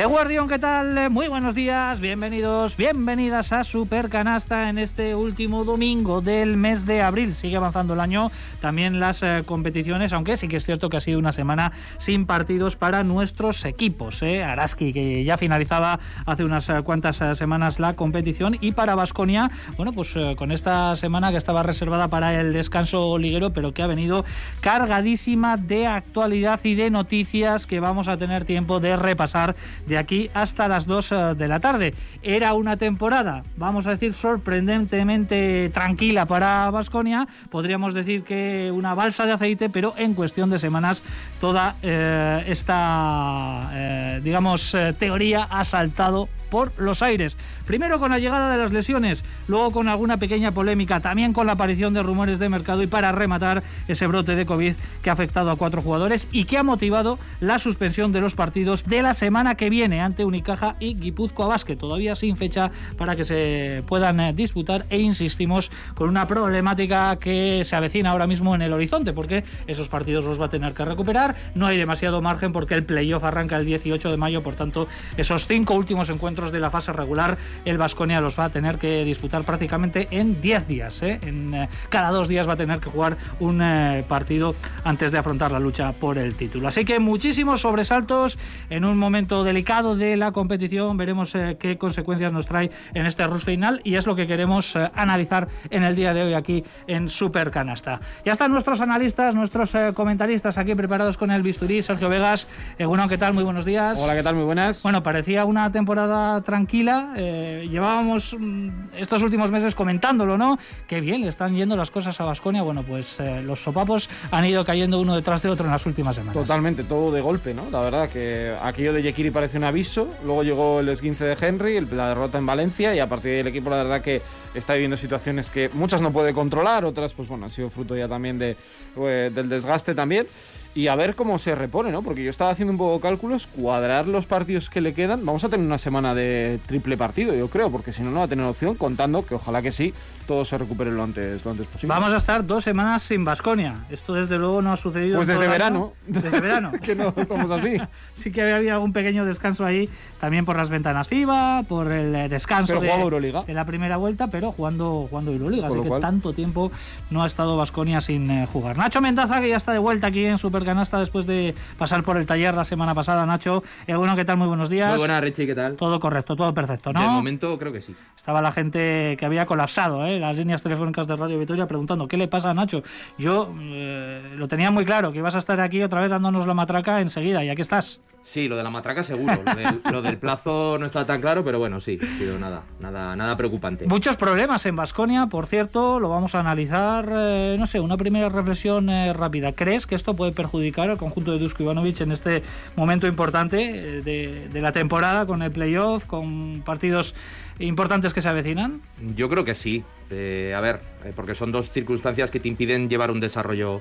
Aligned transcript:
De 0.00 0.06
Guardión, 0.06 0.48
¿qué 0.48 0.58
tal? 0.58 1.10
Muy 1.10 1.28
buenos 1.28 1.54
días, 1.54 2.00
bienvenidos, 2.00 2.74
bienvenidas 2.78 3.52
a 3.52 3.64
Supercanasta 3.64 4.70
en 4.70 4.78
este 4.78 5.14
último 5.14 5.66
domingo 5.66 6.22
del 6.22 6.56
mes 6.56 6.86
de 6.86 7.02
abril. 7.02 7.34
Sigue 7.34 7.58
avanzando 7.58 7.92
el 7.92 8.00
año, 8.00 8.30
también 8.62 8.98
las 8.98 9.22
eh, 9.22 9.42
competiciones, 9.44 10.14
aunque 10.14 10.38
sí 10.38 10.48
que 10.48 10.56
es 10.56 10.64
cierto 10.64 10.88
que 10.88 10.96
ha 10.96 11.00
sido 11.00 11.18
una 11.18 11.34
semana 11.34 11.72
sin 11.98 12.24
partidos 12.24 12.76
para 12.76 13.04
nuestros 13.04 13.62
equipos. 13.66 14.22
¿eh? 14.22 14.42
Araski, 14.42 14.94
que 14.94 15.22
ya 15.22 15.36
finalizaba 15.36 16.00
hace 16.24 16.44
unas 16.44 16.70
eh, 16.70 16.80
cuantas 16.82 17.20
eh, 17.20 17.34
semanas 17.34 17.78
la 17.78 17.94
competición, 17.94 18.56
y 18.58 18.72
para 18.72 18.94
Vasconia, 18.94 19.50
bueno, 19.76 19.92
pues 19.92 20.14
con 20.38 20.50
esta 20.50 20.96
semana 20.96 21.30
que 21.30 21.36
estaba 21.36 21.62
reservada 21.62 22.08
para 22.08 22.40
el 22.40 22.54
descanso 22.54 23.18
liguero, 23.18 23.52
pero 23.52 23.74
que 23.74 23.82
ha 23.82 23.86
venido 23.86 24.24
cargadísima 24.62 25.58
de 25.58 25.86
actualidad 25.86 26.58
y 26.64 26.74
de 26.74 26.88
noticias 26.88 27.66
que 27.66 27.80
vamos 27.80 28.08
a 28.08 28.16
tener 28.16 28.46
tiempo 28.46 28.80
de 28.80 28.96
repasar 28.96 29.54
de 29.90 29.98
aquí 29.98 30.30
hasta 30.32 30.68
las 30.68 30.86
2 30.86 31.12
eh, 31.12 31.16
de 31.36 31.48
la 31.48 31.60
tarde. 31.60 31.94
Era 32.22 32.54
una 32.54 32.76
temporada, 32.76 33.42
vamos 33.56 33.86
a 33.86 33.90
decir, 33.90 34.14
sorprendentemente 34.14 35.68
tranquila 35.74 36.26
para 36.26 36.70
Vasconia. 36.70 37.26
Podríamos 37.50 37.92
decir 37.92 38.22
que 38.22 38.70
una 38.72 38.94
balsa 38.94 39.26
de 39.26 39.32
aceite, 39.32 39.68
pero 39.68 39.92
en 39.96 40.14
cuestión 40.14 40.48
de 40.48 40.58
semanas 40.58 41.02
toda 41.40 41.74
eh, 41.82 42.44
esta, 42.46 43.68
eh, 43.74 44.20
digamos, 44.22 44.76
teoría 44.98 45.48
ha 45.50 45.64
saltado 45.64 46.28
por 46.50 46.72
los 46.78 47.02
aires. 47.02 47.36
Primero 47.66 47.98
con 47.98 48.10
la 48.10 48.18
llegada 48.18 48.50
de 48.50 48.58
las 48.58 48.72
lesiones, 48.72 49.24
luego 49.48 49.70
con 49.70 49.88
alguna 49.88 50.16
pequeña 50.16 50.52
polémica, 50.52 51.00
también 51.00 51.32
con 51.32 51.46
la 51.46 51.52
aparición 51.52 51.94
de 51.94 52.02
rumores 52.02 52.38
de 52.38 52.48
mercado 52.48 52.82
y 52.82 52.86
para 52.86 53.12
rematar 53.12 53.62
ese 53.88 54.06
brote 54.06 54.34
de 54.34 54.46
COVID 54.46 54.74
que 55.02 55.10
ha 55.10 55.12
afectado 55.12 55.50
a 55.50 55.56
cuatro 55.56 55.82
jugadores 55.82 56.28
y 56.32 56.44
que 56.44 56.58
ha 56.58 56.62
motivado 56.62 57.18
la 57.40 57.58
suspensión 57.58 58.12
de 58.12 58.20
los 58.20 58.34
partidos 58.34 58.84
de 58.86 59.02
la 59.02 59.14
semana 59.14 59.54
que 59.54 59.70
viene 59.70 60.00
ante 60.00 60.24
Unicaja 60.24 60.76
y 60.80 60.94
Guipúzcoa 60.94 61.46
Basket, 61.46 61.76
todavía 61.76 62.16
sin 62.16 62.36
fecha 62.36 62.70
para 62.98 63.16
que 63.16 63.24
se 63.24 63.82
puedan 63.86 64.20
eh, 64.20 64.32
disputar 64.32 64.84
e 64.90 64.98
insistimos 64.98 65.70
con 65.94 66.08
una 66.08 66.26
problemática 66.26 67.16
que 67.16 67.62
se 67.64 67.76
avecina 67.76 68.10
ahora 68.10 68.26
mismo 68.26 68.54
en 68.54 68.62
el 68.62 68.72
horizonte 68.72 69.12
porque 69.12 69.44
esos 69.66 69.88
partidos 69.88 70.24
los 70.24 70.40
va 70.40 70.46
a 70.46 70.50
tener 70.50 70.72
que 70.74 70.84
recuperar, 70.84 71.36
no 71.54 71.66
hay 71.66 71.76
demasiado 71.76 72.20
margen 72.20 72.52
porque 72.52 72.74
el 72.74 72.84
playoff 72.84 73.24
arranca 73.24 73.56
el 73.56 73.66
18 73.66 74.10
de 74.10 74.16
mayo, 74.16 74.42
por 74.42 74.54
tanto 74.54 74.88
esos 75.16 75.46
cinco 75.46 75.74
últimos 75.74 76.08
encuentros 76.10 76.39
de 76.48 76.60
la 76.60 76.70
fase 76.70 76.92
regular, 76.92 77.36
el 77.66 77.76
Vasconia 77.76 78.20
los 78.20 78.38
va 78.38 78.46
a 78.46 78.48
tener 78.48 78.78
que 78.78 79.04
disputar 79.04 79.44
prácticamente 79.44 80.08
en 80.10 80.40
10 80.40 80.66
días. 80.66 81.02
¿eh? 81.02 81.20
En, 81.22 81.54
eh, 81.54 81.68
cada 81.90 82.10
dos 82.10 82.28
días 82.28 82.48
va 82.48 82.54
a 82.54 82.56
tener 82.56 82.80
que 82.80 82.88
jugar 82.88 83.18
un 83.38 83.60
eh, 83.60 84.04
partido 84.08 84.54
antes 84.82 85.12
de 85.12 85.18
afrontar 85.18 85.52
la 85.52 85.60
lucha 85.60 85.92
por 85.92 86.16
el 86.16 86.34
título. 86.34 86.68
Así 86.68 86.84
que 86.84 86.98
muchísimos 86.98 87.60
sobresaltos 87.60 88.38
en 88.70 88.84
un 88.84 88.98
momento 88.98 89.44
delicado 89.44 89.96
de 89.96 90.16
la 90.16 90.32
competición. 90.32 90.96
Veremos 90.96 91.32
qué 91.58 91.76
consecuencias 91.78 92.32
nos 92.32 92.46
trae 92.46 92.70
en 92.94 93.06
este 93.06 93.26
rush 93.26 93.44
final 93.44 93.80
y 93.84 93.96
es 93.96 94.06
lo 94.06 94.16
que 94.16 94.26
queremos 94.26 94.74
analizar 94.94 95.48
en 95.70 95.84
el 95.84 95.94
día 95.94 96.14
de 96.14 96.22
hoy 96.22 96.34
aquí 96.34 96.64
en 96.86 97.08
Super 97.08 97.50
Canasta. 97.50 98.00
Ya 98.24 98.32
están 98.32 98.52
nuestros 98.52 98.80
analistas, 98.80 99.34
nuestros 99.34 99.74
comentaristas 99.94 100.58
aquí 100.58 100.74
preparados 100.74 101.18
con 101.18 101.30
el 101.30 101.42
bisturí. 101.42 101.82
Sergio 101.82 102.08
Vegas, 102.08 102.46
bueno, 102.78 103.08
¿qué 103.08 103.18
tal? 103.18 103.34
Muy 103.34 103.44
buenos 103.44 103.64
días. 103.64 103.98
Hola, 103.98 104.14
¿qué 104.14 104.22
tal? 104.22 104.36
Muy 104.36 104.44
buenas. 104.44 104.82
Bueno, 104.82 105.02
parecía 105.02 105.44
una 105.44 105.72
temporada 105.72 106.29
tranquila. 106.44 107.14
eh, 107.16 107.68
llevábamos 107.70 108.34
mm, 108.38 108.68
estos 108.96 109.22
últimos 109.22 109.50
meses 109.50 109.74
comentándolo, 109.74 110.38
¿no? 110.38 110.58
Qué 110.86 111.00
bien, 111.00 111.22
le 111.22 111.28
están 111.28 111.54
yendo 111.54 111.76
las 111.76 111.90
cosas 111.90 112.20
a 112.20 112.24
Vasconia. 112.24 112.62
Bueno, 112.62 112.82
pues 112.82 113.18
eh, 113.20 113.42
los 113.42 113.62
sopapos 113.62 114.08
han 114.30 114.44
ido 114.44 114.64
cayendo 114.64 115.00
uno 115.00 115.14
detrás 115.14 115.42
de 115.42 115.48
otro 115.48 115.66
en 115.66 115.72
las 115.72 115.84
últimas 115.86 116.16
semanas. 116.16 116.34
Totalmente, 116.34 116.84
todo 116.84 117.10
de 117.10 117.20
golpe, 117.20 117.54
¿no? 117.54 117.70
La 117.70 117.80
verdad 117.80 118.08
que 118.08 118.54
aquello 118.62 118.92
de 118.92 119.02
Yekiri 119.02 119.30
parece 119.30 119.58
un 119.58 119.64
aviso, 119.64 120.08
luego 120.24 120.42
llegó 120.42 120.80
el 120.80 120.88
esguince 120.88 121.24
de 121.24 121.36
Henry, 121.40 121.80
la 121.80 122.08
derrota 122.08 122.38
en 122.38 122.46
Valencia 122.46 122.94
y 122.94 122.98
a 123.00 123.08
partir 123.08 123.32
del 123.32 123.46
equipo 123.48 123.70
la 123.70 123.76
verdad 123.76 124.00
que 124.00 124.22
está 124.54 124.74
viviendo 124.74 124.96
situaciones 124.96 125.50
que 125.50 125.70
muchas 125.74 126.00
no 126.00 126.10
puede 126.12 126.32
controlar, 126.32 126.84
otras 126.84 127.12
pues 127.12 127.28
bueno, 127.28 127.46
ha 127.46 127.50
sido 127.50 127.70
fruto 127.70 127.96
ya 127.96 128.08
también 128.08 128.38
de, 128.38 128.56
eh, 128.96 129.30
del 129.34 129.48
desgaste 129.48 129.94
también. 129.94 130.26
Y 130.72 130.86
a 130.86 130.94
ver 130.94 131.16
cómo 131.16 131.36
se 131.38 131.56
repone, 131.56 131.90
¿no? 131.90 132.02
Porque 132.02 132.22
yo 132.22 132.30
estaba 132.30 132.52
haciendo 132.52 132.70
un 132.70 132.78
poco 132.78 132.94
de 132.94 133.00
cálculos, 133.00 133.48
cuadrar 133.48 134.06
los 134.06 134.26
partidos 134.26 134.70
que 134.70 134.80
le 134.80 134.94
quedan. 134.94 135.26
Vamos 135.26 135.42
a 135.42 135.48
tener 135.48 135.66
una 135.66 135.78
semana 135.78 136.14
de 136.14 136.60
triple 136.66 136.96
partido, 136.96 137.34
yo 137.34 137.48
creo, 137.48 137.70
porque 137.70 137.92
si 137.92 138.02
no, 138.02 138.10
no 138.12 138.20
va 138.20 138.26
a 138.26 138.28
tener 138.28 138.44
opción, 138.44 138.76
contando 138.76 139.26
que 139.26 139.34
ojalá 139.34 139.62
que 139.62 139.72
sí, 139.72 139.92
todo 140.26 140.44
se 140.44 140.56
recupere 140.58 140.90
lo 140.90 141.02
antes, 141.02 141.44
lo 141.44 141.50
antes 141.50 141.66
posible. 141.66 141.92
Vamos 141.94 142.12
a 142.12 142.16
estar 142.16 142.46
dos 142.46 142.64
semanas 142.64 143.02
sin 143.02 143.24
Vasconia. 143.24 143.74
Esto 143.90 144.14
desde 144.14 144.38
luego 144.38 144.62
no 144.62 144.72
ha 144.72 144.76
sucedido. 144.76 145.16
Pues 145.16 145.26
desde 145.26 145.48
verano. 145.48 145.92
Desde 146.06 146.40
verano. 146.40 146.72
que 146.82 146.94
no 146.94 147.12
estamos 147.16 147.50
así. 147.50 147.76
Sí 148.20 148.30
que 148.30 148.42
había 148.42 148.56
habido 148.56 148.74
algún 148.74 148.92
pequeño 148.92 149.24
descanso 149.24 149.64
ahí, 149.64 149.88
también 150.20 150.44
por 150.44 150.54
las 150.54 150.68
ventanas 150.68 151.08
FIBA, 151.08 151.62
por 151.62 151.90
el 151.90 152.14
eh, 152.14 152.28
descanso 152.28 152.78
Pero 152.78 152.94
de, 152.94 153.00
Euroliga. 153.02 153.44
de 153.44 153.54
la 153.54 153.64
primera 153.64 153.96
vuelta, 153.96 154.26
pero 154.26 154.52
jugando, 154.52 155.06
jugando 155.08 155.32
Euroliga. 155.32 155.68
Con 155.68 155.78
Así 155.78 155.82
que 155.84 155.88
cual- 155.88 156.02
tanto 156.02 156.34
tiempo 156.34 156.70
no 157.08 157.22
ha 157.22 157.26
estado 157.26 157.56
Vasconia 157.56 158.02
sin 158.02 158.30
eh, 158.30 158.46
jugar. 158.52 158.76
Nacho 158.76 159.00
Mendaza, 159.00 159.40
que 159.40 159.48
ya 159.48 159.56
está 159.56 159.72
de 159.72 159.78
vuelta 159.78 160.08
aquí 160.08 160.26
en 160.26 160.36
Supercanasta 160.36 160.98
después 160.98 161.26
de 161.26 161.54
pasar 161.78 162.02
por 162.04 162.18
el 162.18 162.26
taller 162.26 162.52
la 162.52 162.66
semana 162.66 162.94
pasada. 162.94 163.24
Nacho, 163.24 163.64
eh, 163.86 163.94
bueno, 163.94 164.14
¿qué 164.16 164.26
tal? 164.26 164.36
Muy 164.36 164.48
buenos 164.48 164.68
días. 164.68 164.90
Muy 164.90 164.98
buenas, 164.98 165.22
Richie, 165.22 165.46
¿qué 165.46 165.54
tal? 165.54 165.76
Todo 165.76 165.98
correcto, 165.98 166.36
todo 166.36 166.52
perfecto, 166.52 166.92
¿no? 166.92 167.00
De 167.00 167.06
momento 167.08 167.58
creo 167.58 167.72
que 167.72 167.80
sí. 167.80 167.96
Estaba 168.18 168.42
la 168.42 168.52
gente 168.52 169.16
que 169.18 169.24
había 169.24 169.46
colapsado, 169.46 170.04
¿eh? 170.04 170.19
Las 170.20 170.36
líneas 170.36 170.62
telefónicas 170.62 171.06
de 171.06 171.16
Radio 171.16 171.38
Vitoria, 171.38 171.66
preguntando 171.66 172.06
qué 172.06 172.16
le 172.16 172.28
pasa 172.28 172.50
a 172.50 172.54
Nacho. 172.54 172.82
Yo 173.18 173.52
eh, 173.58 174.34
lo 174.36 174.46
tenía 174.48 174.70
muy 174.70 174.84
claro, 174.84 175.12
que 175.12 175.18
ibas 175.18 175.34
a 175.34 175.38
estar 175.38 175.60
aquí 175.60 175.82
otra 175.82 176.00
vez 176.00 176.10
dándonos 176.10 176.46
la 176.46 176.54
matraca 176.54 177.00
enseguida, 177.00 177.44
y 177.44 177.48
aquí 177.48 177.62
estás. 177.62 178.00
Sí, 178.22 178.48
lo 178.48 178.56
de 178.56 178.62
la 178.62 178.70
matraca 178.70 179.02
seguro. 179.02 179.34
Lo 179.44 179.54
del, 179.54 179.80
lo 179.90 180.02
del 180.02 180.18
plazo 180.18 180.76
no 180.78 180.86
está 180.86 181.06
tan 181.06 181.20
claro, 181.20 181.42
pero 181.42 181.58
bueno, 181.58 181.80
sí, 181.80 181.98
ha 182.00 182.18
sido 182.18 182.38
nada, 182.38 182.62
nada, 182.78 183.16
nada 183.16 183.36
preocupante. 183.36 183.86
Muchos 183.86 184.16
problemas 184.16 184.66
en 184.66 184.76
Vasconia, 184.76 185.26
por 185.26 185.46
cierto, 185.46 185.98
lo 185.98 186.10
vamos 186.10 186.34
a 186.34 186.40
analizar. 186.40 187.10
eh, 187.10 187.56
no 187.58 187.66
sé, 187.66 187.80
una 187.80 187.96
primera 187.96 188.28
reflexión 188.28 188.90
eh, 188.90 189.12
rápida. 189.14 189.52
¿Crees 189.52 189.86
que 189.86 189.94
esto 189.94 190.14
puede 190.14 190.32
perjudicar 190.32 190.90
al 190.90 190.98
conjunto 190.98 191.32
de 191.32 191.38
Dusko 191.38 191.62
Ivanovic 191.62 192.00
en 192.02 192.12
este 192.12 192.42
momento 192.76 193.06
importante 193.06 193.70
eh, 193.98 194.02
de, 194.02 194.48
de 194.52 194.60
la 194.60 194.72
temporada, 194.72 195.26
con 195.26 195.42
el 195.42 195.50
playoff, 195.50 196.04
con 196.04 196.62
partidos 196.64 197.14
importantes 197.58 198.12
que 198.14 198.20
se 198.20 198.28
avecinan? 198.28 198.82
Yo 199.16 199.28
creo 199.28 199.44
que 199.44 199.54
sí. 199.54 199.82
A 200.10 200.60
ver, 200.60 200.80
porque 201.14 201.36
son 201.36 201.52
dos 201.52 201.70
circunstancias 201.70 202.32
que 202.32 202.40
te 202.40 202.48
impiden 202.48 202.90
llevar 202.90 203.12
un 203.12 203.20
desarrollo 203.20 203.80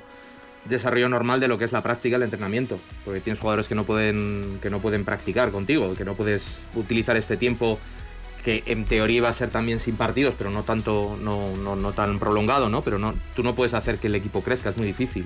desarrollo 0.65 1.09
normal 1.09 1.39
de 1.39 1.47
lo 1.47 1.57
que 1.57 1.65
es 1.65 1.71
la 1.71 1.81
práctica 1.81 2.17
el 2.17 2.23
entrenamiento 2.23 2.79
porque 3.05 3.21
tienes 3.21 3.39
jugadores 3.39 3.67
que 3.67 3.75
no 3.75 3.85
pueden 3.85 4.59
que 4.61 4.69
no 4.69 4.79
pueden 4.79 5.05
practicar 5.05 5.51
contigo 5.51 5.95
que 5.95 6.05
no 6.05 6.15
puedes 6.15 6.59
utilizar 6.75 7.15
este 7.17 7.37
tiempo 7.37 7.79
que 8.43 8.63
en 8.65 8.85
teoría 8.85 9.17
iba 9.17 9.29
a 9.29 9.33
ser 9.33 9.49
también 9.49 9.79
sin 9.79 9.95
partidos 9.95 10.35
pero 10.37 10.49
no 10.49 10.63
tanto 10.63 11.17
no, 11.21 11.55
no, 11.55 11.91
tan 11.91 12.19
prolongado 12.19 12.69
no 12.69 12.81
pero 12.81 12.99
no 12.99 13.13
tú 13.35 13.43
no 13.43 13.55
puedes 13.55 13.73
hacer 13.73 13.97
que 13.97 14.07
el 14.07 14.15
equipo 14.15 14.41
crezca 14.41 14.69
es 14.69 14.77
muy 14.77 14.87
difícil. 14.87 15.25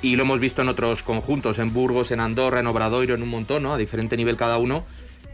Y 0.00 0.16
lo 0.16 0.24
hemos 0.24 0.40
visto 0.40 0.62
en 0.62 0.68
otros 0.68 1.04
conjuntos 1.04 1.60
en 1.60 1.72
Burgos 1.72 2.10
en 2.10 2.18
Andorra 2.18 2.58
en 2.58 2.66
Obradoiro 2.66 3.14
en 3.14 3.22
un 3.22 3.28
montón 3.28 3.62
no 3.62 3.74
a 3.74 3.78
diferente 3.78 4.16
nivel 4.16 4.36
cada 4.36 4.58
uno 4.58 4.84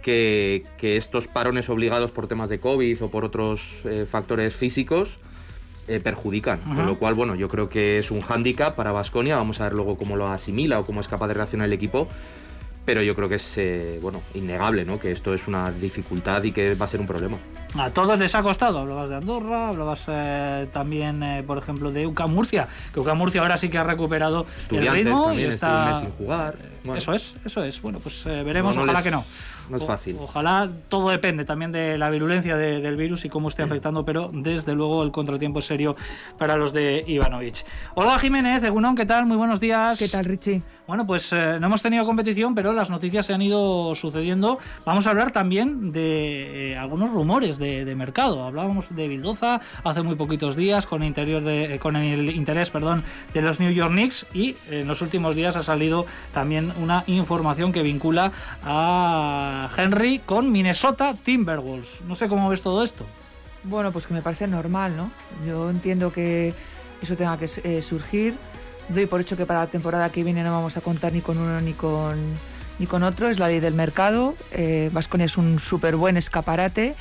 que, 0.02 0.64
que 0.76 0.96
estos 0.96 1.26
parones 1.26 1.70
obligados 1.70 2.10
por 2.10 2.28
temas 2.28 2.50
de 2.50 2.60
COVID 2.60 3.02
o 3.02 3.10
por 3.10 3.24
otros 3.24 3.76
eh, 3.84 4.06
factores 4.10 4.54
físicos 4.54 5.18
eh, 5.88 6.00
perjudican. 6.00 6.60
Ajá. 6.64 6.74
Con 6.74 6.86
lo 6.86 6.98
cual, 6.98 7.14
bueno, 7.14 7.34
yo 7.34 7.48
creo 7.48 7.68
que 7.68 7.98
es 7.98 8.10
un 8.10 8.20
hándicap 8.20 8.74
para 8.76 8.92
Vasconia. 8.92 9.36
Vamos 9.36 9.60
a 9.60 9.64
ver 9.64 9.72
luego 9.72 9.96
cómo 9.96 10.16
lo 10.16 10.28
asimila 10.28 10.78
o 10.80 10.86
cómo 10.86 11.00
es 11.00 11.08
capaz 11.08 11.28
de 11.28 11.34
reaccionar 11.34 11.66
el 11.66 11.72
equipo. 11.72 12.08
Pero 12.84 13.02
yo 13.02 13.14
creo 13.14 13.28
que 13.28 13.34
es 13.34 13.58
eh, 13.58 13.98
bueno, 14.00 14.22
innegable, 14.34 14.86
¿no? 14.86 14.98
Que 14.98 15.12
esto 15.12 15.34
es 15.34 15.46
una 15.46 15.70
dificultad 15.70 16.42
y 16.44 16.52
que 16.52 16.74
va 16.74 16.86
a 16.86 16.88
ser 16.88 17.00
un 17.00 17.06
problema. 17.06 17.36
A 17.76 17.90
todos 17.90 18.18
les 18.18 18.34
ha 18.34 18.42
costado. 18.42 18.78
Hablabas 18.78 19.10
de 19.10 19.16
Andorra, 19.16 19.68
hablabas 19.68 20.06
eh, 20.08 20.68
también, 20.72 21.22
eh, 21.22 21.42
por 21.46 21.58
ejemplo, 21.58 21.92
de 21.92 22.06
UCAM 22.06 22.32
Murcia, 22.32 22.66
que 22.94 23.00
UCAM 23.00 23.18
Murcia 23.18 23.42
ahora 23.42 23.58
sí 23.58 23.68
que 23.68 23.76
ha 23.76 23.82
recuperado 23.82 24.46
el 24.70 24.88
ritmo 24.90 25.32
y 25.34 25.44
también 25.44 25.50
estuvo 25.50 25.50
está. 25.50 25.84
un 25.84 25.90
mes 25.90 25.98
sin 25.98 26.10
jugar. 26.12 26.56
Bueno, 26.88 26.98
Eso 26.98 27.12
es, 27.12 27.36
eso 27.44 27.62
es. 27.64 27.80
Bueno, 27.82 27.98
pues 28.02 28.24
eh, 28.26 28.42
veremos, 28.42 28.74
No, 28.76 28.80
no 28.80 28.84
ojalá 28.92 28.98
les- 29.00 29.04
que 29.04 29.10
no. 29.10 29.24
no 29.70 29.76
es 29.76 29.82
O- 29.82 29.86
fácil. 29.86 30.16
ojalá 30.20 30.68
todo 30.88 31.10
depende 31.10 31.44
también 31.44 31.70
de 31.72 31.96
la 31.98 32.10
virulencia 32.10 32.56
de- 32.56 32.80
del 32.80 32.96
virus 32.96 33.24
y 33.24 33.28
cómo 33.28 33.48
esté 33.48 33.62
afectando, 33.62 34.04
pero 34.04 34.30
desde 34.32 34.74
luego 34.74 35.02
el 35.02 35.10
contratiempo 35.10 35.58
es 35.60 35.66
serio 35.66 35.96
para 36.38 36.56
los 36.56 36.72
de 36.72 37.04
Ivanovic. 37.06 37.64
Hola 37.94 38.18
Jiménez, 38.18 38.62
Egunon, 38.62 38.94
¿qué 38.96 39.06
tal? 39.06 39.26
Muy 39.26 39.36
buenos 39.36 39.60
días. 39.60 39.98
¿Qué 39.98 40.08
tal, 40.08 40.24
Richie? 40.24 40.62
Bueno, 40.86 41.06
pues 41.06 41.30
eh, 41.34 41.58
no 41.60 41.66
hemos 41.66 41.82
tenido 41.82 42.06
competición, 42.06 42.54
pero 42.54 42.72
las 42.72 42.88
noticias 42.88 43.26
se 43.26 43.34
han 43.34 43.42
ido 43.42 43.94
sucediendo. 43.94 44.58
Vamos 44.86 45.06
a 45.06 45.10
hablar 45.10 45.32
también 45.32 45.92
de 45.92 46.72
eh, 46.72 46.76
algunos 46.78 47.10
rumores 47.12 47.58
de, 47.58 47.84
de 47.84 47.94
mercado. 47.94 48.44
Hablábamos 48.44 48.94
de 48.96 49.06
Bildoza 49.06 49.60
hace 49.84 50.02
muy 50.02 50.14
poquitos 50.16 50.56
días 50.56 50.86
con, 50.86 51.02
interior 51.02 51.42
de, 51.44 51.74
eh, 51.74 51.78
con 51.78 51.94
el 51.96 52.30
interés 52.30 52.70
perdón, 52.70 53.04
de 53.34 53.42
los 53.42 53.60
New 53.60 53.70
York 53.70 53.90
Knicks 53.92 54.26
y 54.32 54.56
en 54.70 54.88
los 54.88 55.02
últimos 55.02 55.34
días 55.34 55.56
ha 55.56 55.62
salido 55.62 56.06
también 56.32 56.72
una 56.78 57.04
información 57.06 57.72
que 57.72 57.82
vincula 57.82 58.32
a 58.62 59.70
Henry 59.76 60.20
con 60.20 60.50
Minnesota 60.50 61.14
Timberwolves. 61.14 62.00
No 62.06 62.14
sé 62.14 62.28
cómo 62.28 62.48
ves 62.48 62.62
todo 62.62 62.82
esto. 62.82 63.04
Bueno, 63.64 63.92
pues 63.92 64.06
que 64.06 64.14
me 64.14 64.22
parece 64.22 64.46
normal, 64.46 64.96
¿no? 64.96 65.10
Yo 65.46 65.70
entiendo 65.70 66.12
que 66.12 66.54
eso 67.02 67.16
tenga 67.16 67.36
que 67.38 67.50
eh, 67.64 67.82
surgir. 67.82 68.34
Doy 68.88 69.06
por 69.06 69.20
hecho 69.20 69.36
que 69.36 69.44
para 69.44 69.60
la 69.60 69.66
temporada 69.66 70.08
que 70.10 70.24
viene 70.24 70.42
no 70.42 70.52
vamos 70.52 70.76
a 70.76 70.80
contar 70.80 71.12
ni 71.12 71.20
con 71.20 71.36
uno 71.36 71.60
ni 71.60 71.72
con 71.72 72.16
ni 72.78 72.86
con 72.86 73.02
otro, 73.02 73.28
es 73.28 73.40
la 73.40 73.48
ley 73.48 73.58
del 73.58 73.74
mercado. 73.74 74.36
Vasconia 74.92 75.26
es 75.26 75.36
un 75.36 75.58
súper 75.58 75.96
buen 75.96 76.16
escaparate 76.16 76.94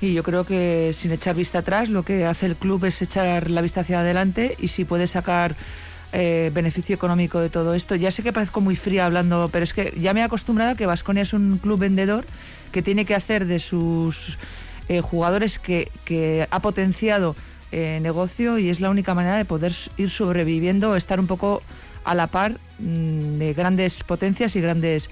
y 0.00 0.12
yo 0.12 0.22
creo 0.22 0.44
que 0.44 0.92
sin 0.92 1.12
echar 1.12 1.34
vista 1.34 1.60
atrás 1.60 1.88
lo 1.88 2.02
que 2.02 2.26
hace 2.26 2.46
el 2.46 2.56
club 2.56 2.84
es 2.84 3.00
echar 3.00 3.50
la 3.50 3.62
vista 3.62 3.80
hacia 3.80 4.00
adelante 4.00 4.54
y 4.58 4.68
si 4.68 4.84
puede 4.84 5.06
sacar 5.06 5.56
eh, 6.18 6.50
beneficio 6.54 6.94
económico 6.94 7.40
de 7.40 7.50
todo 7.50 7.74
esto. 7.74 7.94
Ya 7.94 8.10
sé 8.10 8.22
que 8.22 8.32
parezco 8.32 8.62
muy 8.62 8.74
fría 8.74 9.04
hablando, 9.04 9.50
pero 9.52 9.64
es 9.64 9.74
que 9.74 9.92
ya 10.00 10.14
me 10.14 10.20
he 10.20 10.22
acostumbrado 10.22 10.70
a 10.70 10.74
que 10.74 10.86
Vasconia 10.86 11.22
es 11.22 11.34
un 11.34 11.58
club 11.58 11.78
vendedor 11.78 12.24
que 12.72 12.80
tiene 12.80 13.04
que 13.04 13.14
hacer 13.14 13.44
de 13.44 13.58
sus 13.58 14.38
eh, 14.88 15.02
jugadores 15.02 15.58
que, 15.58 15.90
que, 16.06 16.48
ha 16.50 16.60
potenciado 16.60 17.36
eh, 17.70 17.98
negocio 18.00 18.58
y 18.58 18.70
es 18.70 18.80
la 18.80 18.88
única 18.88 19.12
manera 19.12 19.36
de 19.36 19.44
poder 19.44 19.74
ir 19.98 20.08
sobreviviendo, 20.08 20.96
estar 20.96 21.20
un 21.20 21.26
poco 21.26 21.62
a 22.04 22.14
la 22.14 22.28
par 22.28 22.52
mm, 22.78 23.36
de 23.36 23.52
grandes 23.52 24.02
potencias 24.02 24.56
y 24.56 24.62
grandes 24.62 25.10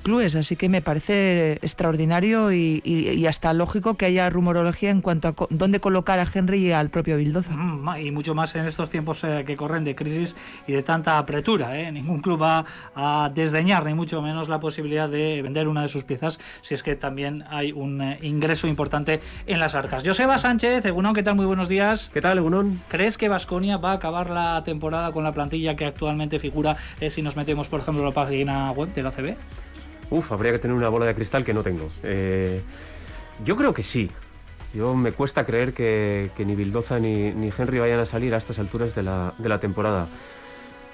clubes, 0.00 0.34
así 0.34 0.56
que 0.56 0.68
me 0.68 0.82
parece 0.82 1.52
extraordinario 1.62 2.52
y, 2.52 3.26
hasta 3.26 3.52
lógico 3.52 3.94
que 3.94 4.06
haya 4.06 4.28
rumorología 4.28 4.90
en 4.90 5.00
cuanto 5.00 5.28
a 5.28 5.34
dónde 5.50 5.80
colocar 5.80 6.18
a 6.18 6.26
Henry 6.32 6.66
y 6.66 6.72
al 6.72 6.90
propio 6.90 7.16
Bildoza. 7.16 7.52
Mm, 7.52 7.96
y 7.98 8.10
mucho 8.10 8.34
más 8.34 8.54
en 8.56 8.66
estos 8.66 8.90
tiempos 8.90 9.22
eh, 9.24 9.44
que 9.46 9.56
corren 9.56 9.84
de 9.84 9.94
crisis 9.94 10.36
y 10.66 10.72
de 10.72 10.82
tanta 10.82 11.18
apretura. 11.18 11.78
¿eh? 11.78 11.92
Ningún 11.92 12.20
club 12.20 12.42
va 12.42 12.64
a 12.94 13.30
desdeñar, 13.32 13.84
ni 13.84 13.94
mucho 13.94 14.20
menos 14.22 14.48
la 14.48 14.58
posibilidad 14.58 15.08
de 15.08 15.42
vender 15.42 15.68
una 15.68 15.82
de 15.82 15.88
sus 15.88 16.04
piezas 16.04 16.40
si 16.60 16.74
es 16.74 16.82
que 16.82 16.96
también 16.96 17.44
hay 17.48 17.72
un 17.72 18.00
eh, 18.00 18.18
ingreso 18.22 18.66
importante 18.66 19.20
en 19.46 19.60
las 19.60 19.74
arcas. 19.74 20.02
Joseba 20.04 20.38
Sánchez, 20.38 20.84
Egunon, 20.84 21.14
¿qué 21.14 21.22
tal? 21.22 21.36
Muy 21.36 21.46
buenos 21.46 21.68
días. 21.68 22.10
¿Qué 22.12 22.20
tal, 22.20 22.38
Egunon? 22.38 22.80
¿Crees 22.88 23.16
que 23.16 23.28
Vasconia 23.28 23.76
va 23.76 23.92
a 23.92 23.94
acabar 23.94 24.30
la 24.30 24.62
temporada 24.64 25.12
con 25.12 25.24
la 25.24 25.32
plantilla 25.32 25.76
que 25.76 25.84
actualmente 25.84 26.38
figura 26.38 26.76
si 27.08 27.22
nos 27.22 27.36
metemos, 27.36 27.68
por 27.68 27.80
ejemplo, 27.80 28.02
en 28.02 28.08
la 28.08 28.14
página 28.14 28.72
web 28.72 28.92
de 28.94 29.02
la 29.02 29.10
CB? 29.10 29.36
Uf, 30.10 30.32
habría 30.32 30.52
que 30.52 30.58
tener 30.58 30.76
una 30.76 30.88
bola 30.88 31.06
de 31.06 31.14
cristal 31.14 31.44
que 31.44 31.54
no 31.54 31.62
tengo. 31.62 31.88
Eh, 32.02 32.62
yo 33.44 33.56
creo 33.56 33.72
que 33.72 33.82
sí. 33.82 34.10
Yo 34.74 34.94
me 34.94 35.12
cuesta 35.12 35.44
creer 35.44 35.72
que, 35.72 36.30
ni 36.38 36.54
Bildoza 36.54 36.98
ni, 36.98 37.50
Henry 37.56 37.78
vayan 37.78 38.00
a 38.00 38.06
salir 38.06 38.34
a 38.34 38.36
estas 38.36 38.58
alturas 38.58 38.94
de 38.94 39.02
la, 39.02 39.34
de 39.38 39.48
la, 39.48 39.58
temporada. 39.58 40.08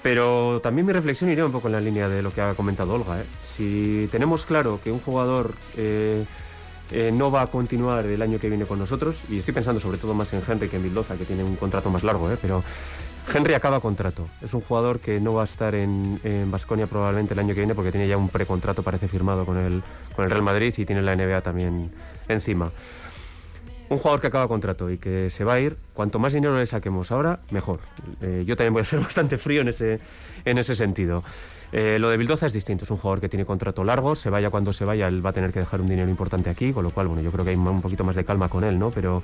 Pero 0.01 0.61
también 0.61 0.85
mi 0.87 0.93
reflexión 0.93 1.29
iría 1.29 1.45
un 1.45 1.51
poco 1.51 1.67
en 1.67 1.73
la 1.73 1.81
línea 1.81 2.07
de 2.09 2.21
lo 2.21 2.31
que 2.31 2.41
ha 2.41 2.53
comentado 2.53 2.93
Olga. 2.93 3.19
¿eh? 3.19 3.25
Si 3.43 4.07
tenemos 4.11 4.45
claro 4.45 4.79
que 4.83 4.91
un 4.91 4.99
jugador 4.99 5.53
eh, 5.75 6.25
no 7.13 7.29
va 7.31 7.41
a 7.41 7.47
continuar 7.47 8.05
el 8.05 8.21
año 8.21 8.39
que 8.39 8.49
viene 8.49 8.65
con 8.65 8.79
nosotros, 8.79 9.17
y 9.29 9.37
estoy 9.37 9.53
pensando 9.53 9.79
sobre 9.79 9.97
todo 9.97 10.13
más 10.13 10.31
en 10.33 10.41
Henry 10.47 10.69
que 10.69 10.77
en 10.77 10.83
Bildoza, 10.83 11.15
que 11.15 11.25
tiene 11.25 11.43
un 11.43 11.55
contrato 11.55 11.89
más 11.89 12.03
largo, 12.03 12.29
pero 12.41 12.63
Henry 13.33 13.53
acaba 13.53 13.79
contrato. 13.79 14.27
Es 14.41 14.53
un 14.53 14.61
jugador 14.61 14.99
que 14.99 15.19
no 15.19 15.33
va 15.33 15.41
a 15.41 15.45
estar 15.45 15.75
en 15.75 16.19
Basconia 16.49 16.87
probablemente 16.87 17.33
el 17.33 17.39
año 17.39 17.53
que 17.53 17.61
viene 17.61 17.75
porque 17.75 17.91
tiene 17.91 18.07
ya 18.07 18.17
un 18.17 18.29
precontrato, 18.29 18.83
parece 18.83 19.07
firmado 19.07 19.45
con 19.45 19.57
el, 19.57 19.83
con 20.15 20.25
el 20.25 20.31
Real 20.31 20.43
Madrid 20.43 20.73
y 20.77 20.85
tiene 20.85 21.01
la 21.01 21.15
NBA 21.15 21.41
también 21.41 21.91
encima. 22.27 22.71
Un 23.89 23.99
jugador 23.99 24.19
que 24.19 24.27
acaba 24.27 24.47
contrato 24.49 24.89
y 24.91 24.97
que 24.97 25.29
se 25.29 25.45
va 25.45 25.53
a 25.53 25.59
ir, 25.61 25.77
cuanto 25.93 26.19
más 26.19 26.33
dinero 26.33 26.57
le 26.57 26.65
saquemos 26.65 27.11
ahora, 27.11 27.39
mejor. 27.51 27.79
Eh, 28.21 28.43
yo 28.45 28.57
también 28.57 28.73
voy 28.73 28.81
a 28.81 28.85
ser 28.85 28.99
bastante 29.01 29.37
frío 29.37 29.61
en 29.61 29.69
ese, 29.69 29.99
en 30.43 30.57
ese 30.57 30.75
sentido. 30.75 31.23
Eh, 31.71 31.97
lo 31.99 32.09
de 32.09 32.17
Bildoza 32.17 32.47
es 32.47 32.53
distinto, 32.53 32.83
es 32.83 32.91
un 32.91 32.97
jugador 32.97 33.21
que 33.21 33.29
tiene 33.29 33.45
contrato 33.45 33.83
largo, 33.83 34.15
se 34.15 34.29
vaya 34.29 34.49
cuando 34.49 34.73
se 34.73 34.83
vaya, 34.83 35.07
él 35.07 35.25
va 35.25 35.29
a 35.29 35.33
tener 35.33 35.51
que 35.53 35.59
dejar 35.59 35.79
un 35.81 35.87
dinero 35.87 36.09
importante 36.09 36.49
aquí, 36.49 36.73
con 36.73 36.83
lo 36.83 36.91
cual, 36.91 37.07
bueno, 37.07 37.21
yo 37.21 37.31
creo 37.31 37.45
que 37.45 37.51
hay 37.51 37.57
un 37.57 37.81
poquito 37.81 38.03
más 38.03 38.15
de 38.15 38.25
calma 38.25 38.49
con 38.49 38.63
él, 38.63 38.77
¿no? 38.77 38.91
Pero 38.91 39.23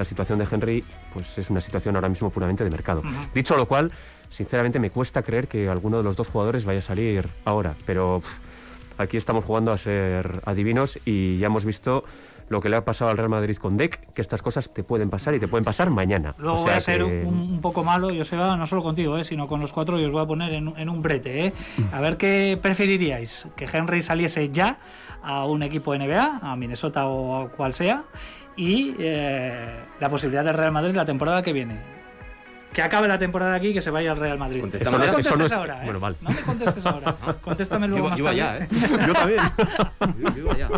la 0.00 0.04
situación 0.06 0.38
de 0.38 0.46
Henry, 0.50 0.82
pues 1.12 1.36
es 1.36 1.50
una 1.50 1.60
situación 1.60 1.94
ahora 1.94 2.08
mismo 2.08 2.30
puramente 2.30 2.64
de 2.64 2.70
mercado. 2.70 3.02
Dicho 3.34 3.54
lo 3.54 3.68
cual, 3.68 3.92
sinceramente 4.30 4.78
me 4.78 4.88
cuesta 4.88 5.22
creer 5.22 5.46
que 5.46 5.68
alguno 5.68 5.98
de 5.98 6.02
los 6.02 6.16
dos 6.16 6.28
jugadores 6.28 6.64
vaya 6.64 6.78
a 6.78 6.82
salir 6.82 7.28
ahora, 7.44 7.76
pero 7.84 8.22
aquí 8.96 9.18
estamos 9.18 9.44
jugando 9.44 9.72
a 9.72 9.78
ser 9.78 10.40
adivinos 10.46 10.98
y 11.04 11.36
ya 11.36 11.48
hemos 11.48 11.66
visto 11.66 12.04
lo 12.48 12.62
que 12.62 12.70
le 12.70 12.76
ha 12.76 12.84
pasado 12.84 13.10
al 13.10 13.18
Real 13.18 13.28
Madrid 13.28 13.56
con 13.58 13.76
Deck, 13.76 14.12
que 14.14 14.22
estas 14.22 14.42
cosas 14.42 14.72
te 14.72 14.82
pueden 14.82 15.10
pasar 15.10 15.34
y 15.34 15.38
te 15.38 15.46
pueden 15.46 15.64
pasar 15.64 15.90
mañana. 15.90 16.34
Luego 16.38 16.56
voy 16.56 16.72
a 16.72 16.80
ser 16.80 17.04
un, 17.04 17.60
poco 17.60 17.84
malo, 17.84 18.10
yo 18.10 18.24
sé, 18.24 18.36
no 18.36 18.66
solo 18.66 18.82
contigo, 18.82 19.18
eh, 19.18 19.24
sino 19.24 19.46
con 19.46 19.60
los 19.60 19.72
cuatro 19.72 20.00
y 20.00 20.04
os 20.04 20.10
voy 20.10 20.22
a 20.22 20.26
poner 20.26 20.54
en, 20.54 20.88
un 20.88 21.02
brete. 21.02 21.46
Eh. 21.46 21.52
A 21.92 22.00
ver 22.00 22.16
qué 22.16 22.58
preferiríais, 22.60 23.46
que 23.54 23.68
Henry 23.70 24.02
saliese 24.02 24.50
ya 24.50 24.80
a 25.22 25.44
un 25.44 25.62
equipo 25.62 25.94
NBA, 25.94 26.40
a 26.42 26.56
Minnesota 26.56 27.06
o 27.06 27.42
a 27.42 27.50
cual 27.50 27.74
sea, 27.74 28.04
y 28.60 28.94
eh, 28.98 29.80
la 29.98 30.10
posibilidad 30.10 30.44
del 30.44 30.52
Real 30.52 30.70
Madrid 30.70 30.94
la 30.94 31.06
temporada 31.06 31.42
que 31.42 31.54
viene 31.54 31.78
que 32.74 32.82
acabe 32.82 33.08
la 33.08 33.18
temporada 33.18 33.54
aquí 33.54 33.68
y 33.68 33.74
que 33.74 33.80
se 33.80 33.90
vaya 33.90 34.12
al 34.12 34.18
Real 34.18 34.38
Madrid. 34.38 34.62
Eso 34.72 34.92
no, 34.92 34.98
me 34.98 35.06
contestes 35.08 35.52
ahora, 35.52 35.80
¿eh? 35.80 35.84
Bueno, 35.86 35.98
vale. 35.98 36.16
No 36.20 36.30
me 36.30 36.40
contestes 36.42 36.86
ahora. 36.86 37.16
Contéstame 37.42 37.88
luego 37.88 38.04
yo, 38.04 38.10
más 38.10 38.18
yo 38.18 38.24
tarde. 38.26 38.40
Allá, 38.42 38.64
¿eh? 38.64 38.68
yo 39.06 39.12
también. 39.12 39.40
yo, 40.36 40.50
allá. 40.52 40.68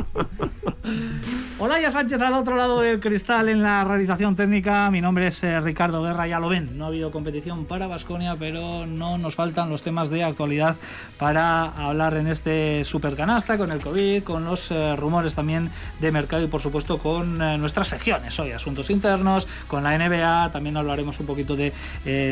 Hola, 1.58 1.80
ya 1.80 1.92
Sánchez 1.92 2.20
al 2.20 2.32
otro 2.32 2.56
lado 2.56 2.80
del 2.80 2.98
cristal 2.98 3.48
en 3.48 3.62
la 3.62 3.84
realización 3.84 4.34
técnica. 4.34 4.90
Mi 4.90 5.00
nombre 5.00 5.28
es 5.28 5.44
eh, 5.44 5.60
Ricardo 5.60 6.02
Guerra, 6.02 6.26
ya 6.26 6.40
lo 6.40 6.48
ven. 6.48 6.76
No 6.76 6.86
ha 6.86 6.88
habido 6.88 7.12
competición 7.12 7.66
para 7.66 7.86
Basconia, 7.86 8.34
pero 8.36 8.84
no 8.84 9.16
nos 9.16 9.36
faltan 9.36 9.70
los 9.70 9.82
temas 9.82 10.10
de 10.10 10.24
actualidad 10.24 10.74
para 11.18 11.66
hablar 11.66 12.14
en 12.14 12.26
este 12.26 12.82
supercanasta 12.82 13.58
con 13.58 13.70
el 13.70 13.80
COVID, 13.80 14.24
con 14.24 14.44
los 14.44 14.72
eh, 14.72 14.96
rumores 14.96 15.36
también 15.36 15.70
de 16.00 16.10
mercado 16.10 16.42
y 16.42 16.48
por 16.48 16.60
supuesto 16.60 16.98
con 16.98 17.40
eh, 17.40 17.58
nuestras 17.58 17.86
secciones 17.86 18.40
hoy, 18.40 18.50
asuntos 18.50 18.90
internos, 18.90 19.46
con 19.68 19.84
la 19.84 19.96
NBA. 19.96 20.50
También 20.50 20.76
hablaremos 20.76 21.20
un 21.20 21.26
poquito 21.26 21.54
de 21.54 21.72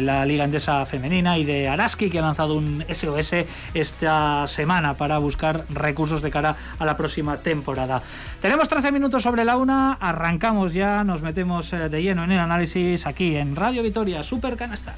la 0.03 0.26
Liga 0.26 0.43
Endesa 0.43 0.85
Femenina 0.87 1.38
y 1.38 1.44
de 1.44 1.69
Araski, 1.69 2.11
que 2.11 2.19
ha 2.19 2.23
lanzado 2.23 2.55
un 2.55 2.85
SOS 2.93 3.46
esta 3.75 4.49
semana 4.49 4.94
para 4.94 5.19
buscar 5.19 5.64
recursos 5.70 6.20
de 6.20 6.32
cara 6.32 6.56
a 6.81 6.85
la 6.85 6.96
próxima 6.96 7.37
temporada. 7.37 8.03
Tenemos 8.41 8.71
13 8.71 8.91
minutos 8.91 9.23
sobre 9.23 9.45
la 9.45 9.59
una, 9.59 9.93
arrancamos 9.93 10.73
ya, 10.73 11.05
nos 11.05 11.21
metemos 11.21 11.75
eh, 11.75 11.91
de 11.91 12.03
lleno 12.03 12.25
en 12.25 12.33
el 12.33 12.39
análisis 12.39 13.07
aquí 13.07 13.37
en 13.37 13.55
Radio 13.55 13.83
Vitoria, 13.83 14.23
Super 14.23 14.57
Canasta. 14.57 14.94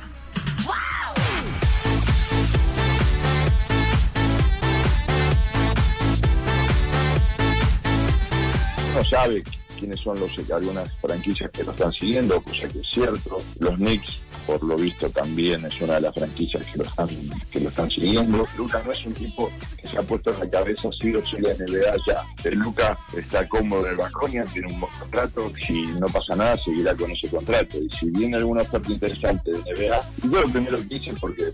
No 8.95 9.05
sabe 9.05 9.43
quiénes 9.77 9.99
son 9.99 10.21
los 10.21 10.39
algunas 10.53 10.93
franquicias 10.99 11.51
que 11.51 11.65
lo 11.65 11.73
están 11.73 11.93
siguiendo, 11.93 12.41
cosa 12.43 12.69
que 12.69 12.79
es 12.79 12.89
cierto. 12.93 13.39
Los 13.59 13.75
Knicks 13.75 14.23
por 14.47 14.63
lo 14.63 14.77
visto 14.77 15.09
también 15.11 15.65
es 15.65 15.81
una 15.81 15.95
de 15.95 16.03
las 16.03 16.15
franquicias 16.15 16.65
que 16.67 16.79
lo 16.79 16.85
están, 16.85 17.09
que 17.51 17.61
lo 17.61 17.69
están 17.69 17.91
siguiendo. 17.91 18.45
Lucas 18.57 18.85
no 18.85 18.93
es 18.93 19.07
un 19.07 19.15
tipo 19.15 19.51
que 19.81 19.89
se 19.89 19.99
ha 19.99 20.03
puesto 20.03 20.31
en 20.31 20.41
la 20.41 20.51
cabeza 20.51 20.89
sí 20.99 21.15
o 21.15 21.25
sí 21.25 21.37
la 21.39 21.55
NBA 21.55 21.97
ya. 22.07 22.25
El 22.45 22.59
Lucas 22.59 22.99
está 23.17 23.47
cómodo 23.49 23.87
en 23.89 23.97
Baconia, 23.97 24.45
tiene 24.45 24.73
un 24.73 24.81
buen 24.81 24.93
contrato, 24.93 25.53
si 25.67 25.83
no 25.99 26.07
pasa 26.07 26.37
nada 26.37 26.57
seguirá 26.57 26.95
con 26.95 27.11
ese 27.11 27.29
contrato. 27.29 27.79
Y 27.79 27.89
si 27.91 28.11
viene 28.11 28.37
alguna 28.37 28.63
oferta 28.63 28.91
interesante 28.91 29.51
de 29.53 29.59
NBA, 29.59 30.01
yo 30.31 30.41
lo 30.41 30.49
primero 30.51 30.79
que 30.89 30.95
hice 30.97 31.13
porque 31.21 31.45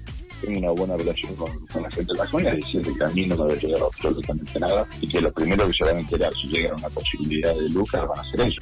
tengo 0.40 0.58
una 0.58 0.70
buena 0.70 0.96
relación 0.96 1.34
con, 1.34 1.50
la 1.82 1.90
gente 1.90 2.12
de 2.12 2.18
Baconia, 2.18 2.52
es 2.52 2.66
que 2.66 3.04
a 3.04 3.08
mí 3.08 3.26
no 3.26 3.36
me 3.36 3.44
va 3.44 3.52
a 3.52 3.56
llegar 3.56 3.82
absolutamente 3.82 4.60
nada 4.60 4.86
y 5.00 5.08
que 5.08 5.20
lo 5.20 5.32
primero 5.32 5.66
que 5.66 5.72
se 5.72 5.84
van 5.84 5.96
a 5.96 6.00
enterar 6.00 6.32
si 6.34 6.48
llega 6.48 6.74
una 6.74 6.88
posibilidad 6.88 7.54
de 7.54 7.68
Lucas 7.70 8.06
van 8.06 8.18
a 8.18 8.24
ser 8.24 8.40
eso. 8.42 8.60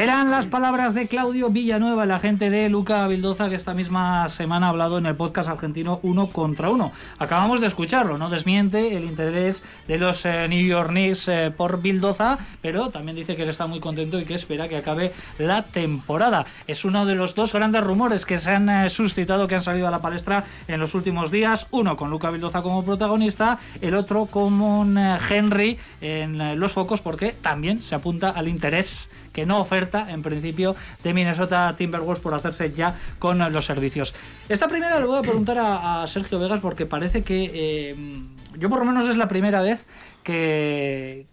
Eran 0.00 0.30
las 0.30 0.46
palabras 0.46 0.94
de 0.94 1.08
Claudio 1.08 1.50
Villanueva, 1.50 2.04
el 2.04 2.10
agente 2.12 2.48
de 2.48 2.70
Luca 2.70 3.06
Bildoza, 3.06 3.50
que 3.50 3.54
esta 3.54 3.74
misma 3.74 4.30
semana 4.30 4.66
ha 4.66 4.68
hablado 4.70 4.96
en 4.96 5.04
el 5.04 5.14
podcast 5.14 5.50
argentino 5.50 6.00
Uno 6.02 6.28
contra 6.28 6.70
Uno. 6.70 6.92
Acabamos 7.18 7.60
de 7.60 7.66
escucharlo, 7.66 8.16
no 8.16 8.30
desmiente 8.30 8.96
el 8.96 9.04
interés 9.04 9.62
de 9.88 9.98
los 9.98 10.24
eh, 10.24 10.46
New 10.48 10.64
York 10.64 10.88
Knicks 10.88 11.28
eh, 11.28 11.52
por 11.54 11.82
Bildoza, 11.82 12.38
pero 12.62 12.88
también 12.88 13.14
dice 13.14 13.36
que 13.36 13.42
él 13.42 13.50
está 13.50 13.66
muy 13.66 13.78
contento 13.78 14.18
y 14.18 14.24
que 14.24 14.34
espera 14.34 14.68
que 14.68 14.78
acabe 14.78 15.12
la 15.38 15.64
temporada. 15.64 16.46
Es 16.66 16.86
uno 16.86 17.04
de 17.04 17.14
los 17.14 17.34
dos 17.34 17.52
grandes 17.52 17.84
rumores 17.84 18.24
que 18.24 18.38
se 18.38 18.52
han 18.52 18.70
eh, 18.70 18.88
suscitado, 18.88 19.48
que 19.48 19.56
han 19.56 19.62
salido 19.62 19.86
a 19.86 19.90
la 19.90 20.00
palestra 20.00 20.44
en 20.66 20.80
los 20.80 20.94
últimos 20.94 21.30
días. 21.30 21.66
Uno 21.72 21.98
con 21.98 22.08
Luca 22.08 22.30
Bildoza 22.30 22.62
como 22.62 22.86
protagonista, 22.86 23.58
el 23.82 23.94
otro 23.94 24.24
con 24.24 24.62
un 24.62 24.96
Henry 24.96 25.78
en 26.00 26.58
los 26.58 26.72
focos, 26.72 27.02
porque 27.02 27.32
también 27.32 27.82
se 27.82 27.96
apunta 27.96 28.30
al 28.30 28.48
interés 28.48 29.10
que 29.32 29.46
no 29.46 29.60
oferta 29.60 30.10
en 30.10 30.22
principio 30.22 30.74
de 31.02 31.12
Minnesota 31.12 31.74
Timberwolves 31.76 32.22
por 32.22 32.34
hacerse 32.34 32.72
ya 32.72 32.96
con 33.18 33.38
los 33.52 33.64
servicios. 33.64 34.14
Esta 34.48 34.68
primera 34.68 34.98
le 34.98 35.06
voy 35.06 35.18
a 35.18 35.22
preguntar 35.22 35.58
a, 35.58 36.06
Sergio 36.06 36.38
Vegas 36.38 36.60
porque 36.60 36.86
parece 36.86 37.22
que 37.22 37.50
eh, 37.54 37.96
yo 38.58 38.68
por 38.68 38.80
lo 38.80 38.84
menos 38.84 39.08
es 39.08 39.16
la 39.16 39.28
primera 39.28 39.60
vez 39.60 39.86
que, 40.22 41.26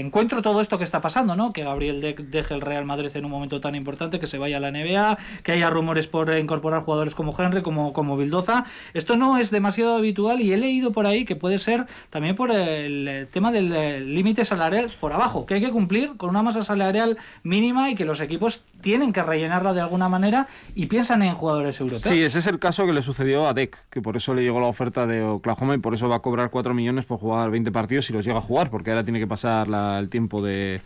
encuentro 0.00 0.42
todo 0.42 0.60
esto 0.60 0.78
que 0.78 0.84
está 0.84 1.00
pasando, 1.00 1.36
¿no? 1.36 1.52
Que 1.52 1.64
Gabriel 1.64 2.00
deje 2.00 2.54
el 2.54 2.60
Real 2.60 2.84
Madrid 2.84 3.10
en 3.14 3.24
un 3.24 3.30
momento 3.30 3.60
tan 3.60 3.74
importante, 3.74 4.18
que 4.18 4.26
se 4.26 4.38
vaya 4.38 4.58
a 4.58 4.60
la 4.60 4.70
NBA, 4.70 5.18
que 5.42 5.52
haya 5.52 5.70
rumores 5.70 6.06
por 6.06 6.36
incorporar 6.36 6.82
jugadores 6.82 7.14
como 7.14 7.34
Henry, 7.38 7.62
como, 7.62 7.92
como 7.92 8.16
Bildoza. 8.16 8.64
Esto 8.92 9.16
no 9.16 9.38
es 9.38 9.50
demasiado 9.50 9.96
habitual 9.96 10.40
y 10.40 10.52
he 10.52 10.56
leído 10.56 10.92
por 10.92 11.06
ahí 11.06 11.24
que 11.24 11.36
puede 11.36 11.58
ser 11.58 11.86
también 12.10 12.36
por 12.36 12.50
el 12.50 13.28
tema 13.32 13.52
del 13.52 14.14
límite 14.14 14.44
salarial 14.44 14.90
por 15.00 15.12
abajo, 15.12 15.46
que 15.46 15.54
hay 15.54 15.60
que 15.60 15.70
cumplir 15.70 16.16
con 16.16 16.30
una 16.30 16.42
masa 16.42 16.62
salarial 16.62 17.18
mínima 17.42 17.90
y 17.90 17.94
que 17.94 18.04
los 18.04 18.20
equipos 18.20 18.64
tienen 18.80 19.12
que 19.12 19.22
rellenarla 19.22 19.72
de 19.72 19.80
alguna 19.80 20.08
manera 20.08 20.46
y 20.74 20.86
piensan 20.86 21.22
en 21.22 21.34
jugadores 21.34 21.80
europeos. 21.80 22.02
Sí, 22.02 22.22
ese 22.22 22.38
es 22.38 22.46
el 22.46 22.58
caso 22.58 22.86
que 22.86 22.92
le 22.92 23.02
sucedió 23.02 23.46
a 23.46 23.54
Deck, 23.54 23.78
que 23.90 24.02
por 24.02 24.16
eso 24.16 24.34
le 24.34 24.42
llegó 24.42 24.60
la 24.60 24.66
oferta 24.66 25.06
de 25.06 25.22
Oklahoma 25.22 25.74
y 25.74 25.78
por 25.78 25.94
eso 25.94 26.08
va 26.08 26.16
a 26.16 26.20
cobrar 26.20 26.50
4 26.50 26.74
millones 26.74 27.04
por 27.04 27.18
jugar 27.18 27.50
20 27.50 27.72
partidos 27.72 28.06
si 28.06 28.12
los 28.12 28.24
llega 28.34 28.38
a 28.38 28.46
jugar, 28.46 28.70
porque 28.70 28.90
ahora 28.90 29.04
tiene 29.04 29.20
que 29.20 29.26
pasar 29.26 29.68
el 29.98 30.08
tiempo 30.08 30.42
de 30.42 30.80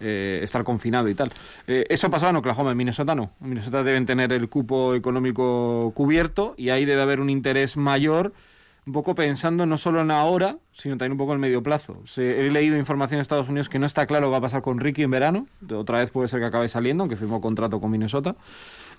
eh, 0.00 0.40
estar 0.42 0.64
confinado 0.64 1.08
y 1.08 1.14
tal. 1.14 1.32
Eh, 1.66 1.86
eso 1.88 2.10
pasaba 2.10 2.30
en 2.30 2.36
Oklahoma, 2.36 2.72
en 2.72 2.76
Minnesota 2.76 3.14
no. 3.14 3.30
En 3.40 3.50
Minnesota 3.50 3.82
deben 3.82 4.06
tener 4.06 4.32
el 4.32 4.48
cupo 4.48 4.94
económico 4.94 5.92
cubierto 5.94 6.54
y 6.56 6.70
ahí 6.70 6.84
debe 6.84 7.02
haber 7.02 7.20
un 7.20 7.30
interés 7.30 7.76
mayor 7.76 8.32
un 8.86 8.92
poco 8.92 9.14
pensando 9.14 9.64
no 9.64 9.78
solo 9.78 10.02
en 10.02 10.10
ahora, 10.10 10.58
sino 10.72 10.98
también 10.98 11.12
un 11.12 11.18
poco 11.18 11.32
en 11.32 11.40
medio 11.40 11.62
plazo. 11.62 12.02
he 12.18 12.50
leído 12.50 12.76
información 12.76 13.18
en 13.18 13.22
Estados 13.22 13.48
Unidos 13.48 13.70
que 13.70 13.78
no 13.78 13.86
está 13.86 14.06
claro 14.06 14.26
qué 14.26 14.32
va 14.32 14.36
a 14.38 14.42
pasar 14.42 14.60
con 14.60 14.78
Ricky 14.78 15.02
en 15.02 15.10
verano. 15.10 15.46
Otra 15.72 15.98
vez 15.98 16.10
puede 16.10 16.28
ser 16.28 16.40
que 16.40 16.46
acabe 16.46 16.68
saliendo, 16.68 17.02
aunque 17.02 17.16
firmó 17.16 17.40
contrato 17.40 17.80
con 17.80 17.90
Minnesota. 17.90 18.36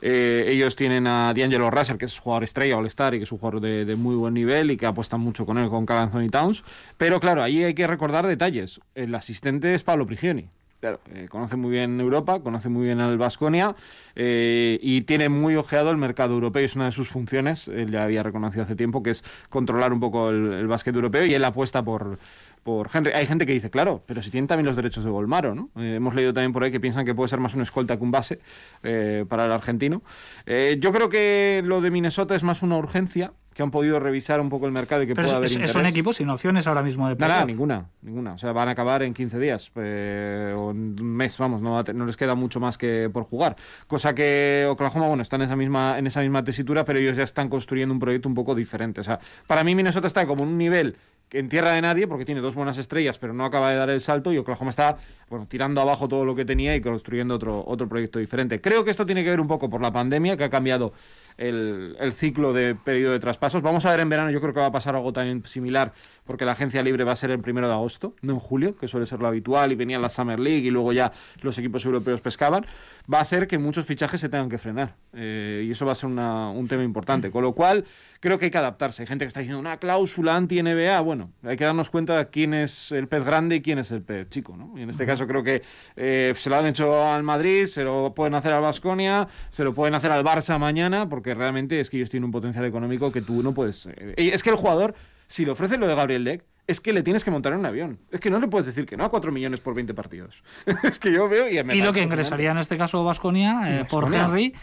Eh, 0.07 0.51
ellos 0.51 0.75
tienen 0.75 1.07
a 1.07 1.33
D'Angelo 1.33 1.71
Russell, 1.71 1.97
que 1.97 2.05
es 2.05 2.19
jugador 2.19 2.43
estrella 2.43 2.77
All-Star 2.77 3.15
y 3.15 3.17
que 3.17 3.23
es 3.23 3.31
un 3.31 3.39
jugador 3.39 3.59
de, 3.59 3.95
muy 3.95 4.15
buen 4.15 4.35
nivel 4.35 4.69
y 4.69 4.77
que 4.77 4.85
apuestan 4.85 5.19
mucho 5.19 5.47
con 5.47 5.57
él, 5.57 5.67
con 5.67 5.87
Cal 5.87 5.97
Anthony 5.97 6.29
Towns. 6.29 6.63
Pero 6.95 7.19
claro, 7.19 7.41
ahí 7.41 7.63
hay 7.63 7.73
que 7.73 7.87
recordar 7.87 8.27
detalles. 8.27 8.79
El 8.93 9.15
asistente 9.15 9.73
es 9.73 9.81
Pablo 9.81 10.05
Prigioni. 10.05 10.47
Claro, 10.79 10.99
eh, 11.11 11.25
conoce 11.27 11.55
muy 11.55 11.71
bien 11.71 11.99
Europa, 11.99 12.39
conoce 12.41 12.69
muy 12.69 12.85
bien 12.85 12.99
al 12.99 13.17
Vasconia 13.17 13.75
eh, 14.15 14.77
y 14.79 15.01
tiene 15.01 15.29
muy 15.29 15.55
ojeado 15.55 15.89
el 15.89 15.97
mercado 15.97 16.35
europeo. 16.35 16.63
Es 16.63 16.75
una 16.75 16.85
de 16.85 16.91
sus 16.91 17.09
funciones, 17.09 17.67
él 17.67 17.89
ya 17.89 18.03
había 18.03 18.21
reconocido 18.21 18.61
hace 18.61 18.75
tiempo, 18.75 19.01
que 19.01 19.09
es 19.09 19.23
controlar 19.49 19.91
un 19.91 19.99
poco 19.99 20.29
el, 20.29 20.53
el 20.53 20.67
básquet 20.67 20.93
europeo 20.93 21.25
y 21.25 21.33
él 21.33 21.43
apuesta 21.43 21.83
por, 21.83 22.19
por 22.65 22.89
Henry. 22.91 23.11
Hay 23.11 23.27
gente 23.27 23.45
que 23.45 23.53
dice, 23.53 23.69
claro, 23.69 24.01
pero 24.07 24.23
si 24.23 24.31
tienen 24.31 24.47
también 24.47 24.65
los 24.65 24.75
derechos 24.75 25.03
de 25.03 25.11
Volmaro, 25.11 25.53
¿no? 25.53 25.69
Eh, 25.75 25.97
hemos 25.97 26.15
leído 26.15 26.33
también 26.33 26.51
por 26.51 26.63
ahí 26.63 26.71
que 26.71 26.79
piensan 26.79 27.05
que 27.05 27.13
puede 27.13 27.27
ser 27.27 27.39
más 27.39 27.53
un 27.53 27.61
escolta 27.61 27.95
que 27.95 28.03
un 28.03 28.09
base 28.09 28.39
eh, 28.81 29.23
para 29.29 29.45
el 29.45 29.51
argentino. 29.51 30.01
Eh, 30.47 30.77
yo 30.79 30.91
creo 30.91 31.07
que 31.07 31.61
lo 31.63 31.79
de 31.79 31.91
Minnesota 31.91 32.33
es 32.33 32.41
más 32.41 32.63
una 32.63 32.75
urgencia, 32.77 33.33
que 33.53 33.63
han 33.63 33.71
podido 33.71 33.99
revisar 34.01 34.41
un 34.41 34.49
poco 34.49 34.65
el 34.65 34.73
mercado 34.73 35.03
y 35.03 35.07
que 35.07 35.15
pueda 35.15 35.37
haber 35.37 35.49
interés. 35.49 35.71
Son 35.71 35.85
equipos 35.85 36.17
sin 36.17 36.27
opciones 36.29 36.67
ahora 36.67 36.81
mismo 36.81 37.07
de 37.07 37.15
Nada, 37.15 37.45
ninguna, 37.45 37.85
ninguna. 38.01 38.33
O 38.33 38.37
sea, 38.37 38.51
van 38.51 38.67
a 38.67 38.71
acabar 38.71 39.01
en 39.03 39.13
15 39.13 39.39
días 39.39 39.71
o 39.75 39.79
en 39.79 40.99
un 40.99 41.15
mes, 41.15 41.37
vamos, 41.37 41.61
no, 41.61 41.81
no, 41.81 42.05
les 42.05 42.17
queda 42.17 42.35
mucho 42.35 42.59
más 42.59 42.77
que 42.77 43.09
por 43.13 43.23
jugar. 43.23 43.55
Cosa 43.87 44.13
que 44.13 44.67
Oklahoma, 44.69 45.07
bueno, 45.07 45.21
están 45.21 45.39
en 45.39 45.45
esa 45.45 45.55
misma 45.55 45.97
en 45.97 46.05
esa 46.05 46.19
misma 46.19 46.43
tesitura, 46.43 46.83
pero 46.83 46.99
ellos 46.99 47.15
ya 47.15 47.23
están 47.23 47.47
construyendo 47.47 47.93
un 47.93 47.99
proyecto 47.99 48.27
un 48.27 48.35
poco 48.35 48.55
diferente. 48.55 48.99
O 48.99 49.03
sea, 49.05 49.19
para 49.47 49.63
mí 49.63 49.73
Minnesota 49.73 50.07
está 50.07 50.25
como 50.25 50.43
en 50.43 50.49
un 50.49 50.57
nivel 50.57 50.97
en 51.37 51.49
tierra 51.49 51.71
de 51.71 51.81
nadie, 51.81 52.07
porque 52.07 52.25
tiene 52.25 52.41
dos 52.41 52.55
buenas 52.55 52.77
estrellas, 52.77 53.17
pero 53.17 53.33
no 53.33 53.45
acaba 53.45 53.71
de 53.71 53.77
dar 53.77 53.89
el 53.89 54.01
salto, 54.01 54.31
y 54.31 54.37
Oklahoma 54.37 54.69
está 54.69 54.97
bueno, 55.29 55.47
tirando 55.47 55.81
abajo 55.81 56.07
todo 56.07 56.25
lo 56.25 56.35
que 56.35 56.45
tenía 56.45 56.75
y 56.75 56.81
construyendo 56.81 57.35
otro, 57.35 57.63
otro 57.65 57.89
proyecto 57.89 58.19
diferente. 58.19 58.61
Creo 58.61 58.83
que 58.83 58.91
esto 58.91 59.05
tiene 59.05 59.23
que 59.23 59.29
ver 59.29 59.39
un 59.39 59.47
poco 59.47 59.69
por 59.69 59.81
la 59.81 59.91
pandemia, 59.91 60.37
que 60.37 60.43
ha 60.43 60.49
cambiado 60.49 60.93
el, 61.37 61.95
el, 61.99 62.11
ciclo 62.13 62.53
de 62.53 62.75
periodo 62.75 63.13
de 63.13 63.19
traspasos. 63.19 63.61
Vamos 63.61 63.85
a 63.85 63.91
ver 63.91 63.99
en 63.99 64.09
verano, 64.09 64.31
yo 64.31 64.41
creo 64.41 64.53
que 64.53 64.59
va 64.59 64.67
a 64.67 64.71
pasar 64.71 64.95
algo 64.95 65.11
también 65.13 65.45
similar, 65.45 65.93
porque 66.25 66.45
la 66.45 66.53
agencia 66.53 66.81
libre 66.81 67.03
va 67.03 67.11
a 67.11 67.15
ser 67.15 67.31
el 67.31 67.39
primero 67.39 67.67
de 67.67 67.73
agosto, 67.73 68.15
no 68.21 68.33
en 68.33 68.39
julio, 68.39 68.75
que 68.75 68.87
suele 68.87 69.05
ser 69.05 69.19
lo 69.19 69.27
habitual, 69.27 69.71
y 69.71 69.75
venía 69.75 69.99
la 69.99 70.09
Summer 70.09 70.39
League 70.39 70.65
y 70.65 70.71
luego 70.71 70.93
ya 70.93 71.11
los 71.41 71.57
equipos 71.57 71.85
europeos 71.85 72.21
pescaban. 72.21 72.65
Va 73.11 73.19
a 73.19 73.21
hacer 73.21 73.47
que 73.47 73.57
muchos 73.57 73.85
fichajes 73.85 74.21
se 74.21 74.29
tengan 74.29 74.49
que 74.49 74.57
frenar, 74.57 74.95
eh, 75.13 75.63
y 75.67 75.71
eso 75.71 75.85
va 75.85 75.91
a 75.91 75.95
ser 75.95 76.09
un 76.09 76.67
tema 76.67 76.83
importante. 76.83 77.31
Con 77.31 77.43
lo 77.43 77.53
cual, 77.53 77.85
creo 78.19 78.37
que 78.37 78.45
hay 78.45 78.51
que 78.51 78.57
adaptarse. 78.57 79.03
Hay 79.03 79.07
gente 79.07 79.25
que 79.25 79.27
está 79.27 79.39
diciendo 79.39 79.59
una 79.59 79.77
cláusula 79.77 80.35
anti-NBA. 80.35 80.99
Bueno, 81.01 81.31
hay 81.43 81.57
que 81.57 81.63
darnos 81.63 81.89
cuenta 81.89 82.17
de 82.17 82.27
quién 82.29 82.53
es 82.53 82.91
el 82.91 83.07
pez 83.07 83.23
grande 83.23 83.57
y 83.57 83.61
quién 83.61 83.79
es 83.79 83.91
el 83.91 84.01
pez 84.01 84.29
chico, 84.29 84.55
¿no? 84.57 84.73
Y 84.77 84.81
en 84.81 84.89
este 84.89 85.05
caso 85.05 85.27
creo 85.27 85.43
que 85.43 85.61
eh, 85.95 86.33
se 86.35 86.49
lo 86.49 86.57
han 86.57 86.65
hecho 86.65 87.05
al 87.05 87.23
Madrid, 87.23 87.65
se 87.65 87.83
lo 87.83 88.13
pueden 88.13 88.35
hacer 88.35 88.53
al 88.53 88.61
Basconia, 88.61 89.27
se 89.49 89.63
lo 89.63 89.73
pueden 89.73 89.95
hacer 89.95 90.11
al 90.11 90.23
Barça 90.23 90.57
mañana, 90.57 91.07
porque 91.07 91.24
realmente 91.33 91.79
es 91.79 91.89
que 91.89 91.97
ellos 91.97 92.09
tienen 92.09 92.25
un 92.25 92.31
potencial 92.31 92.65
económico 92.65 93.11
que 93.11 93.21
tú 93.21 93.41
no 93.41 93.53
puedes. 93.53 93.87
Eh, 93.87 94.13
es 94.17 94.43
que 94.43 94.49
el 94.49 94.55
jugador, 94.55 94.95
si 95.27 95.45
le 95.45 95.51
ofrece 95.51 95.77
lo 95.77 95.87
de 95.87 95.95
Gabriel 95.95 96.23
Deck, 96.23 96.43
es 96.67 96.81
que 96.81 96.93
le 96.93 97.03
tienes 97.03 97.23
que 97.23 97.31
montar 97.31 97.53
en 97.53 97.59
un 97.59 97.65
avión. 97.65 97.99
Es 98.11 98.19
que 98.19 98.29
no 98.29 98.39
le 98.39 98.47
puedes 98.47 98.65
decir 98.65 98.85
que 98.85 98.97
no 98.97 99.05
a 99.05 99.09
4 99.09 99.31
millones 99.31 99.61
por 99.61 99.75
20 99.75 99.93
partidos. 99.93 100.43
es 100.83 100.99
que 100.99 101.11
yo 101.11 101.29
veo 101.29 101.49
y 101.49 101.63
me 101.63 101.75
Y 101.75 101.81
lo 101.81 101.93
que 101.93 102.01
ingresaría 102.01 102.51
en 102.51 102.57
este 102.57 102.77
caso 102.77 103.03
Basconia 103.03 103.81
eh, 103.81 103.85
por 103.89 104.13
Henry 104.13 104.53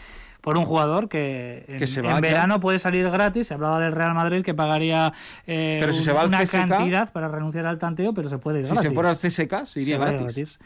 por 0.43 0.57
un 0.57 0.65
jugador 0.65 1.07
que, 1.07 1.63
en, 1.69 2.21
verano 2.21 2.59
puede 2.59 2.77
salir 2.77 3.09
gratis. 3.09 3.47
Se 3.47 3.53
hablaba 3.53 3.79
del 3.79 3.93
Real 3.93 4.13
Madrid 4.13 4.43
que 4.43 4.53
pagaría 4.53 5.13
eh, 5.47 5.81
una 6.25 6.45
cantidad 6.45 7.13
para 7.13 7.29
renunciar 7.29 7.65
al 7.65 7.79
tanteo, 7.79 8.13
pero 8.13 8.27
se 8.27 8.39
puede 8.39 8.59
ir 8.59 8.65
si 8.65 8.71
gratis. 8.73 8.81
Si 8.83 8.89
se 8.89 8.93
fuera 8.93 9.09
al 9.09 9.17
CSK, 9.17 9.65
se 9.65 9.79
iría 9.79 9.97
gratis. 9.97 10.59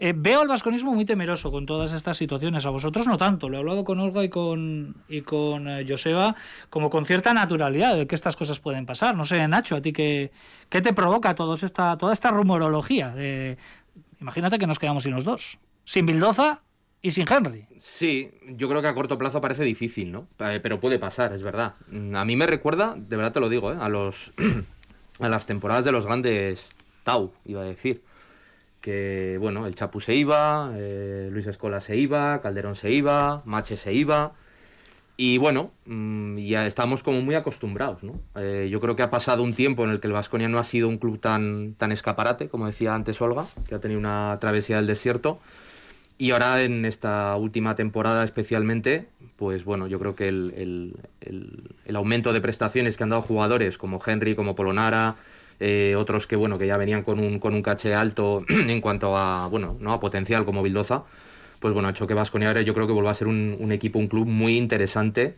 Eh, 0.00 0.14
veo 0.16 0.40
al 0.40 0.48
vasconismo 0.48 0.94
muy 0.94 1.04
temeroso 1.04 1.50
con 1.50 1.66
todas 1.66 1.92
estas 1.92 2.16
situaciones. 2.16 2.64
A 2.66 2.70
vosotros 2.70 3.06
no 3.06 3.16
tanto. 3.18 3.48
Lo 3.48 3.56
he 3.56 3.60
hablado 3.60 3.84
con 3.84 3.98
Olga 3.98 4.22
y 4.22 4.28
con, 4.28 4.96
y 5.08 5.22
con 5.22 5.68
eh, 5.68 5.84
Joseba 5.88 6.36
como 6.70 6.88
con 6.90 7.04
cierta 7.04 7.34
naturalidad 7.34 7.96
de 7.96 8.06
que 8.06 8.14
estas 8.14 8.36
cosas 8.36 8.60
pueden 8.60 8.86
pasar. 8.86 9.16
No 9.16 9.24
sé, 9.24 9.46
Nacho, 9.48 9.76
¿a 9.76 9.82
ti 9.82 9.92
qué, 9.92 10.30
qué 10.68 10.80
te 10.80 10.92
provoca 10.92 11.34
todos 11.34 11.62
esta, 11.62 11.96
toda 11.98 12.12
esta 12.12 12.30
rumorología? 12.30 13.14
Imagínate 14.20 14.58
que 14.58 14.66
nos 14.66 14.78
quedamos 14.78 15.02
sin 15.02 15.14
los 15.14 15.24
dos. 15.24 15.58
Sin 15.84 16.06
Bildoza 16.06 16.62
y 17.00 17.12
sin 17.12 17.26
Henry. 17.30 17.66
Sí, 17.78 18.30
yo 18.48 18.68
creo 18.68 18.82
que 18.82 18.88
a 18.88 18.94
corto 18.94 19.18
plazo 19.18 19.40
parece 19.40 19.62
difícil, 19.62 20.10
¿no? 20.10 20.26
Eh, 20.40 20.60
pero 20.62 20.80
puede 20.80 20.98
pasar, 20.98 21.32
es 21.32 21.42
verdad. 21.42 21.74
A 22.14 22.24
mí 22.24 22.36
me 22.36 22.46
recuerda, 22.46 22.94
de 22.96 23.16
verdad 23.16 23.32
te 23.32 23.40
lo 23.40 23.48
digo, 23.48 23.72
¿eh? 23.72 23.76
a 23.80 23.88
los 23.88 24.32
a 25.20 25.28
las 25.28 25.46
temporadas 25.46 25.84
de 25.84 25.92
los 25.92 26.06
grandes 26.06 26.74
Tau, 27.04 27.32
iba 27.44 27.62
a 27.62 27.64
decir. 27.64 28.02
Que, 28.88 29.36
bueno, 29.38 29.66
el 29.66 29.74
Chapu 29.74 30.00
se 30.00 30.14
iba, 30.14 30.72
eh, 30.74 31.28
Luis 31.30 31.46
Escola 31.46 31.80
se 31.82 31.98
iba, 31.98 32.40
Calderón 32.40 32.74
se 32.74 32.90
iba, 32.90 33.42
Mache 33.44 33.76
se 33.76 33.92
iba. 33.92 34.32
Y 35.18 35.36
bueno, 35.36 35.72
mm, 35.84 36.38
ya 36.38 36.66
estamos 36.66 37.02
como 37.02 37.20
muy 37.20 37.34
acostumbrados, 37.34 38.02
¿no? 38.02 38.14
yo 38.70 38.80
creo 38.80 38.96
que 38.96 39.02
ha 39.02 39.10
pasado 39.10 39.42
un 39.42 39.52
tiempo 39.52 39.84
en 39.84 39.90
el 39.90 40.00
que 40.00 40.06
el 40.06 40.14
Vasconia 40.14 40.48
no 40.48 40.58
ha 40.58 40.64
sido 40.64 40.88
un 40.88 40.96
club 40.96 41.20
tan, 41.20 41.74
tan 41.74 41.92
escaparate, 41.92 42.48
como 42.48 42.64
decía 42.64 42.94
antes 42.94 43.20
Olga, 43.20 43.44
que 43.68 43.74
ha 43.74 43.80
tenido 43.80 44.00
una 44.00 44.38
travesía 44.40 44.76
del 44.76 44.86
desierto. 44.86 45.38
Y 46.18 46.30
ahora 46.30 46.62
en 46.62 46.86
esta 46.86 47.36
última 47.36 47.76
temporada 47.76 48.24
especialmente, 48.24 49.06
pues 49.36 49.64
bueno, 49.64 49.86
yo 49.86 50.00
creo 50.00 50.16
que 50.16 50.28
el, 50.28 50.96
aumento 51.94 52.32
de 52.32 52.40
prestaciones 52.40 52.96
que 52.96 53.04
han 53.04 53.10
dado 53.10 53.22
jugadores 53.22 53.76
como 53.76 54.00
Henry, 54.04 54.34
como 54.34 54.56
Polonara, 54.56 55.16
eh, 55.60 55.94
otros 55.96 56.26
que 56.26 56.36
bueno, 56.36 56.58
que 56.58 56.66
ya 56.66 56.76
venían 56.76 57.02
con 57.02 57.18
un, 57.18 57.38
con 57.38 57.54
un 57.54 57.62
caché 57.62 57.94
alto 57.94 58.44
en 58.48 58.80
cuanto 58.80 59.16
a 59.16 59.48
bueno, 59.48 59.76
¿no? 59.80 59.92
a 59.92 60.00
potencial 60.00 60.44
como 60.44 60.62
Bildoza, 60.62 61.04
pues 61.60 61.74
bueno, 61.74 61.88
ha 61.88 61.90
hecho 61.92 62.06
que 62.06 62.14
Vasconia 62.14 62.48
ahora 62.48 62.62
yo 62.62 62.74
creo 62.74 62.86
que 62.86 62.92
vuelva 62.92 63.10
a 63.10 63.14
ser 63.14 63.28
un, 63.28 63.56
un 63.58 63.72
equipo, 63.72 63.98
un 63.98 64.08
club 64.08 64.26
muy 64.26 64.56
interesante 64.56 65.36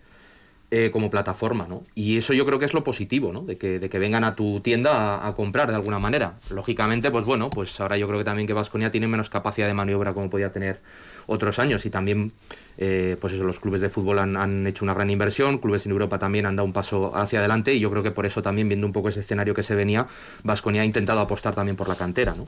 eh, 0.73 0.93
como 0.93 1.11
plataforma, 1.11 1.67
¿no? 1.69 1.83
Y 1.97 2.19
eso 2.19 2.33
yo 2.33 2.47
creo 2.47 2.61
que 2.61 2.65
es 2.65 2.75
lo 2.75 2.85
positivo, 2.85 3.33
¿no? 3.33 3.41
De 3.41 3.59
que, 3.59 3.81
de 3.81 3.91
que 3.91 3.99
vengan 3.99 4.23
a 4.23 4.37
tu 4.37 4.61
tienda 4.61 5.27
a, 5.27 5.35
comprar 5.35 5.69
de 5.69 5.75
alguna 5.75 5.99
manera. 5.99 6.37
Lógicamente, 6.55 7.11
pues 7.11 7.25
bueno, 7.25 7.51
pues 7.51 7.81
ahora 7.81 7.97
yo 7.97 8.07
creo 8.07 8.21
que 8.21 8.25
también 8.25 8.47
que 8.47 8.53
Vasconia 8.53 8.93
tiene 8.93 9.09
menos 9.09 9.29
capacidad 9.31 9.67
de 9.67 9.75
maniobra 9.75 10.15
como 10.15 10.31
podía 10.31 10.53
tener 10.53 10.81
otros 11.31 11.61
años. 11.61 11.87
Y 11.87 11.91
también, 11.91 12.33
eh, 12.77 13.17
pues 13.21 13.33
eso, 13.33 13.45
los 13.45 13.61
clubes 13.61 13.81
de 13.81 13.89
fútbol 13.89 14.19
han, 14.19 14.67
hecho 14.67 14.85
una 14.85 14.95
gran 14.95 15.11
inversión, 15.11 15.59
clubes 15.59 15.87
en 15.87 15.93
Europa 15.93 16.19
también 16.19 16.45
han 16.45 16.57
dado 16.57 16.67
un 16.67 16.73
paso 16.73 17.17
hacia 17.17 17.39
adelante 17.39 17.73
y 17.73 17.81
yo 17.81 17.91
creo 17.91 18.03
que 18.03 18.11
por 18.11 18.27
eso 18.27 18.43
también, 18.43 18.69
viendo 18.69 18.87
un 18.87 18.93
poco 18.93 19.09
ese 19.09 19.21
escenario 19.21 19.55
que 19.55 19.63
se 19.63 19.75
venía, 19.75 20.09
Vasconia 20.43 20.83
ha 20.83 20.85
intentado 20.85 21.21
apostar 21.21 21.55
también 21.55 21.77
por 21.77 21.89
la 21.89 21.95
cantera, 21.95 22.35
¿no? 22.37 22.47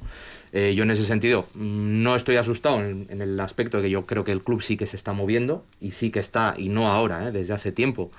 Eh, 0.53 0.75
yo 0.75 0.83
en 0.83 0.91
ese 0.91 1.05
sentido 1.05 1.47
mm, 1.55 2.03
no 2.03 2.15
estoy 2.17 2.37
asustado 2.37 2.81
en, 2.85 3.07
el 3.09 3.41
aspecto 3.41 3.79
de 3.79 3.85
que 3.85 3.91
yo 3.91 4.05
creo 4.05 4.25
que 4.25 4.33
el 4.33 4.43
club 4.43 4.63
sí 4.63 4.77
que 4.77 4.87
se 4.87 4.97
está 4.97 5.13
moviendo 5.13 5.65
y 5.81 5.93
sí 5.93 6.11
que 6.11 6.19
está, 6.19 6.55
y 6.59 6.69
no 6.69 6.89
ahora, 6.89 7.29
eh, 7.29 7.33
desde 7.33 7.55
hace 7.55 7.73
tiempo, 7.73 8.11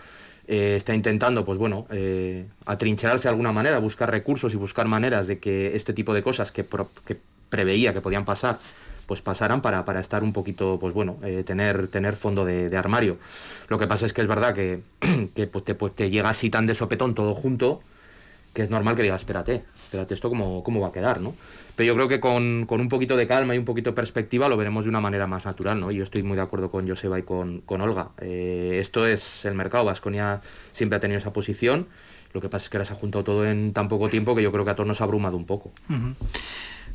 está 0.45 0.93
intentando, 0.93 1.45
pues 1.45 1.57
bueno, 1.57 1.87
atrincherarse 2.65 3.29
de 3.29 3.29
alguna 3.29 3.53
manera, 3.53 3.79
buscar 3.79 4.11
recursos 4.11 4.53
y 4.53 4.57
buscar 4.57 4.89
maneras 4.89 5.25
de 5.25 5.39
que 5.39 5.73
este 5.73 5.93
tipo 5.93 6.13
de 6.13 6.21
cosas 6.21 6.51
que, 6.51 6.65
preveía 7.47 7.93
que 7.93 8.01
podían 8.01 8.25
pasar, 8.25 8.57
pues 9.05 9.21
pasaran 9.21 9.61
para, 9.61 9.85
para 9.85 9.99
estar 9.99 10.23
un 10.23 10.33
poquito, 10.33 10.77
pues 10.79 10.93
bueno, 10.93 11.17
tener, 11.45 11.87
tener 11.87 12.15
fondo 12.15 12.45
de, 12.45 12.75
armario. 12.77 13.17
Lo 13.67 13.79
que 13.79 13.87
pasa 13.87 14.05
es 14.05 14.13
que 14.13 14.21
es 14.21 14.27
verdad 14.27 14.53
que, 14.53 14.81
que 15.35 15.47
pues 15.47 15.65
te, 15.65 15.75
pues 15.75 15.95
te 15.95 16.09
llega 16.09 16.29
así 16.29 16.49
tan 16.49 16.67
de 16.67 16.75
sopetón 16.75 17.15
todo 17.15 17.35
junto, 17.35 17.81
que 18.53 18.63
es 18.63 18.69
normal 18.69 18.95
que 18.95 19.03
digas, 19.03 19.21
espérate, 19.21 19.63
espérate, 19.75 20.13
esto 20.13 20.29
cómo, 20.29 20.63
cómo 20.63 20.79
va 20.79 20.89
a 20.89 20.91
quedar, 20.91 21.21
¿no? 21.21 21.33
Pero 21.75 21.87
yo 21.87 21.95
creo 21.95 22.07
que 22.07 22.19
con, 22.19 22.65
con, 22.67 22.81
un 22.81 22.87
poquito 22.87 23.17
de 23.17 23.25
calma 23.25 23.55
y 23.55 23.57
un 23.57 23.65
poquito 23.65 23.89
de 23.89 23.95
perspectiva 23.95 24.47
lo 24.47 24.57
veremos 24.57 24.85
de 24.85 24.89
una 24.89 25.01
manera 25.01 25.25
más 25.25 25.43
natural, 25.45 25.79
¿no? 25.79 25.89
Yo 25.89 26.03
estoy 26.03 26.21
muy 26.21 26.35
de 26.35 26.43
acuerdo 26.43 26.69
con 26.69 26.87
Joseba 26.87 27.17
y 27.17 27.23
con, 27.23 27.61
con 27.61 27.81
Olga. 27.81 28.09
Eh, 28.21 28.77
esto 28.79 29.07
es 29.07 29.45
el 29.45 29.55
mercado, 29.55 29.85
Vasconia 29.85 30.41
siempre 30.71 30.97
ha 30.97 30.99
tenido 30.99 31.17
esa 31.17 31.33
posición 31.33 31.87
Lo 32.31 32.41
que 32.41 32.49
pasa 32.49 32.65
es 32.65 32.69
que 32.69 32.77
ahora 32.77 32.85
se 32.85 32.93
ha 32.93 32.95
juntado 32.95 33.23
todo 33.23 33.47
en 33.47 33.73
tan 33.73 33.87
poco 33.87 34.07
tiempo 34.07 34.35
que 34.35 34.43
yo 34.43 34.51
creo 34.51 34.65
que 34.65 34.71
a 34.71 34.75
todos 34.75 34.87
nos 34.87 35.01
ha 35.01 35.05
abrumado 35.05 35.35
un 35.35 35.45
poco. 35.45 35.71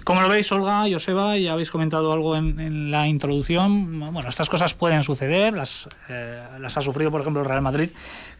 ¿Cómo 0.08 0.22
lo 0.22 0.30
veis, 0.30 0.50
Olga, 0.52 0.86
Joseba? 0.90 1.36
Ya 1.36 1.52
habéis 1.52 1.70
comentado 1.70 2.14
algo 2.14 2.34
en, 2.34 2.90
la 2.90 3.06
introducción. 3.06 4.00
Bueno, 4.10 4.26
estas 4.30 4.48
cosas 4.48 4.72
pueden 4.72 5.02
suceder, 5.02 5.52
las, 5.52 5.86
eh, 6.08 6.42
las 6.58 6.78
ha 6.78 6.80
sufrido, 6.80 7.10
por 7.10 7.20
ejemplo, 7.20 7.42
el 7.42 7.46
Real 7.46 7.60
Madrid 7.60 7.90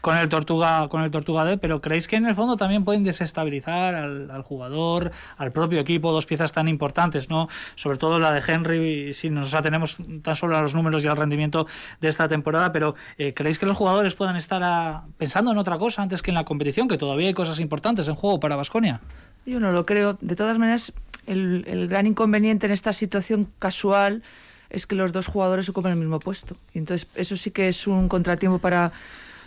con 0.01 0.17
el 0.17 0.29
Tortuga 0.29 0.87
con 0.87 1.03
el 1.03 1.11
Tortuga 1.11 1.45
D, 1.45 1.59
pero 1.59 1.79
¿creéis 1.79 2.07
que 2.07 2.15
en 2.15 2.25
el 2.25 2.33
fondo 2.33 2.55
también 2.55 2.85
pueden 2.85 3.03
desestabilizar 3.03 3.93
al, 3.93 4.41
jugador, 4.41 5.11
al 5.37 5.51
propio 5.51 5.79
equipo, 5.79 6.11
dos 6.11 6.25
piezas 6.25 6.53
tan 6.53 6.67
importantes, 6.67 7.29
¿no? 7.29 7.49
Sobre 7.75 7.99
todo 7.99 8.17
la 8.17 8.31
de 8.31 8.41
Henry, 8.47 9.13
si 9.13 9.29
nos 9.29 9.53
atenemos 9.53 9.97
tan 10.23 10.35
solo 10.35 10.57
a 10.57 10.63
los 10.63 10.73
números 10.73 11.03
y 11.03 11.07
al 11.07 11.17
rendimiento 11.17 11.67
de 12.01 12.07
esta 12.07 12.27
temporada, 12.27 12.71
pero 12.71 12.95
eh, 13.19 13.35
¿creéis 13.35 13.59
que 13.59 13.67
los 13.67 13.77
jugadores 13.77 14.15
puedan 14.15 14.37
estar 14.37 15.01
pensando 15.19 15.51
en 15.51 15.59
otra 15.59 15.77
cosa 15.77 16.01
antes 16.01 16.23
que 16.23 16.31
en 16.31 16.35
la 16.35 16.45
competición, 16.45 16.87
que 16.87 16.97
todavía 16.97 17.27
hay 17.27 17.35
cosas 17.35 17.59
importantes 17.59 18.07
en 18.07 18.15
juego 18.15 18.39
para 18.39 18.55
Vasconia? 18.55 19.01
Yo 19.45 19.59
no 19.59 19.71
lo 19.71 19.85
creo. 19.85 20.17
De 20.21 20.35
todas 20.35 20.57
maneras, 20.57 20.93
el, 21.25 21.87
gran 21.89 22.07
inconveniente 22.07 22.65
en 22.65 22.71
esta 22.71 22.93
situación 22.93 23.49
casual 23.59 24.23
es 24.69 24.85
que 24.85 24.95
los 24.95 25.11
dos 25.11 25.27
jugadores 25.27 25.67
ocupan 25.69 25.93
el 25.93 25.97
mismo 25.97 26.19
puesto. 26.19 26.57
Y 26.73 26.79
entonces, 26.79 27.07
eso 27.15 27.37
sí 27.37 27.51
que 27.51 27.67
es 27.67 27.87
un 27.87 28.07
contratiempo 28.07 28.59
para 28.59 28.91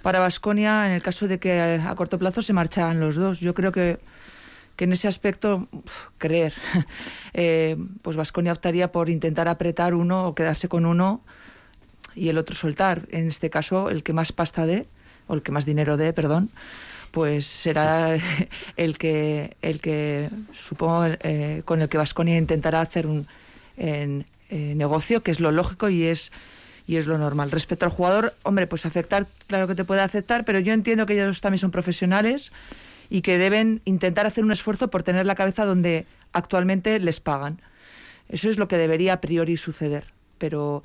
para 0.02 0.18
Vasconia 0.18 0.86
en 0.86 0.92
el 0.92 1.02
caso 1.02 1.28
de 1.28 1.38
que 1.38 1.60
a 1.60 1.94
corto 1.94 2.18
plazo 2.18 2.42
se 2.42 2.52
marcharan 2.52 3.00
los 3.00 3.16
dos. 3.16 3.40
Yo 3.40 3.54
creo 3.54 3.72
que, 3.72 4.00
que 4.76 4.84
en 4.84 4.92
ese 4.92 5.08
aspecto, 5.08 5.68
creer, 6.18 6.52
eh, 7.32 7.76
pues 8.02 8.16
Vasconia 8.16 8.52
optaría 8.52 8.92
por 8.92 9.08
intentar 9.08 9.48
apretar 9.48 9.94
uno 9.94 10.26
o 10.26 10.34
quedarse 10.34 10.68
con 10.68 10.84
uno 10.84 11.22
y 12.14 12.28
el 12.28 12.36
otro 12.36 12.54
soltar. 12.54 13.06
En 13.10 13.28
este 13.28 13.48
caso, 13.48 13.88
el 13.88 14.02
que 14.02 14.12
más 14.12 14.32
pasta 14.32 14.66
dé, 14.66 14.86
o 15.28 15.34
el 15.34 15.42
que 15.42 15.52
más 15.52 15.64
dinero 15.64 15.96
dé, 15.96 16.12
perdón, 16.12 16.50
pues 17.12 17.46
será 17.46 18.18
el 18.76 18.98
que, 18.98 19.56
el 19.62 19.80
que 19.80 20.28
supongo, 20.50 21.04
eh, 21.20 21.62
con 21.64 21.80
el 21.80 21.88
que 21.88 21.98
Vasconia 21.98 22.36
intentará 22.36 22.80
hacer 22.80 23.06
un 23.06 23.28
eh, 23.76 24.24
negocio, 24.50 25.22
que 25.22 25.30
es 25.30 25.38
lo 25.38 25.52
lógico 25.52 25.88
y 25.88 26.04
es, 26.04 26.32
y 26.86 26.96
es 26.96 27.06
lo 27.06 27.18
normal. 27.18 27.52
Respecto 27.52 27.84
al 27.84 27.92
jugador, 27.92 28.34
hombre, 28.42 28.66
pues 28.66 28.84
afectar, 28.84 29.28
claro 29.46 29.68
que 29.68 29.74
te 29.74 29.84
puede 29.84 30.00
afectar, 30.00 30.44
pero 30.44 30.58
yo 30.58 30.72
entiendo 30.72 31.06
que 31.06 31.14
ellos 31.14 31.40
también 31.40 31.58
son 31.58 31.70
profesionales 31.70 32.50
y 33.08 33.22
que 33.22 33.38
deben 33.38 33.82
intentar 33.84 34.26
hacer 34.26 34.42
un 34.42 34.52
esfuerzo 34.52 34.88
por 34.88 35.02
tener 35.02 35.26
la 35.26 35.34
cabeza 35.34 35.64
donde 35.64 36.06
actualmente 36.32 36.98
les 36.98 37.20
pagan. 37.20 37.60
Eso 38.28 38.48
es 38.48 38.58
lo 38.58 38.68
que 38.68 38.78
debería 38.78 39.14
a 39.14 39.20
priori 39.20 39.58
suceder, 39.58 40.06
pero 40.38 40.82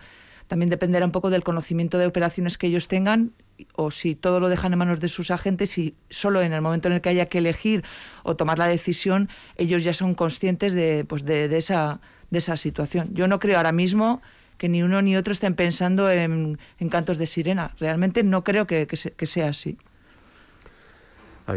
también 0.48 0.70
dependerá 0.70 1.06
un 1.06 1.12
poco 1.12 1.30
del 1.30 1.44
conocimiento 1.44 1.98
de 1.98 2.08
operaciones 2.08 2.58
que 2.58 2.68
ellos 2.68 2.88
tengan 2.88 3.32
o 3.76 3.92
si 3.92 4.16
todo 4.16 4.40
lo 4.40 4.50
dejan 4.50 4.74
en 4.74 4.80
manos 4.80 5.00
de 5.00 5.08
sus 5.08 5.32
agentes 5.32 5.78
y 5.78 5.96
solo 6.10 6.42
en 6.42 6.54
el 6.54 6.62
momento 6.62 6.88
en 6.88 6.96
el 6.96 7.02
que 7.02 7.10
haya 7.10 7.26
que 7.26 7.40
elegir 7.40 7.84
o 8.24 8.36
tomar 8.36 8.60
la 8.60 8.68
decisión, 8.68 9.30
ellos 9.56 9.84
ya 9.84 9.94
son 9.94 10.16
conscientes 10.16 10.74
de, 10.74 11.06
pues 11.08 11.26
de, 11.26 11.56
esa, 11.56 12.00
de 12.30 12.38
esa 12.38 12.58
situación. 12.58 13.10
Yo 13.14 13.28
no 13.28 13.40
creo 13.40 13.58
ahora 13.58 13.72
mismo 13.72 14.22
que 14.58 14.70
ni 14.70 14.84
uno 14.84 15.02
ni 15.02 15.16
otro 15.16 15.34
estén 15.34 15.56
pensando 15.56 16.10
en, 16.10 16.58
cantos 16.90 17.18
de 17.18 17.26
sirena. 17.26 17.72
Realmente 17.80 18.24
no 18.24 18.44
creo 18.44 18.68
que, 18.68 18.88
sea 18.96 19.50
así. 19.50 19.78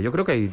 yo 0.02 0.12
creo 0.12 0.24
que 0.24 0.32
hay 0.32 0.50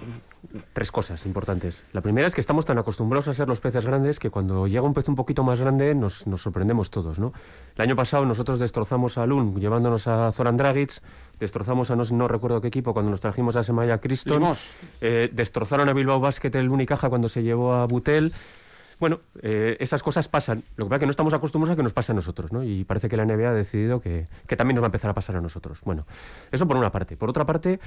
tres 0.74 0.92
cosas 0.92 1.26
importantes. 1.26 1.84
La 1.94 2.02
primera 2.02 2.28
es 2.28 2.36
que 2.36 2.42
estamos 2.42 2.66
tan 2.66 2.78
acostumbrados 2.78 3.28
a 3.28 3.34
ser 3.34 3.48
los 3.48 3.62
peces 3.62 3.86
grandes 3.86 4.20
que 4.20 4.30
cuando 4.30 4.68
llega 4.68 4.82
un 4.82 4.94
pez 4.94 5.08
un 5.10 5.16
poquito 5.16 5.44
más 5.44 5.60
grande 5.60 5.94
nos, 5.96 6.26
sorprendemos 6.38 6.90
todos. 6.90 7.20
¿no? 7.20 7.34
El 7.76 7.82
año 7.84 7.96
pasado 7.96 8.26
nosotros 8.26 8.60
destrozamos 8.60 9.18
a 9.18 9.26
Lund 9.26 9.60
llevándonos 9.60 10.08
a 10.08 10.32
Zoran 10.32 10.58
Dragic, 10.58 11.02
destrozamos 11.40 11.92
a 11.92 11.96
no, 11.96 12.28
recuerdo 12.28 12.62
qué 12.62 12.68
equipo 12.68 12.94
cuando 12.94 13.12
nos 13.12 13.22
trajimos 13.22 13.56
a 13.56 13.64
Semaya 13.64 14.00
Criston, 14.00 14.56
eh, 15.02 15.30
destrozaron 15.32 15.90
a 15.90 15.94
Bilbao 15.94 16.20
Basket 16.20 16.52
el 16.54 16.70
Unicaja 16.70 17.10
cuando 17.10 17.30
se 17.30 17.44
llevó 17.44 17.74
a 17.74 17.86
Butel. 17.86 18.34
Bueno, 19.00 19.20
eh, 19.44 19.78
esas 19.80 20.02
cosas 20.02 20.28
pasan. 20.28 20.64
Lo 20.76 20.86
que 20.86 20.90
pasa 20.90 20.96
es 20.96 21.00
que 21.02 21.06
no 21.06 21.12
estamos 21.12 21.34
acostumbrados 21.34 21.74
a 21.74 21.76
que 21.76 21.84
nos 21.84 21.94
pase 21.94 22.14
a 22.14 22.16
nosotros, 22.16 22.52
¿no? 22.52 22.64
Y 22.64 22.84
parece 22.84 23.10
que 23.10 23.18
la 23.18 23.26
NBA 23.26 23.50
ha 23.50 23.54
decidido 23.54 24.02
que, 24.02 24.28
también 24.58 24.76
nos 24.76 24.82
va 24.82 24.88
a 24.88 24.90
empezar 24.90 25.12
a 25.12 25.14
pasar 25.14 25.36
a 25.36 25.42
nosotros. 25.42 25.82
Bueno, 25.86 26.08
eso 26.52 26.68
por 26.68 26.78
una 26.78 26.92
parte. 26.92 27.16
Por 27.16 27.30
otra 27.30 27.46
parte, 27.46 27.80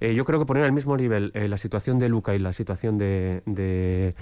eh, 0.00 0.14
yo 0.14 0.24
creo 0.24 0.38
que 0.38 0.46
poner 0.46 0.64
al 0.64 0.72
mismo 0.72 0.96
nivel 0.96 1.32
eh, 1.34 1.48
la 1.48 1.56
situación 1.56 1.98
de 1.98 2.08
Luca 2.08 2.34
y 2.34 2.38
la 2.38 2.52
situación 2.52 2.96
de, 2.96 4.14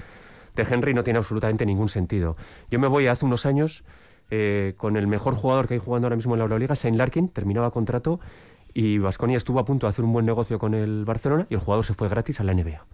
Henry 0.57 0.94
no 0.94 1.05
tiene 1.05 1.18
absolutamente 1.18 1.66
ningún 1.66 1.88
sentido. 1.88 2.37
Yo 2.70 2.79
me 2.79 2.88
voy 2.88 3.07
hace 3.07 3.24
unos 3.24 3.46
años 3.46 3.85
con 4.76 4.96
el 4.96 5.09
mejor 5.09 5.35
jugador 5.35 5.66
que 5.66 5.74
hay 5.74 5.81
jugando 5.81 6.07
ahora 6.07 6.14
mismo 6.14 6.35
en 6.35 6.38
la 6.38 6.44
Euroliga, 6.44 6.76
Saint 6.76 6.96
Larkin, 6.96 7.31
terminaba 7.31 7.72
contrato 7.72 8.20
y 8.72 8.98
Vasconia 8.98 9.37
estuvo 9.37 9.59
a 9.59 9.64
punto 9.64 9.88
de 9.88 9.88
hacer 9.88 10.05
un 10.05 10.12
buen 10.12 10.24
negocio 10.24 10.61
con 10.61 10.74
el 10.74 11.05
Barcelona 11.05 11.48
y 11.50 11.55
el 11.55 11.61
jugador 11.61 11.85
se 11.85 11.94
fue 11.94 12.09
gratis 12.09 12.38
a 12.38 12.44
la 12.44 12.55
NBA. 12.55 12.87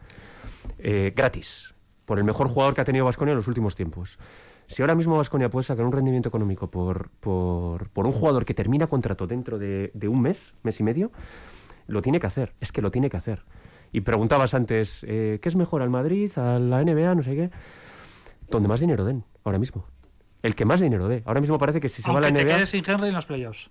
gratis 1.14 1.75
por 2.06 2.18
el 2.18 2.24
mejor 2.24 2.48
jugador 2.48 2.74
que 2.74 2.80
ha 2.80 2.84
tenido 2.84 3.04
Vasconia 3.04 3.32
en 3.32 3.36
los 3.36 3.48
últimos 3.48 3.74
tiempos. 3.74 4.18
Si 4.68 4.82
ahora 4.82 4.94
mismo 4.94 5.16
Vasconia 5.16 5.50
puede 5.50 5.64
sacar 5.64 5.84
un 5.84 5.92
rendimiento 5.92 6.28
económico 6.28 6.70
por, 6.70 7.10
por, 7.20 7.90
por 7.90 8.06
un 8.06 8.12
jugador 8.12 8.44
que 8.44 8.54
termina 8.54 8.86
contrato 8.86 9.26
dentro 9.26 9.58
de, 9.58 9.90
de, 9.92 10.08
un 10.08 10.22
mes, 10.22 10.54
mes 10.62 10.80
y 10.80 10.82
medio, 10.82 11.12
lo 11.86 12.02
tiene 12.02 12.18
que 12.18 12.26
hacer. 12.26 12.54
Es 12.60 12.72
que 12.72 12.80
lo 12.80 12.90
tiene 12.90 13.10
que 13.10 13.16
hacer. 13.16 13.44
Y 13.92 14.00
preguntabas 14.00 14.54
antes, 14.54 15.04
eh, 15.06 15.38
¿qué 15.42 15.48
es 15.48 15.56
mejor 15.56 15.82
al 15.82 15.90
Madrid, 15.90 16.30
a 16.36 16.58
la 16.58 16.82
NBA, 16.82 17.14
no 17.14 17.22
sé 17.22 17.34
qué? 17.36 17.50
Donde 18.50 18.68
más 18.68 18.80
dinero 18.80 19.04
den, 19.04 19.24
ahora 19.44 19.58
mismo. 19.58 19.86
El 20.42 20.54
que 20.54 20.64
más 20.64 20.80
dinero 20.80 21.08
dé. 21.08 21.22
Ahora 21.26 21.40
mismo 21.40 21.58
parece 21.58 21.80
que 21.80 21.88
si 21.88 22.02
se 22.02 22.10
va 22.10 22.18
a 22.18 22.20
la 22.22 22.30
NBA. 22.30 22.38
Te 22.38 22.46
quedes 22.46 22.68
sin 22.68 22.84
Henry 22.88 23.08
en 23.08 23.14
los 23.14 23.26
playoffs. 23.26 23.70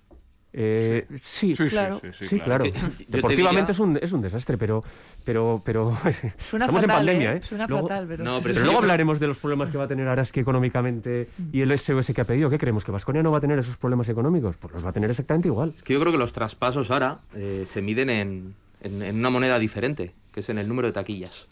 Eh, 0.52 1.06
sí, 1.20 1.54
sí, 1.54 1.66
claro. 1.66 2.00
Sí, 2.18 2.40
claro. 2.40 2.64
Deportivamente 3.08 3.72
es, 3.72 3.78
un, 3.78 3.98
es 4.00 4.12
un 4.12 4.22
desastre, 4.22 4.56
pero, 4.56 4.82
pero, 5.22 5.60
pero 5.62 5.94
estamos 6.52 6.82
en 6.82 6.88
pandemia. 6.88 7.34
¿eh? 7.34 7.36
¿eh? 7.36 7.42
Suena 7.42 7.68
fatal, 7.68 8.06
pero... 8.08 8.40
pero, 8.42 8.60
luego 8.60 8.78
hablaremos 8.78 9.20
de 9.20 9.26
los 9.26 9.38
problemas 9.38 9.70
que 9.70 9.76
va 9.76 9.84
a 9.84 9.88
tener 9.88 10.08
Araski 10.08 10.40
económicamente 10.40 11.28
y 11.52 11.60
el 11.60 11.78
SOS 11.78 12.12
que 12.14 12.20
ha 12.22 12.24
pedido. 12.24 12.48
¿Qué 12.48 12.58
creemos? 12.58 12.84
¿Que 12.84 12.92
Vasconia 12.92 13.22
no 13.22 13.30
va 13.30 13.38
a 13.38 13.40
tener 13.42 13.58
esos 13.58 13.76
problemas 13.76 14.08
económicos? 14.08 14.56
Pues 14.56 14.72
los 14.72 14.84
va 14.84 14.90
a 14.90 14.92
tener 14.92 15.10
exactamente 15.10 15.48
igual. 15.48 15.74
Es 15.76 15.82
que 15.82 15.92
yo 15.92 16.00
creo 16.00 16.12
que 16.12 16.18
los 16.18 16.32
traspasos 16.32 16.90
ahora 16.90 17.18
eh, 17.34 17.66
se 17.68 17.82
miden 17.82 18.08
en, 18.08 18.54
en, 18.80 19.16
una 19.16 19.28
moneda 19.28 19.58
diferente, 19.58 20.14
que 20.32 20.40
es 20.40 20.48
en 20.48 20.56
el 20.56 20.68
número 20.68 20.88
de 20.88 20.92
taquillas. 20.92 21.48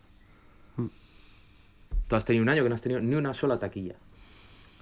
Mm. 0.77 0.87
Tú 2.09 2.17
has 2.17 2.25
tenido 2.25 2.43
un 2.43 2.49
año 2.49 2.63
que 2.63 2.71
no 2.71 2.75
has 2.75 2.83
tenido 2.83 3.01
ni 3.03 3.15
una 3.17 3.35
sola 3.35 3.59
taquilla. 3.59 3.97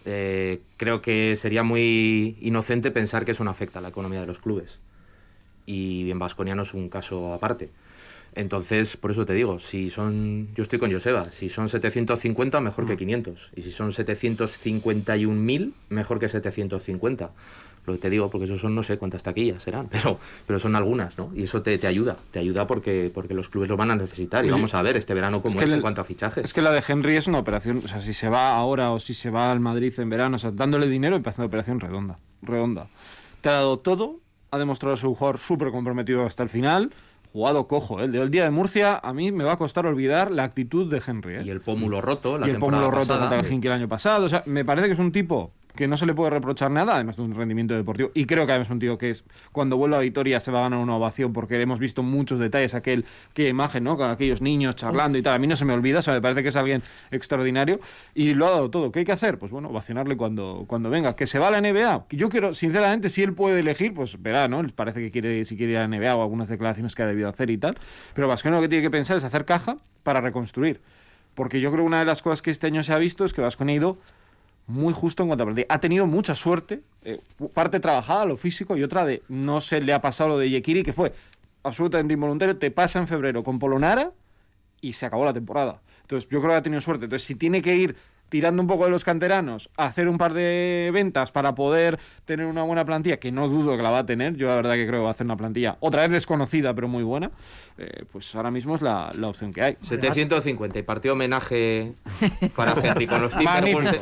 Eh, 0.04 0.60
creo 0.76 1.00
que 1.02 1.36
sería 1.36 1.62
muy 1.62 2.36
inocente 2.40 2.90
pensar 2.90 3.24
que 3.24 3.32
eso 3.32 3.44
no 3.44 3.50
afecta 3.50 3.78
a 3.78 3.82
la 3.82 3.88
economía 3.88 4.20
de 4.20 4.26
los 4.26 4.38
clubes. 4.38 4.78
Y 5.66 6.10
en 6.10 6.18
Vasconia 6.18 6.54
no 6.54 6.62
es 6.62 6.74
un 6.74 6.88
caso 6.88 7.32
aparte. 7.34 7.70
Entonces, 8.34 8.96
por 8.96 9.10
eso 9.10 9.26
te 9.26 9.34
digo, 9.34 9.60
si 9.60 9.90
son, 9.90 10.48
yo 10.54 10.62
estoy 10.62 10.78
con 10.78 10.90
Joseba, 10.90 11.30
si 11.30 11.50
son 11.50 11.68
750, 11.68 12.60
mejor 12.60 12.86
que 12.86 12.96
500. 12.96 13.50
Mm. 13.52 13.58
Y 13.58 13.62
si 13.62 13.70
son 13.70 13.92
751.000, 13.92 15.72
mejor 15.90 16.18
que 16.18 16.28
750 16.28 17.30
lo 17.84 17.94
que 17.94 17.98
te 17.98 18.10
digo, 18.10 18.30
porque 18.30 18.44
eso 18.44 18.56
son 18.56 18.74
no 18.74 18.82
sé 18.82 18.98
cuántas 18.98 19.22
taquillas 19.22 19.62
serán, 19.62 19.88
pero, 19.90 20.18
pero 20.46 20.58
son 20.58 20.76
algunas, 20.76 21.18
¿no? 21.18 21.30
Y 21.34 21.44
eso 21.44 21.62
te, 21.62 21.76
te 21.78 21.86
ayuda, 21.86 22.16
te 22.30 22.38
ayuda 22.38 22.66
porque, 22.66 23.10
porque 23.12 23.34
los 23.34 23.48
clubes 23.48 23.68
lo 23.68 23.76
van 23.76 23.90
a 23.90 23.96
necesitar. 23.96 24.44
Y 24.44 24.50
vamos 24.50 24.74
a 24.74 24.82
ver 24.82 24.96
este 24.96 25.14
verano 25.14 25.42
cómo 25.42 25.60
es, 25.60 25.70
en 25.70 25.80
cuanto 25.80 26.00
a 26.00 26.04
fichajes. 26.04 26.44
Es 26.44 26.52
que 26.52 26.62
la 26.62 26.70
de 26.70 26.82
Henry 26.86 27.16
es 27.16 27.26
una 27.26 27.38
operación, 27.38 27.78
o 27.78 27.88
sea, 27.88 28.00
si 28.00 28.14
se 28.14 28.28
va 28.28 28.54
ahora 28.56 28.92
o 28.92 28.98
si 28.98 29.14
se 29.14 29.30
va 29.30 29.50
al 29.50 29.60
Madrid 29.60 29.92
en 29.98 30.10
verano, 30.10 30.36
o 30.36 30.38
sea, 30.38 30.50
dándole 30.50 30.88
dinero 30.88 31.16
y 31.16 31.20
una 31.20 31.46
operación 31.46 31.80
redonda, 31.80 32.18
redonda. 32.42 32.88
Te 33.40 33.48
ha 33.48 33.52
dado 33.52 33.78
todo, 33.78 34.20
ha 34.50 34.58
demostrado 34.58 34.96
su 34.96 35.14
jugador 35.14 35.38
súper 35.38 35.70
comprometido 35.70 36.24
hasta 36.24 36.42
el 36.42 36.48
final, 36.48 36.92
jugado 37.32 37.66
cojo. 37.66 38.00
¿eh? 38.00 38.04
El, 38.04 38.14
el 38.14 38.30
día 38.30 38.44
de 38.44 38.50
Murcia 38.50 39.00
a 39.02 39.12
mí 39.12 39.32
me 39.32 39.44
va 39.44 39.52
a 39.52 39.56
costar 39.56 39.86
olvidar 39.86 40.30
la 40.30 40.44
actitud 40.44 40.90
de 40.90 41.02
Henry. 41.04 41.36
¿eh? 41.36 41.42
Y 41.44 41.50
el 41.50 41.60
pómulo 41.60 42.00
roto, 42.00 42.38
la 42.38 42.46
y 42.46 42.50
el 42.50 42.58
pómulo 42.58 42.90
roto 42.90 43.18
contra 43.18 43.40
el 43.40 43.50
Hinky 43.50 43.66
el 43.66 43.72
año 43.72 43.88
pasado. 43.88 44.26
O 44.26 44.28
sea, 44.28 44.42
me 44.46 44.64
parece 44.64 44.86
que 44.88 44.92
es 44.92 44.98
un 44.98 45.12
tipo 45.12 45.52
que 45.74 45.88
no 45.88 45.96
se 45.96 46.06
le 46.06 46.14
puede 46.14 46.30
reprochar 46.30 46.70
nada, 46.70 46.94
además 46.94 47.16
de 47.16 47.22
un 47.22 47.34
rendimiento 47.34 47.74
deportivo. 47.74 48.10
Y 48.14 48.26
creo 48.26 48.46
que 48.46 48.52
además 48.52 48.68
es 48.68 48.72
un 48.72 48.78
tío 48.78 48.98
que 48.98 49.10
es, 49.10 49.24
cuando 49.52 49.76
vuelva 49.76 49.98
a 49.98 50.00
Vitoria 50.00 50.40
se 50.40 50.50
va 50.50 50.60
a 50.60 50.62
ganar 50.62 50.78
una 50.78 50.96
ovación 50.96 51.32
porque 51.32 51.60
hemos 51.60 51.78
visto 51.78 52.02
muchos 52.02 52.38
detalles, 52.38 52.74
aquel, 52.74 53.04
qué 53.34 53.48
imagen, 53.48 53.84
¿no? 53.84 53.96
Con 53.96 54.10
aquellos 54.10 54.40
niños 54.40 54.76
charlando 54.76 55.18
y 55.18 55.22
tal. 55.22 55.34
A 55.34 55.38
mí 55.38 55.46
no 55.46 55.56
se 55.56 55.64
me 55.64 55.72
olvida, 55.72 56.00
o 56.00 56.02
sea, 56.02 56.14
me 56.14 56.20
parece 56.20 56.42
que 56.42 56.48
es 56.50 56.56
alguien 56.56 56.82
extraordinario 57.10 57.80
y 58.14 58.34
lo 58.34 58.46
ha 58.46 58.50
dado 58.50 58.70
todo. 58.70 58.92
¿Qué 58.92 59.00
hay 59.00 59.04
que 59.04 59.12
hacer? 59.12 59.38
Pues 59.38 59.52
bueno, 59.52 59.68
ovacionarle 59.68 60.16
cuando, 60.16 60.64
cuando 60.66 60.90
venga. 60.90 61.16
Que 61.16 61.26
se 61.26 61.38
va 61.38 61.48
a 61.48 61.50
la 61.50 61.60
NBA. 61.60 62.06
Yo 62.10 62.28
quiero, 62.28 62.54
sinceramente, 62.54 63.08
si 63.08 63.22
él 63.22 63.34
puede 63.34 63.60
elegir, 63.60 63.94
pues 63.94 64.20
verá, 64.20 64.48
¿no? 64.48 64.62
Les 64.62 64.72
parece 64.72 65.00
que 65.00 65.10
quiere, 65.10 65.44
si 65.44 65.56
quiere 65.56 65.72
ir 65.72 65.78
a 65.78 65.86
la 65.86 65.96
NBA 65.96 66.14
o 66.14 66.22
algunas 66.22 66.48
declaraciones 66.48 66.94
que 66.94 67.02
ha 67.02 67.06
debido 67.06 67.28
hacer 67.28 67.50
y 67.50 67.58
tal. 67.58 67.78
Pero 68.14 68.28
Vasconia 68.28 68.56
lo 68.58 68.62
que 68.62 68.68
tiene 68.68 68.82
que 68.82 68.90
pensar 68.90 69.16
es 69.16 69.24
hacer 69.24 69.44
caja 69.44 69.76
para 70.02 70.20
reconstruir. 70.20 70.80
Porque 71.34 71.60
yo 71.60 71.70
creo 71.70 71.84
que 71.84 71.86
una 71.86 71.98
de 71.98 72.04
las 72.04 72.22
cosas 72.22 72.42
que 72.42 72.50
este 72.50 72.66
año 72.66 72.82
se 72.82 72.92
ha 72.92 72.98
visto 72.98 73.24
es 73.24 73.32
que 73.32 73.40
Vasconia 73.40 73.74
ha 73.74 73.76
ido 73.76 73.98
muy 74.66 74.94
justo 74.94 75.22
en 75.22 75.28
cuanto 75.28 75.44
a 75.44 75.46
partida. 75.46 75.66
Ha 75.68 75.80
tenido 75.80 76.06
mucha 76.06 76.34
suerte, 76.34 76.82
eh, 77.04 77.20
parte 77.52 77.80
trabajada, 77.80 78.24
lo 78.24 78.36
físico, 78.36 78.76
y 78.76 78.82
otra 78.82 79.04
de 79.04 79.22
no 79.28 79.60
se 79.60 79.80
le 79.80 79.92
ha 79.92 80.00
pasado 80.00 80.30
lo 80.30 80.38
de 80.38 80.50
Yekiri, 80.50 80.82
que 80.82 80.92
fue 80.92 81.12
absolutamente 81.62 82.14
involuntario. 82.14 82.56
Te 82.56 82.70
pasa 82.70 82.98
en 82.98 83.06
febrero 83.06 83.42
con 83.42 83.58
Polonara 83.58 84.12
y 84.80 84.92
se 84.92 85.06
acabó 85.06 85.24
la 85.24 85.32
temporada. 85.32 85.80
Entonces, 86.02 86.28
yo 86.30 86.40
creo 86.40 86.52
que 86.52 86.56
ha 86.58 86.62
tenido 86.62 86.80
suerte. 86.80 87.06
Entonces, 87.06 87.26
si 87.26 87.34
tiene 87.34 87.62
que 87.62 87.74
ir 87.74 87.96
tirando 88.32 88.62
un 88.62 88.66
poco 88.66 88.84
de 88.84 88.90
los 88.90 89.04
canteranos, 89.04 89.68
hacer 89.76 90.08
un 90.08 90.16
par 90.16 90.32
de 90.32 90.90
ventas 90.90 91.30
para 91.32 91.54
poder 91.54 91.98
tener 92.24 92.46
una 92.46 92.62
buena 92.62 92.82
plantilla, 92.86 93.18
que 93.18 93.30
no 93.30 93.46
dudo 93.46 93.76
que 93.76 93.82
la 93.82 93.90
va 93.90 93.98
a 93.98 94.06
tener, 94.06 94.36
yo 94.38 94.48
la 94.48 94.56
verdad 94.56 94.72
que 94.72 94.86
creo 94.86 95.00
que 95.00 95.02
va 95.02 95.08
a 95.08 95.12
hacer 95.12 95.26
una 95.26 95.36
plantilla 95.36 95.76
otra 95.80 96.00
vez 96.00 96.10
desconocida, 96.12 96.72
pero 96.72 96.88
muy 96.88 97.02
buena, 97.02 97.30
eh, 97.76 98.04
pues 98.10 98.34
ahora 98.34 98.50
mismo 98.50 98.74
es 98.74 98.80
la, 98.80 99.12
la 99.14 99.28
opción 99.28 99.52
que 99.52 99.60
hay. 99.62 99.76
750 99.82 100.78
y 100.78 100.82
partido 100.82 101.12
homenaje 101.12 101.92
para 102.56 102.72
Henry 102.82 103.06
con 103.06 103.20
los 103.20 103.36
Timberwolves 103.36 104.00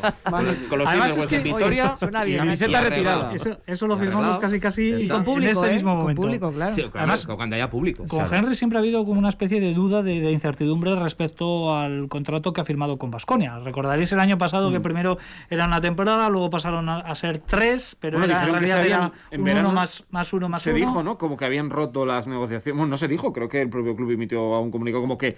con 0.68 0.78
los 0.78 0.86
Además, 0.88 1.16
es 1.16 1.26
que, 1.26 1.36
en 1.38 1.42
Victoria. 1.42 1.86
Oye, 1.88 1.96
suena 1.96 2.22
Y 2.22 2.26
bien. 2.26 2.38
camiseta 2.38 2.80
retirada. 2.82 3.34
Eso, 3.34 3.58
eso 3.66 3.86
lo 3.88 3.98
firmamos 3.98 4.38
casi 4.38 4.60
casi 4.60 4.82
Y 4.94 5.08
con- 5.08 5.24
público, 5.24 5.50
en 5.50 5.56
este 5.56 5.66
¿eh? 5.70 5.72
mismo 5.74 5.90
Con 5.90 5.98
momento. 6.02 6.22
público, 6.22 6.52
claro. 6.52 6.74
Sí, 6.76 6.82
claro, 6.82 6.98
Además, 6.98 7.26
cuando 7.26 7.56
haya 7.56 7.68
público. 7.68 8.06
Con 8.06 8.22
o 8.22 8.28
sea, 8.28 8.38
Henry 8.38 8.54
siempre 8.54 8.78
ha 8.78 8.80
habido 8.80 9.04
como 9.04 9.18
una 9.18 9.28
especie 9.28 9.60
de 9.60 9.74
duda, 9.74 10.02
de, 10.04 10.20
de 10.20 10.30
incertidumbre 10.30 10.94
respecto 10.94 11.74
al 11.74 12.08
contrato 12.08 12.52
que 12.52 12.60
ha 12.60 12.64
firmado 12.64 12.96
con 12.96 13.10
Vasconia. 13.10 13.58
Recordaréis 13.58 14.12
el 14.12 14.19
año 14.20 14.38
pasado 14.38 14.70
que 14.70 14.80
primero 14.80 15.18
era 15.48 15.66
una 15.66 15.80
temporada, 15.80 16.28
luego 16.28 16.50
pasaron 16.50 16.88
a, 16.88 16.98
a 16.98 17.14
ser 17.14 17.38
tres, 17.38 17.96
pero 18.00 18.18
Bueno, 18.18 18.32
era, 18.32 18.40
en 18.40 18.46
dijeron 18.46 18.60
que 18.60 18.66
se 18.66 18.72
realidad 18.74 18.98
habían- 19.00 19.12
era 19.12 19.26
en 19.32 19.40
un 19.40 19.44
verano 19.46 19.68
uno 19.70 19.80
más, 19.80 20.04
más 20.10 20.32
uno 20.32 20.48
más 20.48 20.62
se 20.62 20.70
uno. 20.70 20.78
dijo, 20.78 21.02
¿no? 21.02 21.18
Como 21.18 21.36
que 21.36 21.44
habían 21.44 21.70
roto 21.70 22.06
las 22.06 22.28
negociaciones. 22.28 22.76
Bueno, 22.78 22.90
no 22.90 22.96
se 22.96 23.08
dijo, 23.08 23.32
creo 23.32 23.48
que 23.48 23.60
el 23.62 23.68
propio 23.70 23.96
club 23.96 24.10
emitió 24.12 24.42
un 24.60 24.70
comunicado 24.70 25.02
como 25.02 25.18
que 25.18 25.36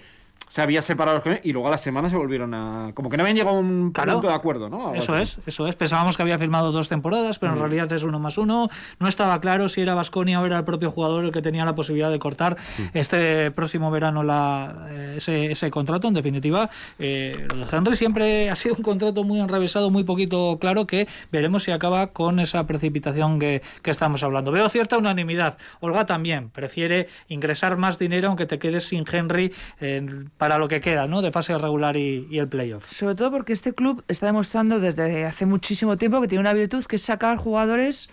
se 0.53 0.61
había 0.61 0.83
separado 0.83 1.23
y 1.41 1.51
luego 1.51 1.67
a 1.67 1.71
la 1.71 1.77
semana 1.79 2.09
se 2.09 2.15
volvieron 2.15 2.53
a. 2.53 2.91
Como 2.93 3.09
que 3.09 3.17
no 3.17 3.23
habían 3.23 3.37
llegado 3.37 3.57
a 3.57 3.59
un 3.59 3.91
Claro. 3.91 4.11
punto 4.11 4.27
de 4.27 4.35
acuerdo, 4.35 4.69
¿no? 4.69 4.89
Algo 4.89 4.93
Eso 4.93 5.15
así. 5.15 5.23
es, 5.23 5.37
eso 5.47 5.67
es. 5.67 5.73
Pensábamos 5.75 6.15
que 6.15 6.21
había 6.21 6.37
firmado 6.37 6.71
dos 6.71 6.89
temporadas, 6.89 7.39
pero 7.39 7.53
en 7.53 7.59
realidad 7.59 7.91
es 7.91 8.03
uno 8.03 8.19
más 8.19 8.37
uno. 8.37 8.69
No 8.99 9.07
estaba 9.07 9.41
claro 9.41 9.67
si 9.67 9.81
era 9.81 9.95
Vasconia 9.95 10.39
o 10.39 10.45
era 10.45 10.59
el 10.59 10.63
propio 10.63 10.91
jugador 10.91 11.25
el 11.25 11.31
que 11.31 11.41
tenía 11.41 11.65
la 11.65 11.73
posibilidad 11.73 12.11
de 12.11 12.19
cortar 12.19 12.57
este 12.93 13.49
próximo 13.49 13.89
verano 13.89 14.21
la, 14.21 14.85
eh, 14.91 15.13
ese, 15.17 15.51
ese 15.51 15.71
contrato. 15.71 16.07
En 16.07 16.13
definitiva, 16.13 16.69
eh, 16.99 17.47
lo 17.49 17.65
de 17.65 17.75
Henry 17.75 17.95
siempre 17.95 18.51
ha 18.51 18.55
sido 18.55 18.75
un 18.75 18.83
contrato 18.83 19.23
muy 19.23 19.39
enrevesado, 19.39 19.89
muy 19.89 20.03
poquito 20.03 20.59
claro, 20.61 20.85
que 20.85 21.07
veremos 21.31 21.63
si 21.63 21.71
acaba 21.71 22.07
con 22.13 22.39
esa 22.39 22.67
precipitación 22.67 23.39
que, 23.39 23.63
que 23.81 23.89
estamos 23.89 24.21
hablando. 24.21 24.51
Veo 24.51 24.69
cierta 24.69 24.99
unanimidad. 24.99 25.57
Olga 25.79 26.05
también 26.05 26.51
prefiere 26.51 27.07
ingresar 27.27 27.75
más 27.75 27.97
dinero 27.97 28.27
aunque 28.27 28.45
te 28.45 28.59
quedes 28.59 28.83
sin 28.87 29.03
Henry 29.11 29.51
eh, 29.81 30.05
para 30.43 30.57
lo 30.57 30.67
que 30.67 30.81
queda, 30.81 31.07
¿no? 31.07 31.21
De 31.21 31.31
fase 31.31 31.57
regular 31.57 31.95
y, 31.95 32.27
y 32.29 32.37
el 32.37 32.49
playoff. 32.49 32.91
Sobre 32.91 33.15
todo 33.15 33.31
porque 33.31 33.53
este 33.53 33.73
club 33.73 34.03
está 34.09 34.25
demostrando 34.25 34.81
desde 34.81 35.23
hace 35.23 35.45
muchísimo 35.45 35.95
tiempo 35.95 36.19
que 36.19 36.27
tiene 36.27 36.41
una 36.41 36.51
virtud 36.51 36.83
que 36.83 36.97
es 36.97 37.01
sacar 37.01 37.37
jugadores 37.37 38.09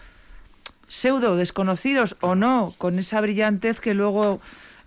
pseudo 0.87 1.35
desconocidos 1.35 2.17
o 2.21 2.37
no, 2.37 2.73
con 2.79 3.01
esa 3.01 3.21
brillantez 3.21 3.81
que 3.81 3.95
luego 3.95 4.41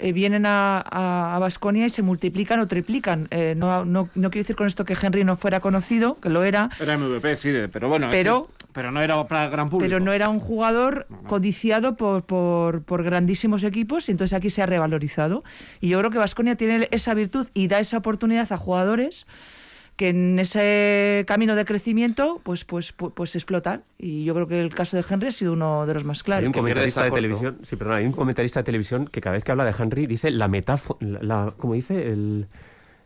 eh, 0.04 0.12
vienen 0.12 0.44
a 0.46 1.38
Vasconia 1.40 1.86
y 1.86 1.90
se 1.90 2.02
multiplican 2.02 2.60
o 2.60 2.68
triplican. 2.68 3.28
Eh, 3.32 3.56
no, 3.58 3.86
no, 3.86 4.10
no 4.16 4.30
quiero 4.32 4.44
decir 4.44 4.56
con 4.58 4.68
esto 4.68 4.84
que 4.84 4.98
Henry 5.02 5.24
no 5.24 5.38
fuera 5.38 5.62
conocido, 5.62 6.20
que 6.20 6.28
lo 6.30 6.44
era, 6.44 6.70
Era 6.80 6.98
MVP, 6.98 7.36
sí, 7.38 7.54
pero 7.72 7.88
bueno. 7.88 8.08
Pero- 8.12 8.50
pero 8.74 8.92
no 8.92 9.02
era 9.04 9.24
para 9.26 9.44
el 9.44 9.52
gran 9.52 9.70
público. 9.70 9.88
pero 9.88 10.04
no 10.04 10.14
era 10.14 10.30
un 10.30 10.40
jugador 10.40 11.06
codiciado 11.28 11.96
por, 11.96 12.24
por, 12.24 12.82
por 12.82 13.04
grandísimos 13.04 13.64
equipos 13.64 14.10
y 14.10 14.14
entonces 14.14 14.36
aquí 14.36 14.50
se 14.50 14.64
ha 14.64 14.66
revalorizado. 14.66 15.44
Y 15.80 15.90
yo 15.90 16.00
creo 16.00 16.10
que 16.10 16.18
Vasconia 16.18 16.56
tiene 16.56 16.88
esa 16.90 17.14
virtud 17.14 17.46
y 17.54 17.68
da 17.68 17.80
esa 17.80 17.98
oportunidad 18.00 18.52
a 18.52 18.58
jugadores 18.58 19.28
que 20.04 20.10
en 20.10 20.38
ese 20.38 21.24
camino 21.28 21.56
de 21.56 21.64
crecimiento 21.64 22.42
pues 22.44 22.66
pues 22.66 22.92
pues, 22.92 23.14
pues 23.16 23.36
explotan 23.36 23.84
y 23.98 24.26
yo 24.26 24.34
creo 24.34 24.48
que 24.48 24.60
el 24.60 24.74
caso 24.76 24.98
de 24.98 25.06
Henry 25.10 25.28
ha 25.28 25.32
sido 25.32 25.54
uno 25.54 25.86
de 25.86 25.94
los 25.94 26.04
más 26.04 26.20
Hay 26.20 26.24
claros. 26.26 26.46
un 26.48 26.52
que 26.52 26.60
comentarista 26.60 27.04
de 27.04 27.12
televisión, 27.12 27.58
sí, 27.64 27.76
perdona, 27.78 27.98
hay 27.98 28.06
un 28.06 28.12
comentarista 28.12 28.60
de 28.60 28.64
televisión 28.66 29.08
que 29.08 29.22
cada 29.22 29.36
vez 29.36 29.46
que 29.46 29.52
habla 29.54 29.64
de 29.64 29.74
Henry 29.78 30.06
dice 30.06 30.30
la 30.32 30.50
metáfora, 30.50 31.00
la, 31.00 31.20
la- 31.46 31.54
¿cómo 31.56 31.74
dice? 31.74 32.12
El, 32.12 32.48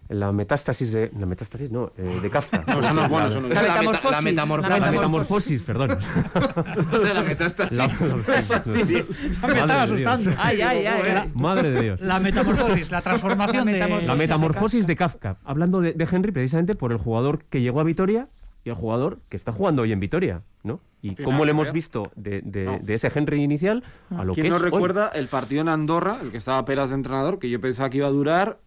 la 0.10 0.32
metástasis 0.32 0.92
de, 0.92 1.12
la 1.20 1.26
metástasis, 1.26 1.70
no, 1.72 1.92
eh, 1.98 2.20
de 2.22 2.30
Kafka. 2.30 2.64
No, 2.68 2.80
eso 2.80 2.94
no 2.94 3.04
es 3.06 3.10
bueno, 3.10 3.28
eso 3.28 3.42
no 3.42 3.48
es 3.48 3.54
La 3.56 3.62
metamorfosis. 3.62 4.12
la 4.12 4.22
metamorfosis. 4.22 4.70
La 4.80 4.80
La 4.86 4.92
metamorfosis, 4.92 5.64
perdón. 5.64 5.90
de 7.04 7.14
la 7.14 7.22
metástasis. 7.24 7.78
La, 7.78 7.88
me 7.88 9.60
estaba 9.60 9.68
Madre 9.68 9.92
de 9.92 9.98
Dios. 9.98 10.08
asustando. 10.08 10.32
Ay, 10.42 10.62
ay, 10.62 10.86
ay. 10.86 11.32
Madre 11.36 11.72
de 11.72 11.82
Dios. 11.82 12.02
La 12.02 12.20
metamorfosis, 12.20 12.92
la 12.92 13.02
transformación 13.02 13.66
La 13.66 13.72
de... 13.72 13.72
metamorfosis. 13.80 14.08
La 14.08 14.16
metamorfosis 14.16 14.88
de 14.88 14.96
Kafka. 14.96 15.38
Hablando 15.44 15.82
de, 15.82 15.94
de 15.94 16.08
Henry 16.12 16.32
precisamente 16.32 16.76
por 16.76 16.92
el 16.92 16.98
jugador 16.98 17.44
que 17.50 17.62
llegó 17.62 17.80
a 17.80 17.84
Vitoria 17.84 18.28
y 18.64 18.70
el 18.70 18.76
jugador 18.76 19.20
que 19.30 19.38
está 19.38 19.52
jugando 19.52 19.84
hoy 19.84 19.92
en 19.92 20.00
Vitoria, 20.00 20.42
¿no? 20.64 20.82
Y 21.02 21.16
cómo 21.16 21.46
le 21.46 21.52
hemos 21.52 21.72
visto 21.72 22.12
de, 22.16 22.42
de- 22.44 22.66
No. 22.66 22.80
de 22.82 22.94
ese 22.96 23.10
Henry 23.14 23.42
inicial 23.42 23.84
a 24.10 24.24
lo 24.26 24.34
que 24.34 24.42
¿Quién 24.42 24.48
es 24.54 24.60
no 24.60 24.66
hoy. 24.66 24.72
recuerda 24.72 25.10
el 25.10 25.28
partido 25.28 25.62
en 25.62 25.70
Andorra, 25.70 26.18
el 26.22 26.32
que 26.32 26.38
estaba 26.38 26.58
a 26.58 26.66
peras 26.66 26.90
de 26.90 26.96
entrenador, 26.96 27.40
que 27.40 27.50
yo 27.50 27.62
pensaba 27.62 27.90
que 27.90 27.98
iba 27.98 28.08
a 28.08 28.12
durar 28.12 28.58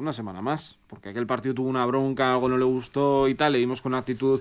una 0.00 0.12
semana 0.12 0.40
más? 0.42 0.78
Porque 0.86 1.08
aquel 1.10 1.26
partido 1.26 1.54
tuvo 1.54 1.68
una 1.68 1.84
bronca, 1.86 2.32
algo 2.32 2.48
no 2.48 2.56
le 2.58 2.64
gustó 2.64 3.28
y 3.28 3.34
tal, 3.34 3.52
le 3.52 3.58
vimos 3.58 3.82
con 3.82 3.90
una 3.92 3.98
actitud 3.98 4.40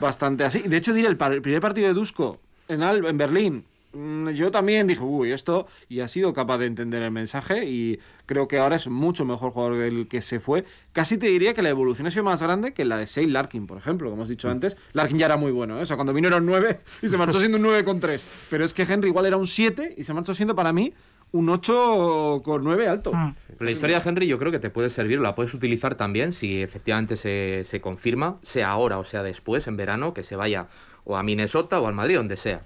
bastante 0.00 0.44
así. 0.44 0.60
De 0.60 0.76
hecho, 0.76 0.92
diré, 0.92 1.08
el, 1.08 1.18
el 1.32 1.42
primer 1.42 1.60
partido 1.60 1.88
de 1.88 1.94
Dusko 1.94 2.38
en, 2.68 2.82
Al- 2.82 3.04
en 3.04 3.16
Berlín, 3.18 3.64
mm, 3.92 4.28
yo 4.30 4.50
también 4.50 4.86
dije, 4.86 5.02
uy, 5.02 5.32
esto, 5.32 5.66
y 5.88 6.00
ha 6.00 6.08
sido 6.08 6.32
capaz 6.32 6.58
de 6.58 6.66
entender 6.66 7.02
el 7.02 7.10
mensaje 7.10 7.64
y 7.66 7.98
creo 8.26 8.46
que 8.46 8.58
ahora 8.58 8.76
es 8.76 8.88
mucho 8.88 9.24
mejor 9.24 9.52
jugador 9.52 9.78
del 9.78 10.06
que 10.08 10.20
se 10.20 10.38
fue. 10.38 10.64
Casi 10.92 11.16
te 11.18 11.26
diría 11.28 11.54
que 11.54 11.62
la 11.62 11.70
evolución 11.70 12.06
ha 12.06 12.10
sido 12.10 12.24
más 12.24 12.42
grande 12.42 12.74
que 12.74 12.84
la 12.84 12.96
de 12.98 13.06
Shane 13.06 13.28
Larkin, 13.28 13.66
por 13.66 13.78
ejemplo, 13.78 14.08
como 14.10 14.20
hemos 14.22 14.28
dicho 14.28 14.48
antes. 14.50 14.76
Larkin 14.92 15.18
ya 15.18 15.26
era 15.26 15.36
muy 15.36 15.50
bueno, 15.52 15.78
¿eh? 15.78 15.82
o 15.82 15.86
sea, 15.86 15.96
cuando 15.96 16.12
vino 16.12 16.28
era 16.28 16.36
un 16.36 16.46
9 16.46 16.80
y 17.02 17.08
se 17.08 17.16
marchó 17.16 17.38
siendo 17.40 17.56
un 17.56 17.62
9 17.62 17.84
con 17.84 17.98
3. 18.00 18.46
Pero 18.50 18.64
es 18.64 18.74
que 18.74 18.82
Henry 18.82 19.08
igual 19.08 19.26
era 19.26 19.36
un 19.36 19.46
7 19.46 19.94
y 19.96 20.04
se 20.04 20.12
marchó 20.12 20.34
siendo 20.34 20.54
para 20.54 20.72
mí 20.72 20.92
un 21.32 21.48
8 21.48 22.42
con 22.44 22.64
9 22.64 22.88
alto. 22.88 23.12
Mm. 23.12 23.34
La 23.60 23.70
historia 23.70 24.00
de 24.00 24.08
Henry 24.08 24.26
yo 24.26 24.38
creo 24.38 24.52
que 24.52 24.58
te 24.58 24.70
puede 24.70 24.88
servir, 24.90 25.20
la 25.20 25.34
puedes 25.34 25.52
utilizar 25.54 25.94
también 25.94 26.32
si 26.32 26.62
efectivamente 26.62 27.16
se, 27.16 27.64
se 27.64 27.80
confirma, 27.80 28.36
sea 28.42 28.70
ahora 28.70 28.98
o 28.98 29.04
sea 29.04 29.22
después, 29.22 29.66
en 29.66 29.76
verano, 29.76 30.14
que 30.14 30.22
se 30.22 30.36
vaya 30.36 30.66
o 31.04 31.16
a 31.16 31.22
Minnesota 31.22 31.80
o 31.80 31.86
al 31.86 31.94
Madrid, 31.94 32.16
donde 32.16 32.36
sea, 32.36 32.62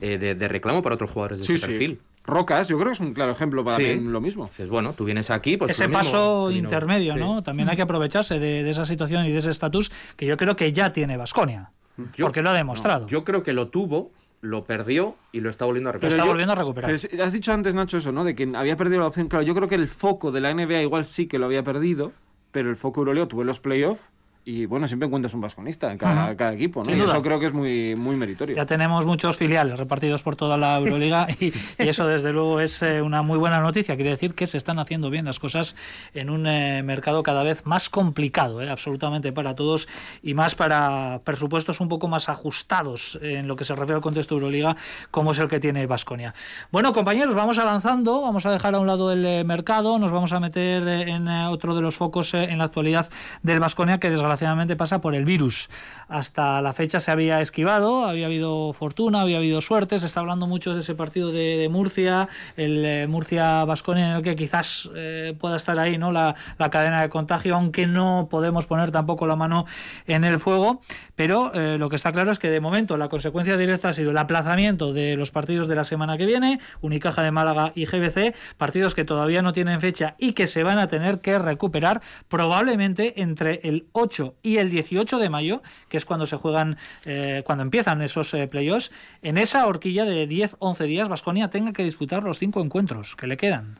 eh, 0.00 0.18
de, 0.18 0.34
de 0.34 0.48
reclamo 0.48 0.82
para 0.82 0.94
otros 0.94 1.10
jugadores 1.10 1.38
de 1.40 1.44
Sí, 1.44 1.58
perfil. 1.64 2.00
Rocas, 2.24 2.68
yo 2.68 2.76
creo 2.76 2.88
que 2.88 2.92
es 2.94 3.00
un 3.00 3.14
claro 3.14 3.32
ejemplo 3.32 3.64
para 3.64 3.78
Sí. 3.78 3.96
mí 3.98 4.08
lo 4.08 4.20
mismo. 4.20 4.46
Dices, 4.46 4.68
bueno, 4.68 4.92
tú 4.92 5.04
vienes 5.04 5.28
aquí, 5.30 5.56
pues 5.56 5.72
ese 5.72 5.88
mismo, 5.88 5.98
paso 6.02 6.50
intermedio, 6.52 7.14
sí. 7.14 7.18
¿no? 7.18 7.42
También 7.42 7.68
hay 7.68 7.74
que 7.76 7.82
aprovecharse 7.82 8.38
de, 8.38 8.62
de 8.62 8.70
esa 8.70 8.84
situación 8.86 9.26
y 9.26 9.32
de 9.32 9.38
ese 9.38 9.50
estatus 9.50 9.90
que 10.16 10.26
yo 10.26 10.36
creo 10.36 10.54
que 10.54 10.72
ya 10.72 10.92
tiene 10.92 11.16
Vasconia. 11.16 11.70
Yo- 12.14 12.26
porque 12.26 12.40
lo 12.40 12.50
ha 12.50 12.54
demostrado. 12.54 13.06
Yo 13.08 13.24
creo 13.24 13.42
que 13.42 13.52
lo 13.52 13.68
tuvo, 13.68 14.12
lo 14.42 14.64
perdió 14.64 15.16
y 15.32 15.40
lo 15.40 15.48
está 15.48 15.64
volviendo 15.64 15.88
a 15.88 15.92
Lo 15.92 15.98
recuperar. 16.00 16.12
está 16.18 16.24
yo- 16.26 16.30
volviendo 16.32 16.52
a 16.52 16.56
recuperar. 16.56 16.90
Pero 17.10 17.24
has 17.24 17.32
dicho 17.32 17.52
antes, 17.52 17.74
Nacho, 17.74 17.96
eso, 17.98 18.12
¿no? 18.12 18.24
De 18.24 18.34
que 18.34 18.50
había 18.54 18.76
perdido 18.76 19.00
la 19.00 19.06
opción. 19.06 19.28
Claro, 19.28 19.44
yo 19.44 19.54
creo 19.54 19.68
que 19.68 19.76
el 19.76 19.88
foco 19.88 20.30
de 20.32 20.40
la 20.40 20.50
NBA 20.52 20.82
igual 20.82 21.04
sí 21.06 21.26
que 21.28 21.38
lo 21.38 21.46
había 21.46 21.62
perdido, 21.62 22.12
pero 22.50 22.68
el 22.68 22.76
foco 22.76 23.00
Euroleo 23.00 23.28
tuvo 23.28 23.40
en 23.42 23.46
los 23.46 23.60
playoffs 23.60 24.08
y, 24.44 24.66
bueno, 24.66 24.88
siempre 24.88 25.06
encuentras 25.06 25.34
un 25.34 25.40
vasconista 25.40 25.92
en 25.92 25.98
cada, 25.98 26.52
equipo, 26.52 26.82
¿no? 26.82 26.92
Y 26.92 27.00
eso 27.00 27.22
creo 27.22 27.38
que 27.38 27.46
es 27.46 27.52
muy, 27.52 27.94
muy 27.94 28.16
meritorio. 28.16 28.56
Ya 28.56 28.66
tenemos 28.66 29.06
muchos 29.06 29.36
filiales 29.36 29.78
repartidos 29.78 30.22
por 30.22 30.34
toda 30.34 30.56
la 30.58 30.78
Euroliga 30.78 31.28
y, 31.40 31.52
y 31.78 31.88
eso 31.88 32.08
desde 32.08 32.32
luego 32.32 32.58
es 32.58 32.82
eh, 32.82 33.02
una 33.02 33.22
muy 33.22 33.38
buena 33.38 33.60
noticia. 33.60 33.94
Quiere 33.94 34.10
decir 34.10 34.34
que 34.34 34.48
se 34.48 34.56
están 34.56 34.80
haciendo 34.80 35.10
bien 35.10 35.26
las 35.26 35.38
cosas 35.38 35.76
en 36.12 36.28
un 36.28 36.48
eh, 36.48 36.82
mercado 36.82 37.22
cada 37.22 37.44
vez 37.44 37.64
más 37.66 37.88
complicado, 37.88 38.60
eh, 38.60 38.68
absolutamente 38.68 39.32
para 39.32 39.54
todos 39.54 39.88
y 40.24 40.34
más 40.34 40.56
para 40.56 41.20
presupuestos 41.22 41.80
un 41.80 41.88
poco 41.88 42.08
más 42.08 42.28
ajustados 42.28 43.20
en 43.22 43.46
lo 43.46 43.54
que 43.54 43.64
se 43.64 43.76
refiere 43.76 43.94
al 43.94 44.02
contexto 44.02 44.34
Euroliga 44.34 44.76
como 45.12 45.32
es 45.32 45.38
el 45.38 45.46
que 45.46 45.60
tiene 45.60 45.86
Vasconia. 45.86 46.34
Bueno, 46.72 46.92
compañeros, 46.92 47.36
vamos 47.36 47.58
avanzando, 47.58 48.20
vamos 48.22 48.44
a 48.46 48.50
dejar 48.50 48.74
a 48.74 48.80
un 48.80 48.88
lado 48.88 49.12
el 49.12 49.44
mercado, 49.44 50.00
nos 50.00 50.10
vamos 50.10 50.32
a 50.32 50.40
meter 50.40 50.88
en 50.88 51.28
otro 51.28 51.76
de 51.76 51.80
los 51.80 51.94
focos 51.94 52.34
en 52.34 52.58
la 52.58 52.64
actualidad 52.64 53.08
del 53.42 53.60
Vasconia 53.60 53.98
que 53.98 54.10
desgraciadamente 54.10 54.31
pasa 54.76 55.00
por 55.00 55.14
el 55.14 55.24
virus. 55.24 55.68
Hasta 56.08 56.60
la 56.60 56.72
fecha 56.72 57.00
se 57.00 57.10
había 57.10 57.40
esquivado, 57.40 58.04
había 58.04 58.26
habido 58.26 58.72
fortuna, 58.72 59.22
había 59.22 59.38
habido 59.38 59.60
suerte, 59.60 59.98
se 59.98 60.06
está 60.06 60.20
hablando 60.20 60.46
mucho 60.46 60.74
de 60.74 60.80
ese 60.80 60.94
partido 60.94 61.32
de, 61.32 61.68
Murcia, 61.70 62.28
el 62.56 62.84
eh, 62.84 63.06
Murcia-Vasconia 63.06 64.10
en 64.10 64.16
el 64.16 64.22
que 64.22 64.36
quizás 64.36 64.90
eh, 64.94 65.34
pueda 65.38 65.56
estar 65.56 65.78
ahí 65.78 65.98
no 65.98 66.12
la, 66.12 66.34
la 66.58 66.70
cadena 66.70 67.02
de 67.02 67.08
contagio, 67.08 67.54
aunque 67.54 67.86
no 67.86 68.28
podemos 68.30 68.66
poner 68.66 68.90
tampoco 68.90 69.26
la 69.26 69.36
mano 69.36 69.64
en 70.06 70.24
el 70.24 70.38
fuego, 70.38 70.82
pero 71.16 71.52
eh, 71.54 71.78
lo 71.78 71.88
que 71.88 71.96
está 71.96 72.12
claro 72.12 72.30
es 72.32 72.38
que 72.38 72.50
de 72.50 72.60
momento 72.60 72.96
la 72.96 73.08
consecuencia 73.08 73.56
directa 73.56 73.90
ha 73.90 73.92
sido 73.92 74.10
el 74.10 74.18
aplazamiento 74.18 74.92
de 74.92 75.16
los 75.16 75.30
partidos 75.30 75.68
de 75.68 75.76
la 75.76 75.84
semana 75.84 76.18
que 76.18 76.26
viene, 76.26 76.60
Unicaja 76.80 77.22
de 77.22 77.30
Málaga 77.30 77.72
y 77.74 77.86
GBC, 77.86 78.34
partidos 78.56 78.94
que 78.94 79.04
todavía 79.04 79.42
no 79.42 79.52
tienen 79.52 79.80
fecha 79.80 80.14
y 80.18 80.32
que 80.32 80.46
se 80.46 80.62
van 80.62 80.78
a 80.78 80.88
tener 80.88 81.20
que 81.20 81.38
recuperar 81.38 82.02
probablemente 82.28 83.20
entre 83.22 83.60
el 83.64 83.86
8 83.92 84.21
y 84.42 84.56
el 84.58 84.70
18 84.70 85.18
de 85.18 85.28
mayo, 85.30 85.62
que 85.88 85.96
es 85.96 86.04
cuando 86.04 86.26
se 86.26 86.36
juegan, 86.36 86.76
eh, 87.04 87.42
cuando 87.44 87.62
empiezan 87.64 88.02
esos 88.02 88.32
eh, 88.34 88.46
playoffs, 88.48 88.90
en 89.22 89.38
esa 89.38 89.66
horquilla 89.66 90.04
de 90.04 90.28
10-11 90.28 90.86
días, 90.86 91.08
Vasconia 91.08 91.50
tenga 91.50 91.72
que 91.72 91.84
disputar 91.84 92.22
los 92.22 92.38
cinco 92.38 92.60
encuentros 92.60 93.16
que 93.16 93.26
le 93.26 93.36
quedan. 93.36 93.78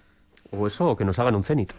O 0.51 0.67
eso, 0.67 0.91
o 0.91 0.97
que 0.97 1.05
nos 1.05 1.19
hagan 1.19 1.35
un 1.35 1.45
cenit. 1.45 1.73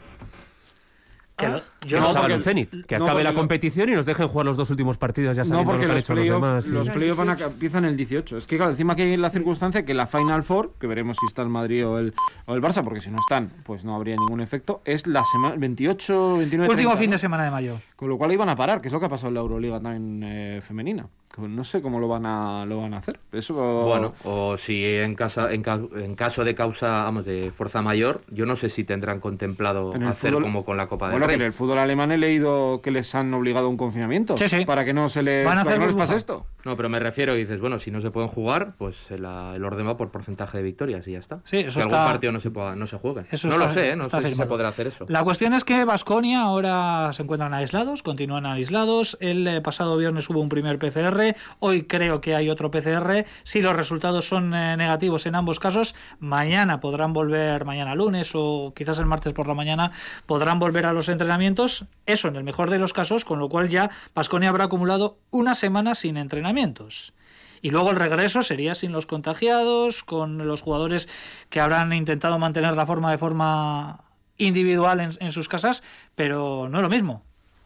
Que 1.36 1.48
lo- 1.50 1.62
Que 1.80 1.90
yo 1.90 2.00
nos 2.00 2.16
hagan 2.16 2.34
un 2.34 2.42
cenit. 2.44 2.86
Que 2.86 3.00
no, 3.00 3.06
acabe 3.06 3.24
la 3.24 3.34
competición 3.34 3.90
y 3.90 3.94
nos 3.94 4.06
dejen 4.06 4.28
jugar 4.28 4.46
los 4.46 4.56
dos 4.56 4.70
últimos 4.70 4.98
partidos 5.00 5.36
ya 5.36 5.42
No, 5.44 5.50
sabiendo 5.50 5.72
porque 5.72 5.88
lo 5.88 5.88
que 5.88 5.92
han 5.92 5.96
los 5.96 6.04
hecho 6.04 6.14
los 6.14 6.22
playoffs 6.24 6.46
demás. 6.46 6.68
los 6.88 6.90
playoff 6.96 7.18
van 7.18 7.30
a 7.32 7.36
ca- 7.36 7.46
empiezan 7.48 7.86
el 7.86 7.98
18. 7.98 8.38
Es 8.38 8.46
que, 8.46 8.56
claro, 8.56 8.70
encima 8.72 8.96
que 8.96 9.02
hay 9.02 9.18
la 9.18 9.32
circunstancia 9.32 9.84
que 9.84 9.96
la 9.96 10.06
Final 10.06 10.44
Four, 10.44 10.74
que 10.80 10.86
veremos 10.86 11.18
si 11.20 11.26
está 11.26 11.42
el 11.42 11.50
Madrid 11.50 11.88
o 11.88 11.98
el, 11.98 12.14
o 12.46 12.54
el 12.54 12.62
Barça, 12.62 12.84
porque 12.84 13.02
si 13.02 13.10
no 13.10 13.18
están, 13.20 13.52
pues 13.64 13.84
no 13.84 13.96
habría 13.96 14.16
ningún 14.16 14.42
efecto, 14.42 14.84
es 14.86 15.08
la 15.08 15.24
semana 15.26 15.56
28, 15.58 16.38
29, 16.38 16.70
Último 16.70 16.90
30, 16.92 16.98
fin 17.00 17.10
¿no? 17.10 17.14
de 17.16 17.20
semana 17.20 17.44
de 17.46 17.52
mayo. 17.52 17.82
Con 18.04 18.10
lo 18.10 18.18
cual 18.18 18.34
iban 18.34 18.50
a 18.50 18.56
parar, 18.58 18.82
que 18.82 18.88
es 18.90 18.94
lo 18.94 19.00
que 19.00 19.06
ha 19.06 19.10
pasado 19.10 19.30
en 19.30 19.36
la 19.36 19.40
Euroliga 19.40 19.80
también 19.80 20.22
eh, 20.26 20.62
femenina. 20.62 21.08
No 21.38 21.64
sé 21.64 21.82
cómo 21.82 22.00
lo 22.02 22.10
van 22.10 22.26
a, 22.26 22.66
lo 22.66 22.82
van 22.82 22.94
a 22.94 22.98
hacer. 22.98 23.18
Eso, 23.32 23.54
bueno, 23.86 24.14
o 24.26 24.58
si 24.58 24.84
en, 24.86 25.16
casa, 25.16 25.52
en, 25.54 25.64
en, 25.96 26.16
caso 26.16 26.44
de 26.44 26.54
causa, 26.54 27.04
vamos, 27.04 27.24
de 27.26 27.52
fuerza 27.56 27.82
mayor, 27.82 28.22
yo 28.30 28.46
no 28.46 28.56
sé 28.58 28.70
si 28.70 28.84
tendrán 28.84 29.20
contemplado 29.20 29.94
hacer 30.06 30.34
como 30.34 30.64
con 30.66 30.76
la 30.78 30.88
Copa 30.88 31.06
del 31.08 31.14
bueno, 31.14 31.28
Rey. 31.28 31.36
Bueno, 31.38 31.44
en 31.46 31.48
el 31.48 31.54
fútbol 31.54 31.80
alemán 31.80 32.12
he 32.12 32.18
leído 32.18 32.82
que 32.84 32.92
les 32.92 33.16
han 33.16 33.34
obligado 33.34 33.68
a 33.68 33.70
un 33.70 33.78
confinamiento 33.78 34.38
sí, 34.38 34.48
sí. 34.50 34.66
para 34.66 34.84
que 34.86 34.94
no 34.94 35.08
se 35.10 35.24
les, 35.24 35.46
Van 35.46 35.60
a 35.60 35.64
que 35.64 35.70
no 35.70 35.76
hacer 35.76 35.88
les 35.88 35.96
pase 35.96 36.16
esto. 36.18 36.46
No, 36.66 36.78
pero 36.78 36.88
me 36.90 37.00
refiero 37.00 37.36
y 37.36 37.40
dices, 37.40 37.60
bueno, 37.60 37.80
si 37.80 37.92
no 37.92 38.00
se 38.00 38.12
pueden 38.12 38.30
jugar, 38.30 38.74
pues 38.78 39.12
el, 39.12 39.26
el 39.26 39.64
orden 39.66 39.88
va 39.88 39.98
por 39.98 40.12
porcentaje 40.12 40.58
de 40.58 40.64
victorias 40.64 41.08
y 41.08 41.14
ya 41.14 41.20
está. 41.20 41.40
Sí, 41.46 41.58
eso 41.58 41.80
que 41.80 41.86
está- 41.86 42.02
algún 42.02 42.12
partido 42.14 42.32
no 42.32 42.40
se, 42.40 42.52
pueda, 42.52 42.76
no 42.76 42.88
se 42.88 42.98
juegue. 42.98 43.26
Eso 43.32 43.48
no 43.48 43.54
está- 43.56 43.66
lo 43.66 43.70
sé, 43.72 43.90
¿eh? 43.92 43.96
no 43.96 44.06
sé 44.06 44.22
si 44.24 44.36
se 44.36 44.46
podrá 44.46 44.70
hacer 44.70 44.88
eso. 44.88 45.06
La 45.10 45.24
cuestión 45.24 45.54
es 45.54 45.64
que 45.64 45.84
Vasconia 45.84 46.42
ahora 46.42 47.12
se 47.14 47.24
encuentran 47.24 47.54
aislados, 47.54 47.93
continúan 48.02 48.46
aislados. 48.46 49.18
El 49.20 49.48
eh, 49.48 49.62
pasado 49.62 49.98
viernes 49.98 50.30
hubo 50.30 50.40
un 50.40 50.50
primer 50.50 50.80
PCR, 50.80 51.36
hoy 51.60 51.84
creo 51.84 52.22
que 52.22 52.34
hay 52.34 52.50
otro 52.50 52.72
PCR. 52.72 53.26
Si 53.44 53.62
los 53.62 53.76
resultados 53.76 54.28
son 54.28 54.54
eh, 54.54 54.76
negativos 54.78 55.26
en 55.26 55.36
ambos 55.36 55.60
casos, 55.60 55.94
mañana 56.20 56.80
podrán 56.80 57.14
volver, 57.14 57.66
mañana 57.66 57.94
lunes 57.94 58.32
o 58.34 58.74
quizás 58.76 58.98
el 59.00 59.06
martes 59.06 59.34
por 59.34 59.48
la 59.48 59.54
mañana, 59.54 59.92
podrán 60.26 60.60
volver 60.60 60.86
a 60.86 60.94
los 60.94 61.10
entrenamientos. 61.10 61.86
Eso 62.06 62.30
en 62.30 62.38
el 62.38 62.44
mejor 62.44 62.70
de 62.70 62.80
los 62.80 62.94
casos, 62.94 63.26
con 63.26 63.40
lo 63.40 63.50
cual 63.50 63.70
ya 63.70 63.92
Vasconia 64.16 64.50
habrá 64.50 64.64
acumulado 64.64 65.20
una 65.30 65.54
semana 65.54 65.94
sin 65.94 66.18
entrenamientos. 66.18 67.14
Y 67.62 67.70
luego 67.70 67.92
el 67.92 67.96
regreso 67.96 68.44
sería 68.44 68.76
sin 68.76 68.92
los 68.92 69.06
contagiados, 69.06 70.04
con 70.04 70.46
los 70.48 70.62
jugadores 70.62 71.08
que 71.50 71.62
habrán 71.62 71.94
intentado 71.94 72.38
mantener 72.38 72.76
la 72.76 72.86
forma 72.86 73.10
de 73.12 73.18
forma 73.18 74.04
individual 74.38 75.00
en, 75.00 75.12
en 75.20 75.32
sus 75.32 75.48
casas, 75.48 75.84
pero 76.16 76.68
no 76.70 76.80
es 76.80 76.84
lo 76.84 76.90
mismo. 76.90 77.24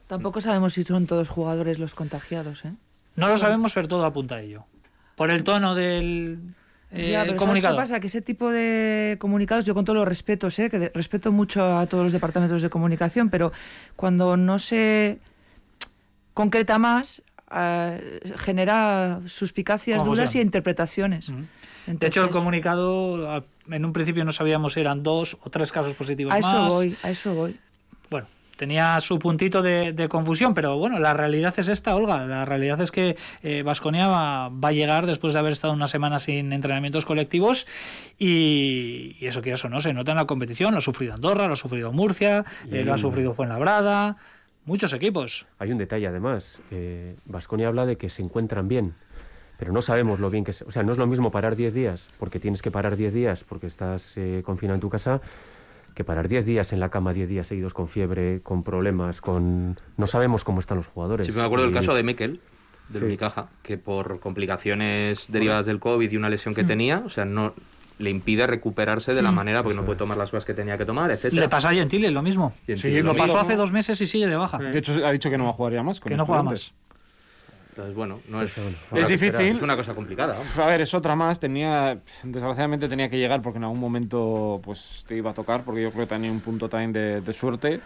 Tampoco 0.08 0.39
sabemos 0.41 0.74
si 0.74 0.84
son 0.84 1.06
todos 1.06 1.30
jugadores 1.30 1.80
los 1.80 1.93
contagiados, 1.93 2.65
¿eh? 2.65 2.72
No 3.15 3.28
lo 3.28 3.38
sabemos, 3.38 3.74
pero 3.74 3.88
todo 3.88 4.06
apunta 4.06 4.36
a 4.36 4.41
ello. 4.41 4.65
Por 5.15 5.32
el 5.32 5.43
tono 5.43 5.74
del 5.76 6.39
eh, 6.91 7.12
Ya, 7.12 7.22
pero 7.22 7.32
¿sabes 7.34 7.39
comunicado. 7.39 7.76
qué 7.76 7.82
pasa? 7.82 8.00
Que 8.00 8.08
ese 8.08 8.22
tipo 8.22 8.50
de 8.52 9.17
comunicados, 9.20 9.65
yo 9.65 9.74
con 9.74 9.84
todos 9.86 9.98
los 9.98 10.08
respetos, 10.08 10.58
¿eh? 10.60 10.70
que 10.70 10.80
de- 10.80 10.91
respeto 10.93 11.32
mucho 11.32 11.78
a 11.78 11.88
todos 11.88 12.04
los 12.06 12.13
departamentos 12.13 12.62
de 12.62 12.70
comunicación, 12.70 13.30
pero 13.30 13.52
cuando 13.96 14.38
no 14.38 14.60
se 14.60 15.20
concreta 16.34 16.78
más, 16.78 17.22
eh, 17.54 18.20
genera 18.38 19.20
suspicacias 19.28 19.98
Confusión. 19.98 20.15
dudas 20.26 20.36
y 20.36 20.39
interpretaciones. 20.41 21.34
De 21.88 22.08
hecho, 22.08 22.24
el 22.24 22.30
comunicado, 22.30 23.43
en 23.70 23.86
un 23.86 23.93
principio 23.93 24.24
no 24.26 24.32
sabíamos 24.32 24.74
si 24.74 24.82
eran 24.82 25.04
dos 25.04 25.38
o 25.41 25.50
tres 25.50 25.72
casos 25.72 25.93
positivos 25.93 26.34
A 26.34 26.39
eso 26.39 26.48
más. 26.48 26.74
voy, 26.74 26.96
a 27.02 27.10
eso 27.10 27.34
voy. 27.34 27.58
Tenía 28.58 29.00
su 29.00 29.20
puntito 29.20 29.62
de, 29.62 29.93
de 29.93 30.10
confusión, 30.10 30.54
pero 30.54 30.78
bueno, 30.78 31.00
la 31.00 31.13
realidad 31.13 31.54
es 31.58 31.67
esta, 31.67 31.96
Olga. 31.96 32.26
La 32.26 32.43
realidad 32.43 32.82
es 32.82 32.91
que 32.91 33.15
Vasconia 33.63 34.08
va, 34.08 34.50
va 34.50 34.70
a 34.70 34.72
llegar 34.72 35.06
después 35.06 35.34
de 35.34 35.39
haber 35.39 35.54
estado 35.54 35.74
una 35.74 35.88
semana 35.88 36.20
sin 36.20 36.52
entrenamientos 36.52 37.06
colectivos 37.06 37.67
y, 38.17 39.15
y 39.20 39.28
eso 39.28 39.41
quieras 39.41 39.63
o 39.65 39.70
no, 39.70 39.80
se 39.80 39.93
nota 39.93 40.12
en 40.12 40.17
la 40.17 40.26
competición. 40.26 40.74
Lo 40.74 40.80
ha 40.80 40.82
sufrido 40.82 41.13
Andorra, 41.13 41.48
lo 41.48 41.54
ha 41.54 41.58
sufrido 41.58 41.91
Murcia, 41.91 42.46
eh, 42.72 42.84
lo 42.84 42.93
ha 42.93 42.98
sufrido 42.98 43.34
Fuenlabrada, 43.34 44.17
muchos 44.65 44.93
equipos. 44.93 45.46
Hay 45.60 45.72
un 45.72 45.78
detalle 45.78 46.08
además. 46.08 46.60
Vasconia 47.26 47.67
habla 47.67 47.86
de 47.86 47.98
que 47.98 48.10
se 48.10 48.22
encuentran 48.22 48.67
bien, 48.67 48.93
pero 49.58 49.72
no 49.72 49.82
sabemos 49.82 50.20
lo 50.20 50.30
bien 50.30 50.43
que 50.43 50.54
se... 50.54 50.65
O 50.65 50.72
sea, 50.72 50.84
no 50.84 50.91
es 50.91 50.98
lo 50.98 51.08
mismo 51.08 51.32
parar 51.32 51.56
10 51.56 51.74
días 51.74 52.10
porque 52.20 52.39
tienes 52.39 52.62
que 52.62 52.72
parar 52.72 52.96
10 52.96 53.13
días 53.13 53.43
porque 53.43 53.67
estás 53.67 54.17
eh, 54.17 54.41
confinado 54.46 54.76
en 54.76 54.82
tu 54.82 54.89
casa 54.89 55.22
que 55.98 56.04
parar 56.04 56.28
10 56.28 56.46
días 56.46 56.72
en 56.74 56.80
la 56.80 56.90
cama, 56.90 57.12
10 57.12 57.28
días 57.28 57.48
seguidos 57.48 57.74
con 57.74 57.88
fiebre, 57.90 58.40
con 58.44 58.64
problemas, 58.64 59.20
con... 59.20 59.80
No 59.98 60.06
sabemos 60.08 60.44
cómo 60.44 60.60
están 60.60 60.78
los 60.78 60.86
jugadores. 60.88 61.26
Sí, 61.26 61.32
me 61.34 61.42
acuerdo 61.42 61.66
del 61.66 61.74
Y- 61.74 61.76
caso 61.76 61.96
de 61.96 62.04
Mikel, 62.04 62.40
del 62.90 63.02
Sí. 63.02 63.06
Unicaja, 63.08 63.48
que 63.64 63.78
por 63.80 64.20
complicaciones 64.20 65.26
derivadas 65.32 65.66
del 65.66 65.80
COVID 65.80 66.10
y 66.12 66.16
una 66.18 66.30
lesión 66.30 66.54
que 66.54 66.64
tenía, 66.64 67.02
o 67.06 67.10
sea, 67.10 67.26
no 67.26 67.54
le 68.00 68.12
impide 68.12 68.46
recuperarse 68.46 69.16
de 69.16 69.24
la 69.24 69.32
manera 69.32 69.64
porque 69.64 69.76
no 69.76 69.84
puede 69.84 69.98
tomar 69.98 70.18
las 70.18 70.30
cosas 70.30 70.46
que 70.46 70.54
tenía 70.54 70.78
que 70.78 70.86
tomar, 70.86 71.10
etcétera. 71.10 71.42
Le 71.42 71.50
pasó 71.50 71.68
a 71.70 71.72
Gentile 71.72 72.12
lo 72.12 72.22
mismo. 72.22 72.54
Gentile 72.68 72.78
Sí, 72.78 73.04
lo 73.04 73.14
lo 73.14 73.18
pasó 73.18 73.34
mismo. 73.34 73.40
hace 73.40 73.56
dos 73.56 73.72
meses 73.72 74.00
y 74.00 74.06
sigue 74.06 74.28
de 74.28 74.36
baja. 74.36 74.60
De 74.60 74.78
hecho, 74.78 75.04
ha 75.04 75.12
dicho 75.12 75.32
que 75.32 75.38
no 75.40 75.46
va 75.46 75.50
a 75.50 75.54
jugar 75.54 75.74
ya 75.74 75.82
más. 75.82 76.00
Con 76.00 76.12
que 76.12 76.16
no 76.16 76.26
juega 76.28 76.44
más. 76.44 76.74
Entonces, 77.78 77.96
bueno, 77.96 78.22
no 78.28 78.42
es, 78.42 78.56
bueno, 78.58 78.72
es 78.72 79.08
que 79.08 79.13
esperar. 79.13 79.34
difícil. 79.34 79.56
Es 79.58 79.62
una 79.62 79.76
cosa 79.76 79.94
complicada. 79.94 80.34
vamos. 80.34 80.58
A 80.58 80.66
ver, 80.66 80.82
es 80.82 80.96
otra 80.96 81.16
más. 81.16 81.40
Tenía, 81.40 82.00
desgraciadamente 82.24 82.90
tenía 82.90 83.08
que 83.08 83.20
llegar 83.20 83.44
porque 83.44 83.58
en 83.58 83.66
algún 83.66 83.80
momento 83.80 84.60
pues 84.63 85.06
te 85.08 85.16
iba 85.16 85.30
a 85.30 85.34
tocar 85.36 85.63
porque 85.63 85.84
yo 85.84 85.92
creo 85.92 86.08
que 86.08 86.16
tenía 86.16 86.32
un 86.32 86.40
punto 86.40 86.70
también 86.70 86.92
de, 86.92 87.22
de 87.22 87.34
suerte. 87.34 87.80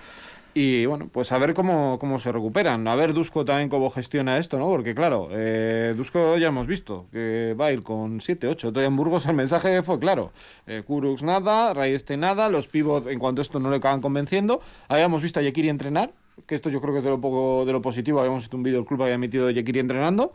Y 0.53 0.85
bueno, 0.85 1.09
pues 1.11 1.31
a 1.31 1.37
ver 1.37 1.53
cómo, 1.53 1.97
cómo 1.99 2.19
se 2.19 2.31
recuperan. 2.31 2.87
A 2.87 2.95
ver 2.95 3.13
Dusko 3.13 3.45
también 3.45 3.67
cómo 3.69 3.89
gestiona 3.89 4.37
esto, 4.37 4.57
¿no? 4.57 4.67
Porque 4.67 4.93
claro, 4.93 5.27
eh, 5.31 5.93
Dusko 5.95 6.37
ya 6.37 6.47
hemos 6.47 6.67
visto 6.67 7.07
que 7.11 7.53
va 7.59 7.67
a 7.67 7.71
ir 7.71 7.83
con 7.83 8.19
7, 8.19 8.47
8. 8.47 8.69
Todavía 8.69 8.87
en 8.87 8.95
Burgos 8.95 9.25
el 9.25 9.35
mensaje 9.35 9.81
fue 9.81 9.99
claro. 9.99 10.31
Eh, 10.67 10.83
Kurux 10.85 11.23
nada, 11.23 11.73
Rayeste 11.73 12.17
nada, 12.17 12.49
los 12.49 12.67
pivot 12.67 13.07
en 13.07 13.19
cuanto 13.19 13.41
a 13.41 13.43
esto 13.43 13.59
no 13.59 13.69
le 13.69 13.77
acaban 13.77 14.01
convenciendo. 14.01 14.61
Habíamos 14.89 15.21
visto 15.21 15.39
a 15.39 15.43
Yekiri 15.43 15.69
entrenar, 15.69 16.11
que 16.45 16.55
esto 16.55 16.69
yo 16.69 16.81
creo 16.81 16.93
que 16.93 16.99
es 16.99 17.03
de 17.03 17.09
lo 17.11 17.21
poco 17.21 17.65
de 17.65 17.73
lo 17.73 17.81
positivo. 17.81 18.19
Habíamos 18.19 18.43
visto 18.43 18.57
un 18.57 18.63
vídeo 18.63 18.77
del 18.79 18.85
club 18.85 18.99
que 18.99 19.03
había 19.03 19.15
emitido 19.15 19.47
de 19.47 19.53
Yekiri 19.53 19.79
entrenando. 19.79 20.33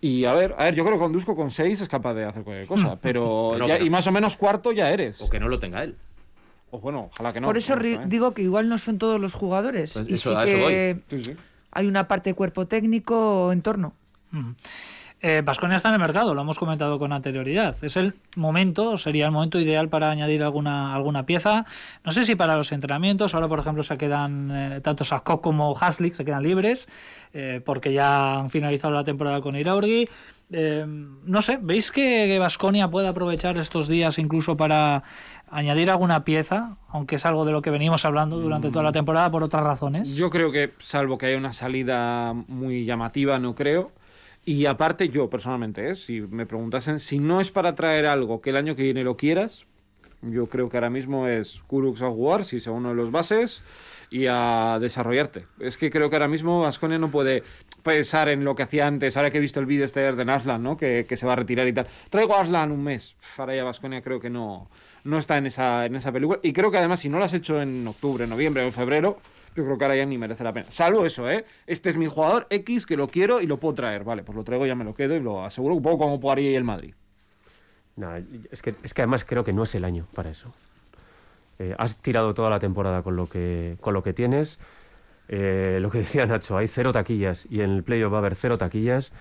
Y 0.00 0.24
a 0.26 0.34
ver, 0.34 0.54
a 0.58 0.64
ver, 0.64 0.74
yo 0.74 0.84
creo 0.84 0.96
que 0.96 1.02
con 1.02 1.12
Dusko 1.12 1.34
con 1.34 1.50
6 1.50 1.80
es 1.80 1.88
capaz 1.88 2.14
de 2.14 2.24
hacer 2.24 2.42
cualquier 2.44 2.66
cosa, 2.66 2.98
pero 3.00 3.50
Pero 3.54 3.66
ya- 3.68 3.78
y 3.80 3.88
más 3.90 4.06
o 4.06 4.12
menos 4.12 4.36
cuarto 4.36 4.72
ya 4.72 4.90
eres. 4.90 5.20
O 5.22 5.30
que 5.30 5.40
no 5.40 5.48
lo 5.48 5.58
tenga 5.58 5.82
él. 5.82 5.96
O 6.70 6.80
bueno, 6.80 7.08
ojalá 7.12 7.32
que 7.32 7.40
no. 7.40 7.46
Por 7.46 7.56
eso 7.56 7.72
honestamente. 7.74 8.08
digo 8.14 8.34
que 8.34 8.42
igual 8.42 8.68
no 8.68 8.78
son 8.78 8.98
todos 8.98 9.20
los 9.20 9.32
jugadores. 9.34 9.94
Pues 9.94 10.08
y 10.08 10.14
eso- 10.14 10.30
sí 10.30 10.36
a 10.36 10.44
eso 10.44 10.66
que 10.68 11.36
hay 11.70 11.86
una 11.86 12.06
parte 12.08 12.30
de 12.30 12.34
cuerpo 12.34 12.66
técnico 12.66 13.50
en 13.52 13.62
torno. 13.62 13.94
Eh, 15.26 15.40
Baskonia 15.42 15.78
está 15.78 15.88
en 15.88 15.94
el 15.94 16.02
mercado, 16.02 16.34
lo 16.34 16.42
hemos 16.42 16.58
comentado 16.58 16.98
con 16.98 17.10
anterioridad. 17.10 17.74
Es 17.82 17.96
el 17.96 18.12
momento, 18.36 18.98
sería 18.98 19.24
el 19.24 19.30
momento 19.30 19.58
ideal 19.58 19.88
para 19.88 20.10
añadir 20.10 20.42
alguna, 20.42 20.94
alguna 20.94 21.24
pieza. 21.24 21.64
No 22.04 22.12
sé 22.12 22.26
si 22.26 22.34
para 22.34 22.58
los 22.58 22.72
entrenamientos, 22.72 23.34
ahora 23.34 23.48
por 23.48 23.58
ejemplo 23.58 23.82
se 23.82 23.96
quedan 23.96 24.50
eh, 24.52 24.80
tanto 24.82 25.02
Sakok 25.02 25.42
como 25.42 25.74
Haslik 25.80 26.12
se 26.12 26.26
quedan 26.26 26.42
libres, 26.42 26.90
eh, 27.32 27.62
porque 27.64 27.94
ya 27.94 28.34
han 28.38 28.50
finalizado 28.50 28.92
la 28.92 29.02
temporada 29.02 29.40
con 29.40 29.56
Iraurgi. 29.56 30.06
Eh, 30.52 30.84
no 30.86 31.40
sé, 31.40 31.58
¿veis 31.58 31.90
que 31.90 32.38
Baskonia 32.38 32.88
puede 32.88 33.08
aprovechar 33.08 33.56
estos 33.56 33.88
días 33.88 34.18
incluso 34.18 34.58
para 34.58 35.04
añadir 35.50 35.88
alguna 35.88 36.22
pieza? 36.24 36.76
Aunque 36.90 37.14
es 37.14 37.24
algo 37.24 37.46
de 37.46 37.52
lo 37.52 37.62
que 37.62 37.70
venimos 37.70 38.04
hablando 38.04 38.38
durante 38.38 38.68
toda 38.68 38.82
la 38.82 38.92
temporada 38.92 39.30
por 39.30 39.42
otras 39.42 39.64
razones. 39.64 40.16
Yo 40.16 40.28
creo 40.28 40.52
que, 40.52 40.74
salvo 40.80 41.16
que 41.16 41.24
haya 41.24 41.38
una 41.38 41.54
salida 41.54 42.34
muy 42.46 42.84
llamativa, 42.84 43.38
no 43.38 43.54
creo. 43.54 43.90
Y 44.44 44.66
aparte, 44.66 45.08
yo 45.08 45.30
personalmente, 45.30 45.90
¿eh? 45.90 45.96
si 45.96 46.20
me 46.20 46.44
preguntasen, 46.44 47.00
si 47.00 47.18
no 47.18 47.40
es 47.40 47.50
para 47.50 47.74
traer 47.74 48.06
algo 48.06 48.40
que 48.40 48.50
el 48.50 48.56
año 48.56 48.76
que 48.76 48.82
viene 48.82 49.02
lo 49.02 49.16
quieras, 49.16 49.66
yo 50.20 50.48
creo 50.48 50.68
que 50.68 50.76
ahora 50.76 50.90
mismo 50.90 51.26
es 51.28 51.62
Kurux 51.66 52.02
a 52.02 52.10
jugar, 52.10 52.44
si 52.44 52.56
es 52.58 52.66
uno 52.66 52.90
de 52.90 52.94
los 52.94 53.10
bases, 53.10 53.62
y 54.10 54.26
a 54.28 54.78
desarrollarte. 54.80 55.46
Es 55.58 55.76
que 55.76 55.90
creo 55.90 56.08
que 56.08 56.16
ahora 56.16 56.28
mismo 56.28 56.64
Asconia 56.64 56.98
no 56.98 57.10
puede 57.10 57.42
pensar 57.82 58.28
en 58.28 58.44
lo 58.44 58.54
que 58.54 58.62
hacía 58.62 58.86
antes. 58.86 59.16
Ahora 59.16 59.30
que 59.30 59.38
he 59.38 59.40
visto 59.40 59.60
el 59.60 59.66
vídeo 59.66 59.84
este 59.84 60.00
de 60.00 60.32
Arslan, 60.32 60.62
¿no? 60.62 60.76
Que, 60.76 61.04
que 61.08 61.16
se 61.16 61.26
va 61.26 61.32
a 61.32 61.36
retirar 61.36 61.66
y 61.66 61.72
tal. 61.72 61.86
Traigo 62.10 62.34
a 62.34 62.42
un 62.64 62.84
mes. 62.84 63.16
Ahora 63.36 63.56
ya 63.56 63.64
Vasconia 63.64 64.02
creo 64.02 64.20
que 64.20 64.30
no, 64.30 64.70
no 65.04 65.18
está 65.18 65.36
en 65.38 65.46
esa, 65.46 65.86
en 65.86 65.96
esa 65.96 66.12
película. 66.12 66.38
Y 66.42 66.52
creo 66.52 66.70
que 66.70 66.78
además, 66.78 67.00
si 67.00 67.08
no 67.08 67.18
lo 67.18 67.24
has 67.24 67.34
hecho 67.34 67.60
en 67.60 67.86
octubre, 67.86 68.26
noviembre 68.26 68.64
o 68.64 68.70
febrero, 68.70 69.18
yo 69.54 69.64
creo 69.64 69.78
que 69.78 69.84
ahora 69.84 69.96
ya 69.96 70.06
ni 70.06 70.18
merece 70.18 70.44
la 70.44 70.52
pena. 70.52 70.66
Salvo 70.70 71.06
eso, 71.06 71.30
¿eh? 71.30 71.44
Este 71.66 71.90
es 71.90 71.96
mi 71.96 72.06
jugador 72.06 72.46
X 72.50 72.86
que 72.86 72.96
lo 72.96 73.08
quiero 73.08 73.40
y 73.40 73.46
lo 73.46 73.58
puedo 73.58 73.74
traer. 73.74 74.04
Vale, 74.04 74.22
pues 74.22 74.36
lo 74.36 74.44
traigo, 74.44 74.66
ya 74.66 74.74
me 74.74 74.84
lo 74.84 74.94
quedo 74.94 75.14
y 75.14 75.20
lo 75.20 75.44
aseguro 75.44 75.74
un 75.74 75.82
poco 75.82 75.98
como 75.98 76.18
jugaría 76.18 76.48
ahí 76.48 76.54
el 76.56 76.64
Madrid. 76.64 76.94
No, 77.96 78.16
es, 78.50 78.62
que, 78.62 78.74
es 78.82 78.92
que 78.92 79.02
además 79.02 79.24
creo 79.24 79.44
que 79.44 79.52
no 79.52 79.62
es 79.62 79.74
el 79.74 79.84
año 79.84 80.06
para 80.14 80.30
eso. 80.30 80.52
Eh, 81.58 81.74
has 81.78 81.98
tirado 81.98 82.34
toda 82.34 82.50
la 82.50 82.58
temporada 82.58 83.02
con 83.02 83.14
lo 83.14 83.28
que, 83.28 83.76
con 83.80 83.94
lo 83.94 84.02
que 84.02 84.12
tienes. 84.12 84.58
Eh, 85.28 85.78
lo 85.80 85.90
que 85.90 85.98
decía 85.98 86.26
Nacho, 86.26 86.56
hay 86.56 86.66
cero 86.66 86.92
taquillas 86.92 87.46
y 87.48 87.60
en 87.60 87.70
el 87.70 87.84
playoff 87.84 88.12
va 88.12 88.16
a 88.16 88.20
haber 88.20 88.34
cero 88.34 88.58
taquillas. 88.58 89.12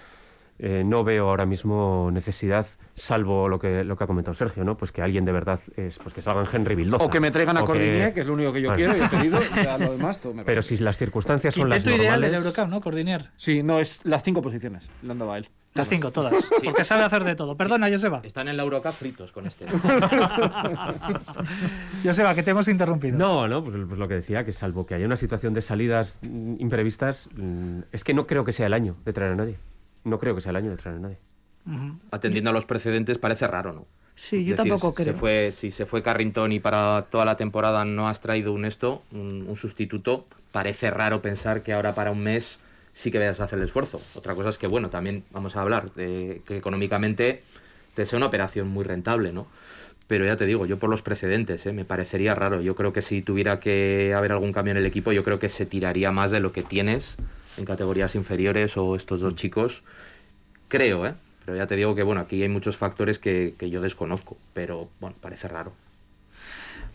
Eh, 0.60 0.84
no 0.86 1.04
veo 1.04 1.30
ahora 1.30 1.46
mismo 1.46 2.10
necesidad, 2.14 2.66
salvo 2.96 3.50
lo 3.50 3.60
que, 3.60 3.84
lo 3.84 3.98
que 3.98 4.04
ha 4.04 4.08
comentado 4.08 4.34
Sergio, 4.36 4.64
¿no? 4.64 4.78
Pues 4.78 4.92
que 4.92 5.02
alguien 5.02 5.26
de 5.26 5.32
verdad 5.32 5.60
es, 5.76 5.98
pues 5.98 6.14
que 6.14 6.22
salgan 6.22 6.46
Henry 6.52 6.76
Bildoza. 6.76 7.04
O 7.04 7.10
que 7.10 7.20
me 7.20 7.32
traigan 7.32 7.58
a 7.58 7.62
que- 7.62 7.66
Cordiné, 7.66 8.14
que... 8.14 8.22
es 8.22 8.28
lo 8.28 8.34
único 8.34 8.54
que 8.54 8.62
yo 8.62 8.70
Bueno. 8.70 8.94
quiero 8.94 8.98
y 8.98 9.02
he 9.06 9.10
pedido. 9.10 9.40
lo 9.80 9.92
demás, 9.94 10.20
todo 10.20 10.34
me 10.34 10.44
Pero 10.44 10.62
si 10.62 10.78
las 10.78 10.98
circunstancias 10.98 11.56
son 11.56 11.70
las 11.70 11.80
Quinteto 11.80 12.04
ideal 12.04 12.22
normales... 12.22 12.44
del 12.44 12.48
Eurocup, 12.48 12.70
¿no? 12.70 12.82
Cordinier. 12.82 13.32
Sí, 13.36 13.64
no, 13.64 13.80
es 13.80 14.06
las 14.06 14.24
cinco 14.24 14.42
posiciones. 14.42 14.88
Le 15.02 15.12
han 15.12 15.20
dado 15.20 15.34
a 15.34 15.38
él. 15.40 15.50
Las 15.74 15.90
cinco, 15.90 16.12
todas. 16.12 16.50
Porque 16.64 16.84
sabe 16.84 17.04
hacer 17.04 17.24
de 17.24 17.36
todo. 17.36 17.58
Perdona, 17.58 17.90
Joseba. 17.90 18.22
Están 18.24 18.48
en 18.48 18.58
la 18.58 18.64
Eurocup 18.64 18.92
fritos 18.92 19.32
con 19.32 19.48
este. 19.48 19.66
Joseba, 22.04 22.36
que 22.36 22.44
te 22.44 22.52
hemos 22.52 22.68
interrumpido. 22.68 23.18
No, 23.18 23.48
no, 23.48 23.64
pues, 23.64 23.76
pues 23.88 23.98
lo 24.00 24.08
que 24.08 24.14
decía, 24.16 24.46
que 24.46 24.52
salvo 24.52 24.86
que 24.86 24.94
haya 24.96 25.06
una 25.08 25.18
situación 25.18 25.54
de 25.56 25.62
salidas 25.62 26.20
imprevistas, 26.60 27.28
mm, 27.36 27.80
es 27.92 28.04
que 28.04 28.14
no 28.14 28.28
creo 28.28 28.46
que 28.46 28.54
sea 28.54 28.68
el 28.68 28.74
año 28.74 28.98
de 29.04 29.14
traer 29.14 29.32
a 29.32 29.36
nadie. 29.36 29.58
No 30.04 30.20
creo 30.20 30.36
que 30.36 30.42
sea 30.42 30.52
el 30.52 30.58
año 30.58 30.72
de 30.72 30.78
traer 30.78 30.98
a 30.98 31.00
nadie. 31.00 31.18
Atendiendo 32.12 32.50
a 32.50 32.54
los 32.54 32.66
precedentes 32.66 33.18
parece 33.18 33.48
raro, 33.48 33.72
¿no? 33.74 33.86
Sí, 34.16 34.44
yo 34.44 34.56
decir, 34.56 34.70
tampoco 34.70 34.94
se 34.96 35.04
creo. 35.04 35.16
fue, 35.16 35.52
si 35.52 35.72
se 35.72 35.86
fue 35.86 36.04
Carrington 36.04 36.52
y 36.52 36.60
para 36.60 37.08
toda 37.10 37.26
la 37.26 37.36
temporada 37.36 37.84
no 37.84 38.08
has 38.08 38.22
traído 38.22 38.54
un 38.54 38.66
esto, 38.66 39.02
un, 39.12 39.46
un 39.48 39.56
sustituto, 39.56 40.26
parece 40.52 40.92
raro 40.92 41.22
pensar 41.22 41.64
que 41.64 41.74
ahora 41.74 41.96
para 41.96 42.12
un 42.12 42.20
mes 42.20 42.60
sí 42.94 43.12
que 43.12 43.18
vayas 43.18 43.40
a 43.40 43.46
hacer 43.46 43.60
el 43.60 43.66
esfuerzo. 43.66 44.00
Otra 44.16 44.36
cosa 44.36 44.50
es 44.50 44.58
que, 44.58 44.68
bueno, 44.68 44.90
también 44.90 45.24
vamos 45.32 45.56
a 45.56 45.62
hablar 45.62 45.92
de 45.94 46.42
que 46.46 46.58
económicamente 46.58 47.44
te 47.96 48.06
sea 48.06 48.18
una 48.18 48.28
operación 48.28 48.68
muy 48.68 48.84
rentable, 48.84 49.34
¿no? 49.34 49.48
Pero 50.08 50.26
ya 50.26 50.36
te 50.36 50.46
digo, 50.46 50.66
yo 50.66 50.78
por 50.80 50.90
los 50.90 51.02
precedentes, 51.02 51.66
¿eh? 51.66 51.74
me 51.74 51.86
parecería 51.86 52.36
raro. 52.36 52.62
Yo 52.62 52.76
creo 52.76 52.94
que 52.94 53.02
si 53.02 53.22
tuviera 53.22 53.60
que 53.60 54.14
haber 54.16 54.32
algún 54.34 54.52
cambio 54.52 54.72
en 54.72 54.78
el 54.78 54.86
equipo, 54.86 55.12
yo 55.12 55.24
creo 55.24 55.40
que 55.40 55.50
se 55.50 55.66
tiraría 55.66 56.12
más 56.12 56.30
de 56.32 56.40
lo 56.40 56.52
que 56.52 56.62
tienes 56.62 57.16
en 57.58 57.66
categorías 57.66 58.16
inferiores 58.16 58.78
o 58.78 58.96
estos 58.96 59.22
dos 59.22 59.36
chicos. 59.36 59.84
Creo, 60.68 61.06
¿eh? 61.08 61.14
Pero 61.46 61.58
ya 61.58 61.68
te 61.68 61.76
digo 61.76 61.96
que, 61.96 62.04
bueno, 62.04 62.22
aquí 62.22 62.42
hay 62.42 62.50
muchos 62.50 62.78
factores 62.78 63.20
que, 63.20 63.54
que 63.58 63.70
yo 63.70 63.82
desconozco, 63.82 64.38
pero, 64.54 64.90
bueno, 65.00 65.16
parece 65.22 65.48
raro. 65.48 65.74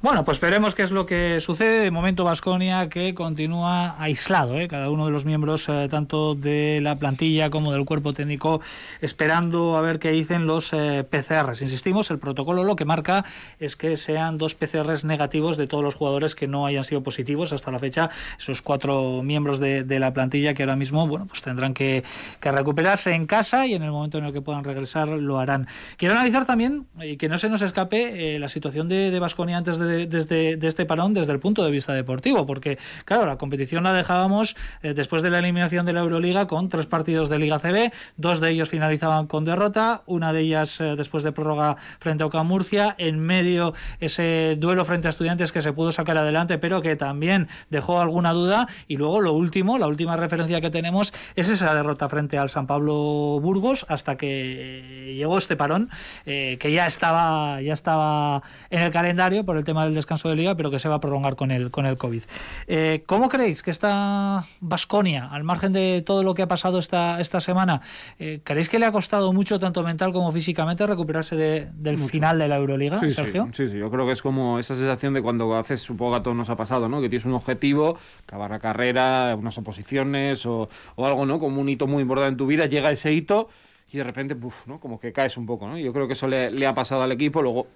Bueno, 0.00 0.24
pues 0.24 0.38
veremos 0.38 0.76
qué 0.76 0.84
es 0.84 0.92
lo 0.92 1.06
que 1.06 1.40
sucede. 1.40 1.80
De 1.80 1.90
momento, 1.90 2.22
Vasconia 2.22 2.88
que 2.88 3.14
continúa 3.14 4.00
aislado, 4.00 4.56
¿eh? 4.61 4.68
cada 4.68 4.90
uno 4.90 5.06
de 5.06 5.11
los 5.11 5.24
miembros, 5.24 5.68
eh, 5.68 5.88
tanto 5.90 6.37
de 6.37 6.78
la 6.80 6.94
plantilla 6.94 7.50
como 7.50 7.72
del 7.72 7.84
cuerpo 7.84 8.12
técnico, 8.12 8.61
esperando 9.00 9.76
a 9.76 9.80
ver 9.80 9.98
qué 9.98 10.12
dicen 10.12 10.46
los 10.46 10.72
eh, 10.72 11.02
PCRs. 11.02 11.62
Insistimos, 11.62 12.12
el 12.12 12.20
protocolo 12.20 12.62
lo 12.62 12.76
que 12.76 12.84
marca 12.84 13.24
es 13.58 13.74
que 13.74 13.96
sean 13.96 14.38
dos 14.38 14.54
PCRs 14.54 15.04
negativos 15.04 15.56
de 15.56 15.66
todos 15.66 15.82
los 15.82 15.96
jugadores 15.96 16.37
que 16.37 16.46
no 16.46 16.64
hayan 16.64 16.84
sido 16.84 17.02
positivos 17.02 17.52
hasta 17.52 17.72
la 17.72 17.80
fecha. 17.80 18.08
Esos 18.38 18.62
cuatro 18.62 19.22
miembros 19.24 19.58
de, 19.58 19.84
la 19.98 20.12
plantilla 20.12 20.54
que 20.54 20.62
ahora 20.62 20.76
mismo, 20.76 21.08
bueno, 21.08 21.26
pues 21.26 21.42
tendrán 21.42 21.74
que, 21.74 22.04
recuperarse 22.40 23.14
en 23.14 23.26
casa 23.26 23.66
y 23.66 23.74
en 23.74 23.82
el 23.82 23.90
momento 23.90 24.18
en 24.18 24.26
el 24.26 24.32
que 24.32 24.42
puedan 24.42 24.62
regresar 24.62 25.08
lo 25.08 25.40
harán. 25.40 25.66
Quiero 25.96 26.14
analizar 26.14 26.46
también 26.46 26.87
y 27.02 27.16
que 27.16 27.28
no 27.28 27.37
se 27.37 27.48
nos 27.48 27.62
escape 27.62 28.37
eh, 28.37 28.38
la 28.38 28.48
situación 28.48 28.88
de 28.88 29.18
Vasconia 29.18 29.56
antes 29.56 29.78
de 29.78 29.88
desde 29.88 30.57
de 30.57 30.66
este 30.66 30.87
parón 30.87 31.14
desde 31.14 31.33
el 31.33 31.40
punto 31.40 31.64
de 31.64 31.70
vista 31.70 31.92
deportivo, 31.92 32.46
porque 32.46 32.79
claro, 33.05 33.27
la 33.27 33.37
competición 33.37 33.85
la 33.85 33.92
dejábamos 33.92 34.57
eh, 34.83 34.94
después 34.94 35.22
de 35.22 35.31
la 35.31 35.38
eliminación 35.38 35.87
de 35.87 35.92
la 35.92 36.01
Euroliga 36.01 36.46
con 36.46 36.68
tres 36.68 36.87
partidos 36.87 37.29
de 37.29 37.38
Liga 37.38 37.59
CB, 37.59 37.92
dos 38.16 38.40
de 38.40 38.51
ellos 38.51 38.68
finalizaban 38.68 39.27
con 39.27 39.44
derrota, 39.44 40.03
una 40.07 40.33
de 40.33 40.40
ellas 40.40 40.81
eh, 40.81 40.96
después 40.96 41.24
de 41.24 41.33
prórroga 41.33 41.77
frente 41.98 42.22
a 42.22 42.27
Oca 42.27 42.42
Murcia, 42.42 42.94
en 42.98 43.18
medio 43.20 43.74
ese 44.01 44.57
duelo 44.59 44.85
frente 44.85 45.07
a 45.09 45.11
estudiantes 45.11 45.53
que 45.53 45.62
se 45.62 45.72
pudo 45.72 45.92
sacar 45.92 46.18
adelante, 46.18 46.59
pero 46.59 46.81
que 46.81 46.96
también 46.96 47.48
dejó 47.70 48.01
alguna 48.01 48.33
duda, 48.33 48.68
y 48.87 48.96
luego 48.96 49.20
lo 49.20 49.33
último, 49.33 49.79
la 49.79 49.87
última 49.87 50.16
referencia 50.16 50.61
que 50.61 50.70
tenemos 50.70 51.12
es 51.37 51.48
esa 51.48 51.74
derrota 51.74 52.09
frente 52.09 52.38
al 52.38 52.48
San 52.48 52.66
Pablo 52.66 53.38
Burgos, 53.40 53.87
hasta 53.88 54.16
que 54.16 55.14
llegó 55.16 55.38
este 55.38 55.57
parón, 55.57 55.90
eh, 56.27 56.57
que 56.61 56.72
ya 56.72 56.87
estaba, 56.87 57.61
ya 57.61 57.72
estaba 57.72 58.42
en 58.70 58.83
el 58.83 58.90
calendario 58.90 59.44
por 59.44 59.57
el 59.57 59.64
tema 59.64 59.77
del 59.84 59.94
descanso 59.94 60.28
de 60.28 60.36
liga, 60.36 60.54
pero 60.54 60.70
que 60.70 60.78
se 60.78 60.88
va 60.88 60.96
a 60.96 61.00
prolongar 61.00 61.36
con 61.36 61.50
el, 61.50 61.70
con 61.70 61.86
el 61.86 61.96
COVID. 61.96 62.22
Eh, 62.66 63.02
¿Cómo 63.06 63.28
creéis 63.28 63.62
que 63.62 63.70
está 63.70 64.44
Basconia, 64.60 65.28
al 65.30 65.44
margen 65.44 65.72
de 65.72 66.02
todo 66.04 66.22
lo 66.22 66.34
que 66.34 66.42
ha 66.42 66.48
pasado 66.48 66.78
esta, 66.78 67.20
esta 67.20 67.40
semana? 67.40 67.82
Eh, 68.18 68.40
¿Creéis 68.44 68.68
que 68.68 68.78
le 68.78 68.86
ha 68.86 68.92
costado 68.92 69.32
mucho, 69.32 69.58
tanto 69.58 69.82
mental 69.82 70.12
como 70.12 70.32
físicamente, 70.32 70.86
recuperarse 70.86 71.36
de, 71.36 71.68
del 71.74 71.98
mucho. 71.98 72.12
final 72.12 72.38
de 72.38 72.48
la 72.48 72.56
Euroliga, 72.56 72.98
sí, 72.98 73.10
Sergio? 73.10 73.46
Sí, 73.52 73.66
sí, 73.66 73.72
sí, 73.72 73.78
yo 73.78 73.90
creo 73.90 74.06
que 74.06 74.12
es 74.12 74.22
como 74.22 74.58
esa 74.58 74.74
sensación 74.74 75.14
de 75.14 75.22
cuando 75.22 75.54
haces, 75.56 75.80
supongo 75.80 76.12
que 76.12 76.16
a 76.18 76.22
todos 76.22 76.36
nos 76.36 76.50
ha 76.50 76.56
pasado, 76.56 76.88
¿no? 76.88 77.00
Que 77.00 77.08
tienes 77.08 77.24
un 77.24 77.34
objetivo, 77.34 77.96
acabar 78.26 78.50
la 78.50 78.58
carrera, 78.58 79.36
unas 79.38 79.56
oposiciones 79.58 80.44
o, 80.46 80.68
o 80.96 81.06
algo, 81.06 81.26
¿no? 81.26 81.38
Como 81.38 81.60
un 81.60 81.68
hito 81.68 81.86
muy 81.86 82.02
importante 82.02 82.32
en 82.32 82.36
tu 82.36 82.46
vida, 82.46 82.66
llega 82.66 82.90
ese 82.90 83.12
hito 83.12 83.48
y 83.90 83.98
de 83.98 84.05
repente, 84.05 84.37
puf, 84.37 84.66
¿no? 84.66 84.79
Como 84.81 85.01
que 85.01 85.12
caes 85.12 85.37
un 85.37 85.46
poco, 85.46 85.66
¿no? 85.66 85.79
Yo 85.79 85.92
creo 85.92 86.07
que 86.07 86.12
eso 86.12 86.29
le, 86.29 86.66
ha 86.66 86.74
pasado 86.74 87.03
al 87.03 87.12
equipo, 87.12 87.42
luego 87.42 87.66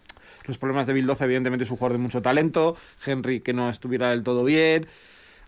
los 0.47 0.59
problemas 0.59 0.87
de 0.87 1.01
12, 1.01 1.25
evidentemente 1.25 1.65
es 1.65 1.71
un 1.71 1.77
jugador 1.77 1.97
de 1.97 2.03
mucho 2.03 2.21
talento, 2.21 2.77
Henry 3.05 3.41
que 3.41 3.53
no 3.53 3.71
estuviera 3.71 4.11
del 4.11 4.23
todo 4.23 4.45
bien. 4.45 4.87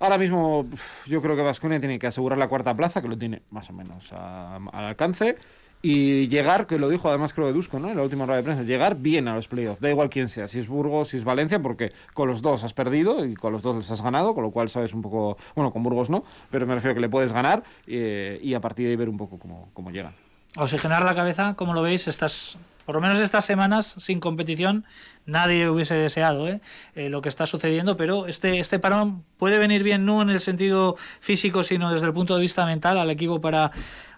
Ahora 0.00 0.18
mismo 0.18 0.66
yo 1.06 1.22
creo 1.22 1.36
que 1.36 1.42
Vasconia 1.42 1.80
tiene 1.80 1.98
que 1.98 2.06
asegurar 2.06 2.38
la 2.38 2.48
cuarta 2.48 2.74
plaza, 2.76 3.02
que 3.02 3.08
lo 3.08 3.18
tiene 3.18 3.42
más 3.50 3.70
o 3.70 3.72
menos 3.72 4.12
a, 4.12 4.56
al 4.56 4.84
alcance, 4.84 5.36
y 5.82 6.28
llegar, 6.28 6.66
que 6.66 6.78
lo 6.78 6.88
dijo 6.88 7.10
además 7.10 7.34
creo 7.34 7.46
de 7.46 7.52
Dusko, 7.52 7.78
¿no? 7.78 7.90
En 7.90 7.96
la 7.98 8.02
última 8.02 8.24
rueda 8.24 8.38
de 8.38 8.42
prensa, 8.42 8.62
llegar 8.62 8.96
bien 8.96 9.28
a 9.28 9.34
los 9.34 9.48
playoffs, 9.48 9.82
da 9.82 9.90
igual 9.90 10.08
quién 10.08 10.28
sea, 10.28 10.48
si 10.48 10.58
es 10.58 10.66
Burgos, 10.66 11.08
si 11.08 11.18
es 11.18 11.24
Valencia, 11.24 11.60
porque 11.60 11.92
con 12.14 12.26
los 12.26 12.40
dos 12.40 12.64
has 12.64 12.72
perdido 12.72 13.26
y 13.26 13.34
con 13.34 13.52
los 13.52 13.62
dos 13.62 13.76
les 13.76 13.90
has 13.90 14.02
ganado, 14.02 14.34
con 14.34 14.44
lo 14.44 14.50
cual 14.50 14.70
sabes 14.70 14.94
un 14.94 15.02
poco, 15.02 15.36
bueno, 15.54 15.74
con 15.74 15.82
Burgos 15.82 16.08
no, 16.08 16.24
pero 16.50 16.66
me 16.66 16.74
refiero 16.74 16.94
que 16.94 17.02
le 17.02 17.10
puedes 17.10 17.32
ganar 17.32 17.64
eh, 17.86 18.40
y 18.42 18.54
a 18.54 18.60
partir 18.62 18.86
de 18.86 18.92
ahí 18.92 18.96
ver 18.96 19.10
un 19.10 19.18
poco 19.18 19.38
cómo, 19.38 19.68
cómo 19.74 19.90
llegan. 19.90 20.23
Oxigenar 20.56 21.04
la 21.04 21.14
cabeza, 21.14 21.54
como 21.54 21.74
lo 21.74 21.82
veis, 21.82 22.06
estas 22.06 22.58
por 22.84 22.94
lo 22.94 23.00
menos 23.00 23.18
estas 23.18 23.44
semanas 23.44 23.94
sin 23.98 24.20
competición 24.20 24.84
nadie 25.26 25.68
hubiese 25.68 25.94
deseado 25.94 26.46
¿eh? 26.48 26.60
Eh, 26.94 27.08
lo 27.08 27.22
que 27.22 27.28
está 27.28 27.46
sucediendo, 27.46 27.96
pero 27.96 28.26
este, 28.26 28.58
este 28.58 28.78
parón 28.78 29.24
puede 29.38 29.58
venir 29.58 29.82
bien 29.82 30.04
no 30.04 30.20
en 30.20 30.28
el 30.28 30.40
sentido 30.40 30.96
físico, 31.20 31.62
sino 31.62 31.92
desde 31.92 32.06
el 32.06 32.12
punto 32.12 32.34
de 32.34 32.42
vista 32.42 32.66
mental 32.66 32.98
al 32.98 33.10
equipo 33.10 33.40
para 33.40 33.72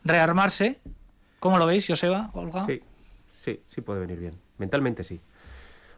rearmarse. 0.04 0.78
¿Cómo 1.38 1.58
lo 1.58 1.66
veis, 1.66 1.86
Joseba, 1.86 2.30
Olga? 2.32 2.66
Sí, 2.66 2.80
sí, 3.34 3.60
sí 3.68 3.80
puede 3.82 4.00
venir 4.00 4.18
bien. 4.18 4.34
Mentalmente 4.58 5.04
sí. 5.04 5.20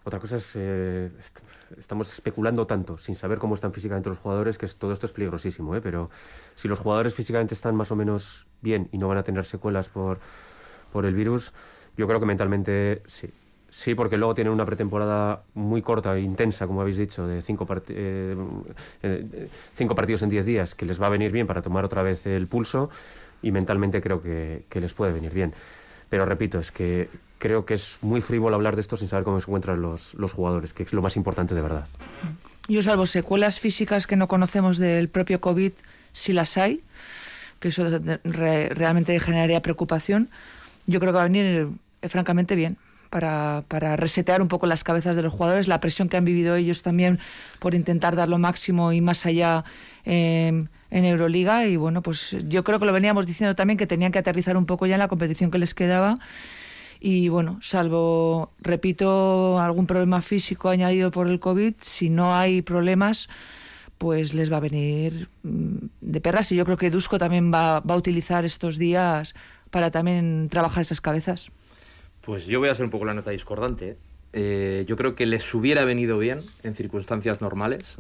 Otra 0.05 0.21
cosa 0.21 0.37
es, 0.37 0.53
eh, 0.57 1.11
est 1.19 1.41
estamos 1.77 2.13
especulando 2.13 2.67
tanto, 2.67 2.99
sin 2.99 3.15
saber 3.15 3.39
cómo 3.39 3.55
están 3.55 3.73
físicamente 3.73 4.09
los 4.09 4.19
jugadores, 4.19 4.57
que 4.57 4.67
es, 4.67 4.77
todo 4.77 4.93
esto 4.93 5.07
es 5.07 5.13
peligrosísimo, 5.13 5.77
¿eh? 5.77 5.81
pero 5.81 6.11
si 6.55 6.69
los 6.69 6.79
jugadores 6.79 7.15
físicamente 7.15 7.55
están 7.55 7.77
más 7.77 7.91
o 7.91 7.97
menos 7.97 8.47
bien 8.63 8.89
y 8.93 8.99
no 8.99 9.09
van 9.09 9.19
a 9.19 9.23
tener 9.23 9.45
secuelas 9.45 9.89
por, 9.89 10.19
por 10.93 11.05
el 11.05 11.15
virus, 11.15 11.53
yo 11.97 12.07
creo 12.07 12.21
que 12.21 12.27
mentalmente 12.27 13.03
sí. 13.07 13.31
Sí, 13.71 13.95
porque 13.95 14.17
luego 14.17 14.35
tienen 14.35 14.55
una 14.55 14.65
pretemporada 14.65 15.43
muy 15.53 15.83
corta 15.83 16.17
e 16.17 16.21
intensa, 16.21 16.67
como 16.67 16.81
habéis 16.81 16.97
dicho, 16.97 17.27
de 17.27 17.43
cinco, 17.43 17.67
eh, 17.91 18.35
eh, 19.03 19.89
partidos 19.95 20.23
en 20.23 20.31
diez 20.31 20.47
días, 20.47 20.75
que 20.75 20.87
les 20.87 21.01
va 21.01 21.09
a 21.09 21.11
venir 21.11 21.33
bien 21.33 21.47
para 21.47 21.61
tomar 21.61 21.85
otra 21.85 22.03
vez 22.03 22.25
el 22.25 22.47
pulso 22.47 22.89
y 23.43 23.53
mentalmente 23.53 24.01
creo 24.01 24.23
que 24.23 24.81
les 24.81 24.95
puede 24.95 25.13
venir 25.13 25.35
bien. 25.35 25.53
Pero 26.09 26.25
repito, 26.25 26.59
es 26.59 26.73
que 26.73 27.09
creo 27.38 27.64
que 27.64 27.75
es 27.75 27.99
muy 28.03 28.21
frívolo 28.21 28.57
hablar 28.57 28.75
de 28.75 28.81
esto 28.81 28.97
sin 28.97 29.09
saber 29.09 29.25
cómo 29.25 29.40
se 29.40 29.44
encuentran 29.44 29.81
los, 29.81 30.14
los 30.14 30.33
jugadores, 30.33 30.73
que 30.73 30.83
es 30.83 30.92
lo 30.92 31.03
más 31.03 31.16
importante 31.16 31.55
de 31.55 31.62
verdad. 31.62 31.87
Yo, 32.68 32.83
salvo 32.83 33.07
secuelas 33.07 33.61
físicas 33.61 34.07
que 34.07 34.16
no 34.16 34.29
conocemos 34.29 34.79
del 34.79 35.09
propio 35.09 35.40
COVID, 35.40 35.73
si 36.12 36.33
las 36.33 36.57
hay, 36.57 36.83
que 37.61 37.68
eso 37.68 37.87
re 38.25 38.68
realmente 38.71 39.18
generaría 39.21 39.62
preocupación, 39.62 40.29
yo 40.87 41.01
creo 41.01 41.12
que 41.12 41.16
va 41.16 41.23
a 41.23 41.29
venir 41.29 41.68
eh, 42.03 42.09
francamente 42.09 42.55
bien 42.57 42.77
para, 43.11 43.64
para, 43.68 43.97
resetear 43.97 44.42
un 44.42 44.49
poco 44.49 44.66
las 44.66 44.85
cabezas 44.85 45.16
de 45.16 45.23
los 45.23 45.33
jugadores, 45.33 45.66
la 45.66 45.81
presión 45.81 46.09
que 46.09 46.16
han 46.16 46.25
vivido 46.25 46.57
ellos 46.57 46.83
también 46.83 47.18
por 47.59 47.75
intentar 47.75 48.16
dar 48.16 48.29
lo 48.29 48.38
máximo 48.38 48.92
y 48.92 49.01
más 49.01 49.25
allá 49.25 49.64
eh, 50.05 50.62
en 50.90 51.05
Euroliga. 51.05 51.66
Y 51.66 51.77
bueno, 51.77 52.03
pues 52.03 52.37
yo 52.48 52.64
creo 52.64 52.79
que 52.79 52.87
lo 52.87 52.92
veníamos 52.92 53.27
diciendo 53.27 53.55
también 53.55 53.77
que 53.77 53.87
tenían 53.87 54.12
que 54.12 54.18
aterrizar 54.18 54.57
un 54.57 54.66
poco 54.66 54.87
ya 54.87 54.94
en 54.94 55.01
la 55.01 55.09
competición 55.09 55.51
que 55.51 55.59
les 55.59 55.74
quedaba. 55.74 56.18
Y 57.01 57.29
bueno, 57.29 57.59
salvo, 57.62 58.51
repito, 58.61 59.59
algún 59.59 59.87
problema 59.87 60.20
físico 60.20 60.68
añadido 60.68 61.11
por 61.11 61.29
el 61.29 61.38
COVID, 61.38 61.74
si 61.81 62.11
no 62.11 62.35
hay 62.35 62.62
problemas, 62.62 63.29
pues 63.98 64.35
les 64.35 64.53
va 64.53 64.57
a 64.57 64.61
venir 64.61 65.29
de 65.42 66.20
perras. 66.20 66.51
Y 66.51 66.57
yo 66.57 66.64
creo 66.64 66.77
que 66.77 66.90
Dusko 66.90 67.18
también 67.18 67.53
va, 67.53 67.81
va 67.81 67.94
a 67.94 67.98
utilizar 67.98 68.44
estos 68.44 68.79
días 68.79 69.35
para 69.70 69.90
también 69.90 70.48
trabajar 70.51 70.81
esas 70.81 71.01
cabezas. 71.01 71.51
Pues 72.22 72.46
yo 72.46 72.59
voy 72.59 72.68
a 72.68 72.72
hacer 72.72 72.85
un 72.85 72.90
poco 72.90 73.05
la 73.05 73.14
nota 73.14 73.31
discordante. 73.31 73.96
Eh, 74.33 74.85
yo 74.87 74.96
creo 74.96 75.14
que 75.14 75.27
les 75.27 75.55
hubiera 75.55 75.85
venido 75.85 76.18
bien 76.18 76.40
en 76.62 76.74
circunstancias 76.74 77.40
normales. 77.40 77.96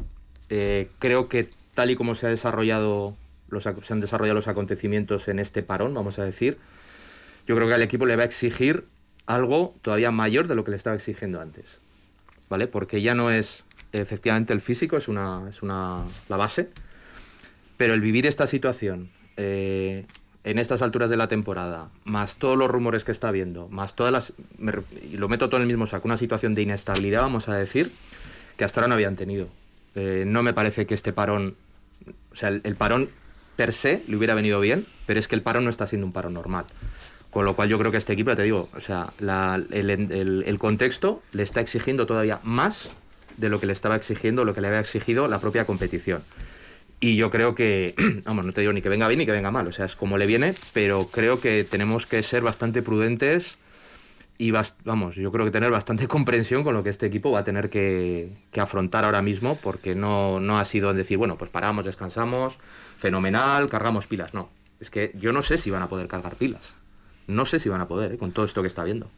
Eh, 0.50 0.88
creo 0.98 1.28
que 1.28 1.48
tal 1.78 1.92
y 1.92 1.94
como 1.94 2.16
se, 2.16 2.26
ha 2.26 2.30
desarrollado 2.30 3.14
los, 3.50 3.62
se 3.62 3.92
han 3.92 4.00
desarrollado 4.00 4.34
los 4.34 4.48
acontecimientos 4.48 5.28
en 5.28 5.38
este 5.38 5.62
parón, 5.62 5.94
vamos 5.94 6.18
a 6.18 6.24
decir, 6.24 6.58
yo 7.46 7.54
creo 7.54 7.68
que 7.68 7.74
al 7.74 7.82
equipo 7.82 8.04
le 8.04 8.16
va 8.16 8.22
a 8.22 8.26
exigir 8.26 8.82
algo 9.26 9.76
todavía 9.80 10.10
mayor 10.10 10.48
de 10.48 10.56
lo 10.56 10.64
que 10.64 10.72
le 10.72 10.76
estaba 10.76 10.96
exigiendo 10.96 11.40
antes. 11.40 11.78
¿Vale? 12.50 12.66
Porque 12.66 13.00
ya 13.00 13.14
no 13.14 13.30
es 13.30 13.62
efectivamente 13.92 14.52
el 14.52 14.60
físico, 14.60 14.96
es 14.96 15.06
una, 15.06 15.48
es 15.48 15.62
una 15.62 16.02
la 16.28 16.36
base, 16.36 16.68
pero 17.76 17.94
el 17.94 18.00
vivir 18.00 18.26
esta 18.26 18.48
situación 18.48 19.08
eh, 19.36 20.04
en 20.42 20.58
estas 20.58 20.82
alturas 20.82 21.10
de 21.10 21.16
la 21.16 21.28
temporada, 21.28 21.90
más 22.02 22.34
todos 22.34 22.58
los 22.58 22.68
rumores 22.68 23.04
que 23.04 23.12
está 23.12 23.28
habiendo, 23.28 23.68
más 23.68 23.94
todas 23.94 24.12
las. 24.12 24.32
Y 25.12 25.16
lo 25.16 25.28
meto 25.28 25.48
todo 25.48 25.58
en 25.58 25.62
el 25.62 25.68
mismo 25.68 25.86
saco, 25.86 26.08
una 26.08 26.16
situación 26.16 26.56
de 26.56 26.62
inestabilidad, 26.62 27.20
vamos 27.20 27.48
a 27.48 27.54
decir, 27.54 27.92
que 28.56 28.64
hasta 28.64 28.80
ahora 28.80 28.88
no 28.88 28.94
habían 28.94 29.14
tenido. 29.14 29.46
Eh, 29.94 30.24
no 30.26 30.42
me 30.42 30.52
parece 30.52 30.86
que 30.86 30.94
este 30.94 31.12
parón. 31.12 31.54
O 32.32 32.36
sea, 32.36 32.48
el, 32.48 32.76
parón 32.76 33.08
per 33.56 33.72
se 33.72 34.02
le 34.06 34.16
hubiera 34.16 34.34
venido 34.34 34.60
bien, 34.60 34.86
pero 35.06 35.18
es 35.20 35.28
que 35.28 35.34
el 35.34 35.42
parón 35.42 35.64
no 35.64 35.70
está 35.70 35.86
siendo 35.86 36.06
un 36.06 36.12
parón 36.12 36.34
normal. 36.34 36.64
Con 37.30 37.44
lo 37.44 37.54
cual 37.54 37.68
yo 37.68 37.78
creo 37.78 37.90
que 37.90 37.98
este 37.98 38.14
equipo, 38.14 38.30
ya 38.30 38.36
te 38.36 38.42
digo, 38.42 38.68
o 38.74 38.80
sea, 38.80 39.12
el, 39.20 39.90
el 40.46 40.58
contexto 40.58 41.22
le 41.32 41.42
está 41.42 41.60
exigiendo 41.60 42.06
todavía 42.06 42.40
más 42.42 42.90
de 43.36 43.48
lo 43.48 43.60
que 43.60 43.66
le 43.66 43.72
estaba 43.72 43.96
exigiendo, 43.96 44.44
lo 44.44 44.54
que 44.54 44.60
le 44.60 44.68
había 44.68 44.80
exigido 44.80 45.28
la 45.28 45.40
propia 45.40 45.64
competición. 45.64 46.22
Y 47.00 47.16
yo 47.16 47.30
creo 47.30 47.54
que, 47.54 47.94
vamos, 48.24 48.44
no 48.44 48.52
te 48.52 48.60
digo 48.60 48.72
ni 48.72 48.82
que 48.82 48.88
venga 48.88 49.08
bien 49.08 49.18
ni 49.18 49.26
que 49.26 49.32
venga 49.32 49.50
mal, 49.50 49.66
o 49.66 49.72
sea, 49.72 49.84
es 49.86 49.96
como 49.96 50.18
le 50.18 50.26
viene, 50.26 50.54
pero 50.72 51.06
creo 51.06 51.40
que 51.40 51.64
tenemos 51.64 52.06
que 52.06 52.22
ser 52.22 52.42
bastante 52.42 52.82
prudentes 52.82 53.56
y 54.40 54.52
vamos, 54.52 55.16
yo 55.16 55.32
creo 55.32 55.44
que 55.44 55.50
tener 55.50 55.72
bastante 55.72 56.06
comprensión 56.08 56.62
con 56.62 56.72
lo 56.72 56.84
que 56.84 56.90
este 56.90 57.06
equipo 57.06 57.32
va 57.32 57.40
a 57.40 57.44
tener 57.44 57.68
que, 57.68 58.30
afrontar 58.56 59.04
ahora 59.04 59.20
mismo, 59.20 59.56
porque 59.56 59.96
no, 59.96 60.38
no 60.40 60.58
ha 60.58 60.64
sido 60.64 60.90
en 60.90 60.96
decir, 60.96 61.18
bueno, 61.18 61.36
pues 61.36 61.50
paramos, 61.50 61.84
descansamos, 61.84 62.58
fenomenal, 62.98 63.68
cargamos 63.68 64.06
pilas. 64.06 64.34
No, 64.34 64.48
es 64.80 64.90
que 64.90 65.12
yo 65.14 65.32
no 65.32 65.42
sé 65.42 65.58
si 65.58 65.70
van 65.70 65.82
a 65.82 65.88
poder 65.88 66.06
cargar 66.06 66.36
pilas. 66.36 66.74
No 67.26 67.44
sé 67.44 67.60
si 67.60 67.68
van 67.68 67.80
a 67.80 67.88
poder, 67.88 68.12
¿eh? 68.12 68.18
con 68.18 68.32
todo 68.32 68.46
esto 68.46 68.62
que 68.62 68.68
está 68.68 68.84
viendo. 68.84 69.10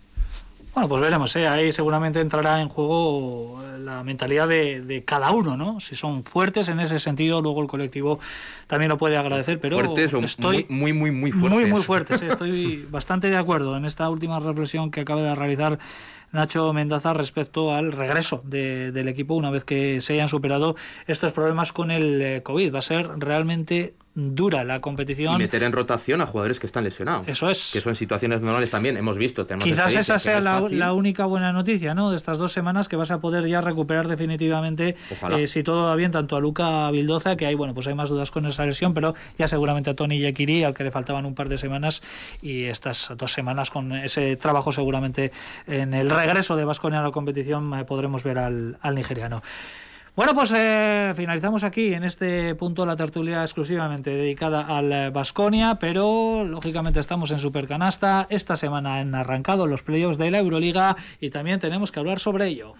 Bueno, 0.74 0.88
pues 0.88 1.02
veremos, 1.02 1.34
¿eh? 1.34 1.48
ahí 1.48 1.72
seguramente 1.72 2.20
entrará 2.20 2.60
en 2.60 2.68
juego 2.68 3.60
la 3.80 4.04
mentalidad 4.04 4.46
de, 4.46 5.02
cada 5.04 5.32
uno, 5.32 5.56
¿no? 5.56 5.80
Si 5.80 5.96
son 5.96 6.22
fuertes 6.22 6.68
en 6.68 6.78
ese 6.78 7.00
sentido, 7.00 7.42
luego 7.42 7.60
el 7.60 7.66
colectivo 7.66 8.20
también 8.68 8.88
lo 8.88 8.96
puede 8.96 9.16
agradecer, 9.16 9.58
pero 9.58 9.76
fuertes 9.78 10.12
estoy 10.14 10.66
muy, 10.68 10.92
muy, 10.92 11.10
muy, 11.10 11.32
fuertes. 11.32 11.58
Muy, 11.58 11.70
muy 11.70 11.82
fuertes, 11.82 12.22
estoy 12.22 12.86
bastante 12.88 13.30
de 13.30 13.36
acuerdo 13.36 13.76
en 13.76 13.84
esta 13.84 14.08
última 14.08 14.38
reflexión 14.38 14.92
que 14.92 15.00
acaba 15.00 15.22
de 15.22 15.34
realizar 15.34 15.78
Nacho 16.32 16.72
Mendaza 16.72 17.12
respecto 17.14 17.74
al 17.74 17.90
regreso 17.90 18.42
del 18.44 19.08
equipo 19.08 19.34
una 19.34 19.50
vez 19.50 19.64
que 19.64 20.00
se 20.00 20.12
hayan 20.12 20.28
superado 20.28 20.76
estos 21.08 21.32
problemas 21.32 21.72
con 21.72 21.90
el 21.90 22.22
eh, 22.22 22.42
COVID. 22.42 22.72
Va 22.72 22.78
a 22.78 22.82
ser 22.82 23.08
realmente 23.18 23.94
dura 24.14 24.64
la 24.64 24.80
competición. 24.80 25.36
Y 25.36 25.38
meter 25.38 25.62
en 25.62 25.72
rotación 25.72 26.20
a 26.20 26.26
jugadores 26.26 26.58
que 26.58 26.66
están 26.66 26.84
lesionados. 26.84 27.28
Eso 27.28 27.48
es. 27.48 27.70
Que 27.72 27.80
son 27.80 27.94
situaciones 27.94 28.40
normales 28.40 28.70
también, 28.70 28.96
hemos 28.96 29.16
visto. 29.16 29.46
Quizás 29.46 29.94
esa 29.94 30.18
sea 30.18 30.40
la, 30.40 30.92
única 30.92 31.24
buena 31.24 31.52
noticia, 31.52 31.94
¿no? 31.94 32.10
De 32.10 32.16
estas 32.16 32.38
dos 32.38 32.52
semanas 32.52 32.88
que 32.88 32.96
vas 32.96 33.10
a 33.10 33.20
poder 33.20 33.46
ya 33.46 33.60
recuperar 33.60 34.08
definitivamente, 34.08 34.96
eh, 35.30 35.46
si 35.46 35.62
todo 35.62 35.86
va 35.86 35.94
bien, 35.94 36.10
tanto 36.10 36.36
a 36.36 36.40
Luca 36.40 36.90
Bildoza, 36.90 37.36
que 37.36 37.46
hay, 37.46 37.54
bueno, 37.54 37.74
pues 37.74 37.86
hay 37.86 37.94
más 37.94 38.08
dudas 38.08 38.30
con 38.30 38.46
esa 38.46 38.66
lesión, 38.66 38.94
pero 38.94 39.14
ya 39.38 39.46
seguramente 39.46 39.90
a 39.90 39.94
Tony 39.94 40.18
Yekiri, 40.18 40.64
al 40.64 40.74
que 40.74 40.84
le 40.84 40.90
faltaban 40.90 41.24
un 41.26 41.34
par 41.34 41.48
de 41.48 41.58
semanas, 41.58 42.02
y 42.42 42.64
estas 42.64 43.12
dos 43.16 43.32
semanas 43.32 43.70
con 43.70 43.92
ese 43.92 44.36
trabajo 44.36 44.72
seguramente 44.72 45.32
en 45.66 45.94
el 45.94 46.10
regreso 46.10 46.56
de 46.56 46.64
Vasconia 46.64 47.00
a 47.00 47.02
la 47.02 47.10
competición 47.10 47.72
eh, 47.78 47.84
podremos 47.84 48.24
ver 48.24 48.38
al, 48.38 48.78
al 48.80 48.94
nigeriano. 48.94 49.42
Bueno, 50.20 50.34
pues 50.34 50.52
eh, 50.54 51.14
finalizamos 51.16 51.64
aquí 51.64 51.94
en 51.94 52.04
este 52.04 52.54
punto 52.54 52.84
la 52.84 52.94
tertulia 52.94 53.40
exclusivamente 53.40 54.10
dedicada 54.10 54.60
al 54.60 55.10
Vasconia, 55.12 55.78
pero 55.80 56.44
lógicamente 56.44 57.00
estamos 57.00 57.30
en 57.30 57.38
Supercanasta. 57.38 58.26
Esta 58.28 58.54
semana 58.56 58.96
han 58.96 59.14
arrancado 59.14 59.66
los 59.66 59.82
playoffs 59.82 60.18
de 60.18 60.30
la 60.30 60.40
Euroliga 60.40 60.94
y 61.22 61.30
también 61.30 61.58
tenemos 61.58 61.90
que 61.90 62.00
hablar 62.00 62.18
sobre 62.18 62.48
ello. 62.48 62.74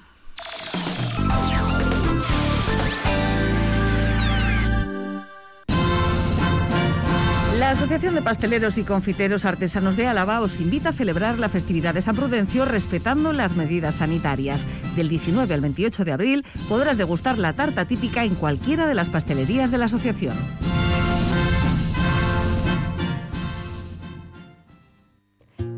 La 7.71 7.75
Asociación 7.75 8.17
de 8.17 8.23
Pasteleros 8.23 8.79
y 8.79 8.83
Confiteros 8.83 9.45
Artesanos 9.45 9.97
de 9.97 10.09
Álava 10.09 10.41
os 10.41 10.59
invita 10.59 10.89
a 10.89 10.93
celebrar 10.93 11.39
la 11.39 11.49
festividad 11.49 11.95
de 11.95 12.03
San 12.03 12.17
Prudencio 12.17 12.65
respetando 12.65 13.33
las 13.33 13.55
medidas 13.55 13.95
sanitarias. 13.95 14.67
Del 14.97 15.09
19 15.09 15.55
al 15.55 15.61
28 15.61 16.05
de 16.05 16.11
abril 16.11 16.45
podrás 16.69 16.99
degustar 16.99 17.39
la 17.39 17.53
tarta 17.53 17.85
típica 17.85 18.25
en 18.25 18.35
cualquiera 18.35 18.89
de 18.89 18.97
las 18.97 19.09
pastelerías 19.09 19.71
de 19.71 19.79
la 19.79 19.85
asociación. 19.85 20.35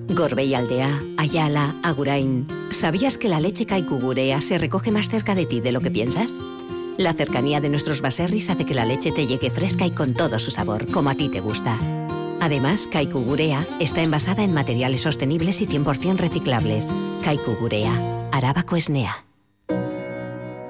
Gorbey 0.09 0.55
Aldea, 0.55 0.99
Ayala, 1.19 1.75
Agurain. 1.83 2.47
¿Sabías 2.71 3.19
que 3.19 3.29
la 3.29 3.39
leche 3.39 3.67
Kaikugurea 3.67 4.41
se 4.41 4.57
recoge 4.57 4.93
más 4.93 5.11
cerca 5.11 5.35
de 5.35 5.45
ti 5.45 5.61
de 5.61 5.73
lo 5.73 5.83
que 5.83 5.91
piensas? 5.91 6.41
La 6.99 7.13
cercanía 7.13 7.61
de 7.61 7.69
nuestros 7.69 8.01
baserris 8.01 8.51
hace 8.51 8.65
que 8.65 8.75
la 8.75 8.85
leche 8.85 9.13
te 9.13 9.27
llegue 9.27 9.51
fresca 9.51 9.87
y 9.87 9.91
con 9.91 10.15
todo 10.15 10.39
su 10.39 10.51
sabor, 10.51 10.91
como 10.91 11.11
a 11.11 11.15
ti 11.15 11.29
te 11.29 11.41
gusta. 11.41 11.79
Además, 12.41 12.89
Kaikugurea 12.91 13.65
está 13.79 14.03
envasada 14.03 14.43
en 14.43 14.53
materiales 14.53 15.01
sostenibles 15.01 15.61
y 15.61 15.67
100% 15.67 16.17
reciclables. 16.17 16.89
Kaikugurea, 17.25 18.29
Arábaco 18.33 18.77
Esnea. 18.77 19.25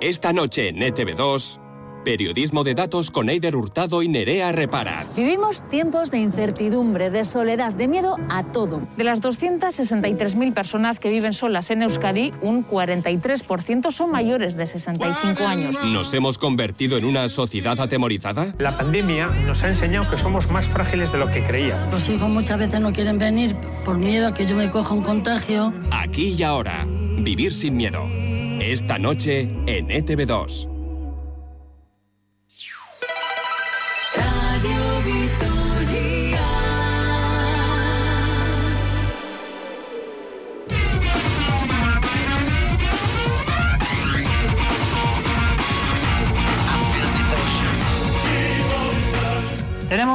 Esta 0.03 0.33
noche 0.33 0.69
en 0.69 0.79
ETV2, 0.79 1.61
Periodismo 2.05 2.65
de 2.65 2.75
datos 2.75 3.13
con 3.13 3.29
Eider 3.29 3.55
Hurtado 3.55 4.03
y 4.03 4.09
Nerea 4.09 4.51
Repara. 4.51 5.07
Vivimos 5.17 5.69
tiempos 5.69 6.11
de 6.11 6.19
incertidumbre, 6.19 7.11
de 7.11 7.25
soledad, 7.25 7.73
de 7.73 7.87
miedo 7.87 8.17
a 8.29 8.43
todo. 8.43 8.83
De 8.97 9.05
las 9.05 9.23
263.000 9.23 10.53
personas 10.53 10.99
que 10.99 11.11
viven 11.11 11.33
solas 11.33 11.71
en 11.71 11.83
Euskadi, 11.83 12.33
un 12.43 12.67
43% 12.67 13.93
son 13.93 14.11
mayores 14.11 14.57
de 14.57 14.67
65 14.67 15.47
años. 15.47 15.77
¿Nos 15.85 16.13
hemos 16.13 16.39
convertido 16.39 16.99
en 16.99 17.05
una 17.05 17.29
sociedad 17.29 17.79
atemorizada? 17.79 18.53
La 18.59 18.77
pandemia 18.77 19.29
nos 19.47 19.63
ha 19.63 19.69
enseñado 19.69 20.11
que 20.11 20.19
somos 20.19 20.51
más 20.51 20.67
frágiles 20.67 21.13
de 21.13 21.19
lo 21.19 21.29
que 21.29 21.45
creíamos. 21.45 21.95
Los 21.95 22.09
hijos 22.09 22.29
muchas 22.29 22.59
veces 22.59 22.81
no 22.81 22.93
quieren 22.93 23.19
venir 23.19 23.55
por 23.85 23.99
miedo 23.99 24.27
a 24.27 24.35
que 24.35 24.45
yo 24.47 24.57
me 24.57 24.71
coja 24.73 24.93
un 24.93 25.03
contagio. 25.03 25.73
Aquí 25.93 26.35
y 26.37 26.43
ahora, 26.43 26.85
vivir 27.19 27.55
sin 27.55 27.77
miedo. 27.77 28.03
Esta 28.61 28.99
noche 28.99 29.43
en 29.67 29.89
ETV2. 29.89 30.72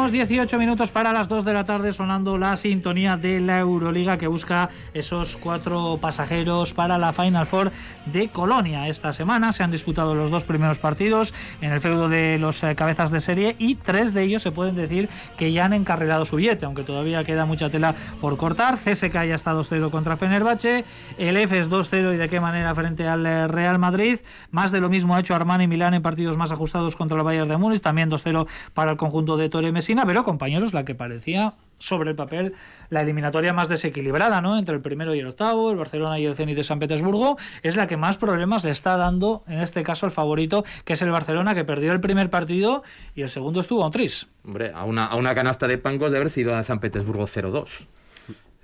Tenemos 0.08 0.30
18 0.30 0.58
minutos 0.58 0.92
para 0.92 1.12
las 1.12 1.28
2 1.28 1.44
de 1.44 1.52
la 1.52 1.66
tarde 1.66 1.92
sonando 1.92 2.38
la 2.38 2.56
sintonía 2.56 3.18
de 3.18 3.42
la 3.42 3.60
Euroliga 3.60 4.18
que 4.18 4.28
busca 4.28 4.70
esos 4.94 5.36
cuatro 5.36 5.98
pasajeros 6.00 6.74
para 6.74 6.98
la 6.98 7.12
Final 7.12 7.46
Four 7.46 7.74
de 8.06 8.30
Colonia. 8.30 8.88
Esta 8.88 9.12
semana 9.12 9.52
se 9.52 9.64
han 9.64 9.72
disputado 9.72 10.16
los 10.16 10.32
dos 10.32 10.46
primeros 10.46 10.78
partidos 10.78 11.34
en 11.60 11.74
el 11.74 11.82
feudo 11.82 12.08
de 12.08 12.38
los 12.40 12.64
eh, 12.64 12.74
cabezas 12.76 13.12
de 13.12 13.20
serie 13.20 13.58
y 13.60 13.76
tres 13.76 14.14
de 14.14 14.24
ellos 14.24 14.42
se 14.42 14.52
pueden 14.52 14.78
decir 14.78 15.10
que 15.38 15.52
ya 15.52 15.66
han 15.66 15.74
encarrilado 15.74 16.24
su 16.24 16.38
billete, 16.38 16.66
aunque 16.66 16.84
todavía 16.84 17.26
queda 17.26 17.46
mucha 17.46 17.70
tela 17.70 17.94
por 18.22 18.38
cortar. 18.38 18.78
CSK 18.78 19.14
ya 19.14 19.36
está 19.36 19.54
2-0 19.54 19.92
contra 19.92 20.16
Fenerbahce, 20.16 20.86
el 21.18 21.36
F 21.36 21.60
es 21.60 21.70
2-0 21.70 22.14
y 22.14 22.18
de 22.18 22.30
qué 22.30 22.40
manera 22.40 22.74
frente 22.76 23.06
al 23.06 23.26
eh, 23.26 23.48
Real 23.50 23.78
Madrid. 23.78 24.20
Más 24.52 24.72
de 24.72 24.80
lo 24.80 24.88
mismo 24.88 25.16
ha 25.16 25.20
hecho 25.20 25.36
Armani 25.36 25.68
Milán 25.68 25.96
en 25.96 26.02
partidos 26.02 26.38
más 26.38 26.54
ajustados 26.54 26.96
contra 26.96 27.18
el 27.18 27.24
Bayern 27.24 27.50
de 27.50 27.58
Múnich, 27.58 27.82
también 27.82 28.10
2-0 28.10 28.48
para 28.74 28.92
el 28.92 28.98
conjunto 28.98 29.36
de 29.36 29.50
Torre 29.50 29.74
Mesina, 29.98 30.06
pero 30.06 30.24
compañeros, 30.24 30.74
la 30.74 30.86
que 30.86 30.96
parecía 30.96 31.54
sobre 31.80 32.10
el 32.10 32.16
papel 32.16 32.54
la 32.90 33.02
eliminatoria 33.02 33.54
más 33.54 33.70
desequilibrada, 33.70 34.42
¿no? 34.42 34.58
Entre 34.58 34.76
el 34.76 34.82
primero 34.82 35.14
y 35.16 35.20
el 35.20 35.28
octavo, 35.28 35.72
el 35.72 35.78
Barcelona 35.78 36.20
y 36.20 36.26
el 36.26 36.36
Zenit 36.36 36.56
de 36.56 36.64
San 36.64 36.80
Petersburgo, 36.80 37.38
es 37.64 37.76
la 37.76 37.88
que 37.88 37.98
más 37.98 38.18
problemas 38.18 38.64
le 38.64 38.72
está 38.72 38.98
dando, 38.98 39.44
en 39.48 39.60
este 39.60 39.84
caso, 39.84 40.06
al 40.06 40.12
favorito, 40.12 40.66
que 40.86 40.94
es 40.94 41.02
el 41.02 41.12
Barcelona, 41.12 41.56
que 41.56 41.64
perdió 41.66 41.92
el 41.92 42.00
primer 42.00 42.30
partido 42.30 42.84
y 43.16 43.22
el 43.22 43.30
segundo 43.30 43.60
estuvo 43.60 43.84
a 43.84 43.88
un 43.88 43.92
tris. 43.92 44.28
Hombre, 44.46 44.72
a 44.74 44.84
una, 44.84 45.06
a 45.06 45.16
una 45.16 45.36
canasta 45.36 45.68
de 45.68 45.78
pancos 45.78 46.12
de 46.12 46.18
haber 46.18 46.30
sido 46.30 46.56
a 46.56 46.64
San 46.64 46.80
Petersburgo 46.80 47.26
0-2. 47.26 47.88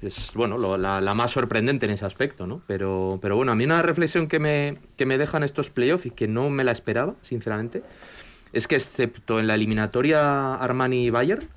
Es, 0.02 0.32
bueno, 0.34 0.58
la, 0.78 1.00
la, 1.00 1.14
más 1.14 1.32
sorprendente 1.32 1.86
en 1.86 1.94
ese 1.94 2.06
aspecto, 2.06 2.46
¿no? 2.46 2.62
Pero, 2.68 3.20
pero 3.22 3.38
bueno, 3.38 3.54
a 3.54 3.56
mí 3.56 3.64
una 3.64 3.82
reflexión 3.82 4.28
que 4.28 4.38
me, 4.38 4.78
que 4.98 5.06
me 5.06 5.18
dejan 5.18 5.44
estos 5.44 5.70
playoffs 5.70 6.06
y 6.06 6.12
que 6.12 6.28
no 6.28 6.50
me 6.50 6.66
la 6.66 6.74
esperaba, 6.74 7.16
sinceramente, 7.22 7.84
es 8.54 8.68
que 8.68 8.76
excepto 8.76 9.40
en 9.40 9.48
la 9.48 9.56
eliminatoria 9.56 10.56
Armani-Bayern, 10.56 11.48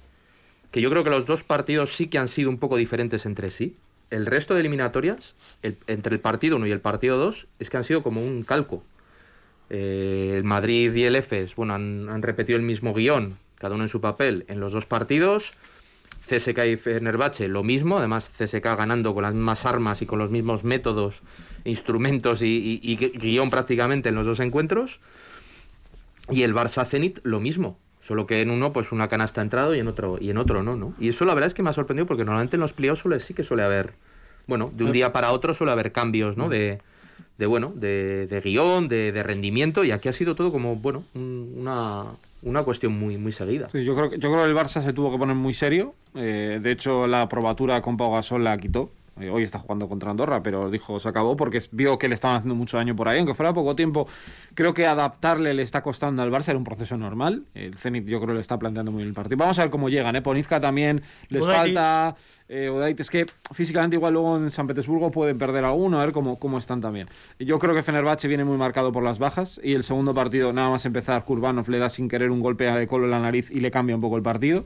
que 0.70 0.80
yo 0.80 0.90
creo 0.90 1.04
que 1.04 1.10
los 1.10 1.26
dos 1.26 1.44
partidos 1.44 1.94
sí 1.94 2.08
que 2.08 2.18
han 2.18 2.28
sido 2.28 2.50
un 2.50 2.58
poco 2.58 2.76
diferentes 2.76 3.26
entre 3.26 3.50
sí, 3.50 3.76
el 4.10 4.26
resto 4.26 4.54
de 4.54 4.60
eliminatorias, 4.60 5.34
entre 5.62 6.14
el 6.14 6.20
partido 6.20 6.56
1 6.56 6.66
y 6.66 6.70
el 6.70 6.80
partido 6.80 7.18
2, 7.18 7.46
es 7.58 7.70
que 7.70 7.76
han 7.76 7.84
sido 7.84 8.02
como 8.02 8.24
un 8.24 8.44
calco. 8.44 8.82
Eh, 9.68 10.34
el 10.36 10.44
Madrid 10.44 10.94
y 10.94 11.04
el 11.04 11.16
EFES, 11.16 11.56
bueno, 11.56 11.74
han, 11.74 12.22
repetido 12.22 12.56
el 12.56 12.64
mismo 12.64 12.94
guion, 12.94 13.36
cada 13.56 13.74
uno 13.74 13.84
en 13.84 13.88
su 13.88 14.00
papel, 14.00 14.44
en 14.48 14.60
los 14.60 14.72
dos 14.72 14.86
partidos. 14.86 15.54
CSK 16.28 16.58
y 16.66 16.76
Fenerbahce 16.76 17.46
lo 17.46 17.62
mismo, 17.62 17.98
además 17.98 18.28
CSK 18.36 18.64
ganando 18.64 19.14
con 19.14 19.22
las 19.22 19.34
mismas 19.34 19.64
armas 19.64 20.02
y 20.02 20.06
con 20.06 20.18
los 20.18 20.30
mismos 20.30 20.64
métodos, 20.64 21.22
instrumentos 21.64 22.42
y 22.42 22.96
guion 23.14 23.48
prácticamente 23.48 24.08
en 24.08 24.16
los 24.16 24.26
dos 24.26 24.40
encuentros. 24.40 25.00
Y 26.30 26.42
el 26.42 26.54
Barça 26.54 26.86
Zenit 26.86 27.20
lo 27.22 27.40
mismo, 27.40 27.78
solo 28.00 28.26
que 28.26 28.40
en 28.40 28.50
uno 28.50 28.72
pues 28.72 28.92
una 28.92 29.08
canasta 29.08 29.40
ha 29.40 29.44
entrado 29.44 29.74
y 29.74 29.78
en 29.78 29.88
otro 29.88 30.18
y 30.20 30.30
en 30.30 30.38
otro 30.38 30.62
no, 30.62 30.76
¿no? 30.76 30.94
Y 30.98 31.08
eso 31.08 31.24
la 31.24 31.34
verdad 31.34 31.48
es 31.48 31.54
que 31.54 31.62
me 31.62 31.70
ha 31.70 31.72
sorprendido 31.72 32.06
porque 32.06 32.24
normalmente 32.24 32.56
en 32.56 32.60
los 32.60 32.74
suele, 32.98 33.20
sí 33.20 33.34
que 33.34 33.44
suele 33.44 33.62
haber, 33.62 33.94
bueno, 34.46 34.72
de 34.74 34.84
un 34.84 34.92
día 34.92 35.12
para 35.12 35.32
otro 35.32 35.54
suele 35.54 35.72
haber 35.72 35.92
cambios, 35.92 36.36
¿no? 36.36 36.48
De, 36.48 36.80
de 37.38 37.46
bueno, 37.46 37.72
de, 37.74 38.26
de 38.26 38.40
guion, 38.40 38.88
de, 38.88 39.12
de, 39.12 39.22
rendimiento 39.22 39.84
y 39.84 39.90
aquí 39.90 40.08
ha 40.08 40.12
sido 40.12 40.34
todo 40.34 40.50
como, 40.50 40.76
bueno, 40.76 41.04
una, 41.14 42.04
una 42.42 42.62
cuestión 42.62 42.98
muy, 42.98 43.18
muy 43.18 43.32
seguida. 43.32 43.68
Sí, 43.70 43.84
yo, 43.84 43.94
creo, 43.94 44.10
yo 44.12 44.30
creo 44.30 44.44
que 44.44 44.50
el 44.50 44.56
Barça 44.56 44.82
se 44.82 44.92
tuvo 44.92 45.10
que 45.10 45.18
poner 45.18 45.36
muy 45.36 45.52
serio. 45.52 45.94
Eh, 46.14 46.60
de 46.62 46.70
hecho, 46.70 47.06
la 47.06 47.28
probatura 47.28 47.80
con 47.82 47.96
Pau 47.96 48.12
Gasol 48.12 48.44
la 48.44 48.56
quitó. 48.58 48.90
Eh, 49.20 49.30
hoy 49.30 49.42
está 49.42 49.58
jugando 49.58 49.88
contra 49.88 50.10
Andorra, 50.10 50.42
pero 50.42 50.70
dijo 50.70 51.00
se 51.00 51.08
acabó 51.08 51.36
porque 51.36 51.62
vio 51.70 51.98
que 51.98 52.08
le 52.08 52.14
estaban 52.14 52.36
haciendo 52.36 52.54
mucho 52.54 52.76
daño 52.76 52.94
por 52.94 53.08
ahí, 53.08 53.18
aunque 53.18 53.34
fuera 53.34 53.54
poco 53.54 53.74
tiempo. 53.74 54.06
Creo 54.54 54.74
que 54.74 54.86
adaptarle 54.86 55.54
le 55.54 55.62
está 55.62 55.82
costando 55.82 56.22
al 56.22 56.30
Barça, 56.30 56.50
era 56.50 56.58
un 56.58 56.64
proceso 56.64 56.96
normal. 56.98 57.44
El 57.54 57.76
Zenit 57.76 58.06
yo 58.06 58.20
creo 58.20 58.34
le 58.34 58.40
está 58.40 58.58
planteando 58.58 58.92
muy 58.92 58.98
bien 58.98 59.08
el 59.08 59.14
partido. 59.14 59.38
Vamos 59.38 59.58
a 59.58 59.62
ver 59.62 59.70
cómo 59.70 59.88
llegan, 59.88 60.16
¿eh? 60.16 60.22
Ponizca 60.22 60.60
también 60.60 61.02
les 61.28 61.46
falta. 61.46 62.16
Eh, 62.48 62.94
es 62.96 63.10
que 63.10 63.26
físicamente 63.52 63.96
igual 63.96 64.12
luego 64.12 64.36
en 64.36 64.50
San 64.50 64.68
Petersburgo 64.68 65.10
pueden 65.10 65.36
perder 65.36 65.64
alguno, 65.64 65.98
a 65.98 66.04
ver 66.04 66.12
cómo, 66.12 66.38
cómo 66.38 66.58
están 66.58 66.80
también. 66.80 67.08
Yo 67.38 67.58
creo 67.58 67.74
que 67.74 67.82
Fenerbahce 67.82 68.28
viene 68.28 68.44
muy 68.44 68.56
marcado 68.56 68.92
por 68.92 69.02
las 69.02 69.18
bajas 69.18 69.60
y 69.64 69.74
el 69.74 69.82
segundo 69.82 70.14
partido, 70.14 70.52
nada 70.52 70.70
más 70.70 70.86
empezar, 70.86 71.24
Kurbanov 71.24 71.68
le 71.68 71.78
da 71.78 71.88
sin 71.88 72.08
querer 72.08 72.30
un 72.30 72.40
golpe 72.40 72.70
de 72.70 72.86
colo 72.86 73.06
en 73.06 73.10
la 73.10 73.20
nariz 73.20 73.50
y 73.50 73.60
le 73.60 73.70
cambia 73.70 73.96
un 73.96 74.02
poco 74.02 74.16
el 74.16 74.22
partido. 74.22 74.64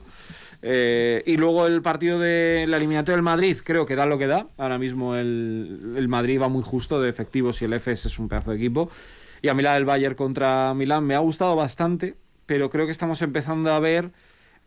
Eh, 0.63 1.23
y 1.25 1.37
luego 1.37 1.65
el 1.65 1.81
partido 1.81 2.19
de 2.19 2.65
la 2.67 2.77
eliminatoria 2.77 3.15
del 3.15 3.23
Madrid, 3.23 3.57
creo 3.63 3.85
que 3.85 3.95
da 3.95 4.05
lo 4.05 4.17
que 4.17 4.27
da. 4.27 4.47
Ahora 4.57 4.77
mismo 4.77 5.15
el, 5.15 5.93
el 5.97 6.07
Madrid 6.07 6.39
va 6.41 6.49
muy 6.49 6.63
justo 6.63 7.01
de 7.01 7.09
efectivos 7.09 7.61
y 7.61 7.65
el 7.65 7.73
FS 7.73 8.07
es 8.07 8.19
un 8.19 8.29
pedazo 8.29 8.51
de 8.51 8.57
equipo. 8.57 8.89
Y 9.41 9.47
a 9.47 9.53
mí 9.55 9.63
la 9.63 9.73
del 9.73 9.85
Bayern 9.85 10.15
contra 10.15 10.73
Milán 10.75 11.03
me 11.03 11.15
ha 11.15 11.19
gustado 11.19 11.55
bastante, 11.55 12.15
pero 12.45 12.69
creo 12.69 12.85
que 12.85 12.91
estamos 12.91 13.21
empezando 13.23 13.71
a 13.71 13.79
ver 13.79 14.11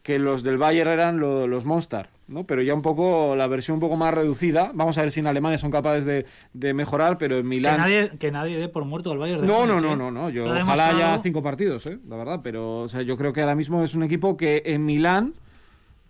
que 0.03 0.19
los 0.19 0.43
del 0.43 0.59
Bayern 0.59 0.91
eran 0.91 1.19
lo- 1.19 1.47
los 1.47 1.65
Monster, 1.65 2.09
¿no? 2.29 2.45
Pero 2.45 2.61
ya 2.61 2.75
un 2.75 2.83
poco, 2.83 3.37
la 3.37 3.47
versión 3.47 3.77
un 3.77 3.81
poco 3.81 3.97
más 3.97 4.13
reducida. 4.13 4.71
Vamos 4.75 4.99
a 4.99 5.03
ver 5.03 5.11
si 5.13 5.21
en 5.21 5.27
Alemania 5.29 5.57
son 5.57 5.71
capaces 5.71 6.05
de, 6.05 6.27
de 6.53 6.75
mejorar, 6.75 7.17
pero 7.17 7.37
en 7.37 7.43
Que 7.43 7.49
Milán... 7.49 7.79
nadie, 7.79 8.11
que 8.19 8.31
nadie 8.31 8.59
dé 8.59 8.69
por 8.69 8.85
muerto 8.85 9.13
al 9.13 9.19
Bayern. 9.19 9.41
de 9.43 9.47
No, 9.47 9.65
no, 9.65 9.75
Múnich, 9.77 9.91
no, 9.91 9.97
no, 9.97 10.11
no. 10.11 10.29
Yo, 10.29 10.45
ojalá 10.45 10.89
haya 10.89 11.19
cinco 11.23 11.43
partidos, 11.43 11.87
¿eh? 11.87 11.99
la 12.07 12.17
verdad. 12.17 12.41
Pero 12.43 12.81
o 12.81 12.89
sea, 12.89 13.01
yo 13.01 13.17
creo 13.17 13.33
que 13.33 13.41
ahora 13.41 13.55
mismo 13.55 13.83
es 13.83 13.95
un 13.95 14.03
equipo 14.03 14.37
que 14.37 14.63
en 14.67 14.85
Milán 14.85 15.33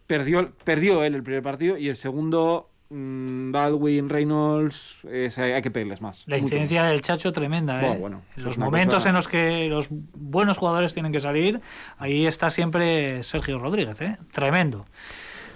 perdió, 0.07 0.53
perdió 0.65 1.03
él 1.05 1.15
el 1.15 1.23
primer 1.23 1.43
partido 1.43 1.77
y 1.79 1.89
el 1.89 1.97
segundo, 1.97 2.71
mm, 2.91 3.53
Baldwin, 3.53 4.09
Reynolds, 4.09 4.99
eh, 5.05 5.31
hay 5.37 5.63
que 5.63 5.71
pedirles 5.71 6.01
más. 6.01 6.25
La 6.27 6.37
mucho 6.37 6.47
incidencia 6.47 6.85
del 6.85 7.01
Chacho 7.03 7.33
tremenda, 7.33 7.83
¿eh? 7.95 7.99
Bueno, 7.99 8.23
los 8.37 8.59
momentos 8.59 8.95
cosa- 8.97 9.09
en 9.09 9.15
los 9.15 9.29
que 9.29 9.69
los 9.69 9.89
buenos 9.91 10.59
jugadores 10.59 10.93
tienen 10.95 11.13
que 11.13 11.21
salir, 11.21 11.61
ahí 11.99 12.27
está 12.27 12.51
siempre 12.51 13.23
Sergio 13.23 13.59
Rodríguez, 13.59 14.01
¿eh? 14.01 14.17
Tremendo. 14.33 14.87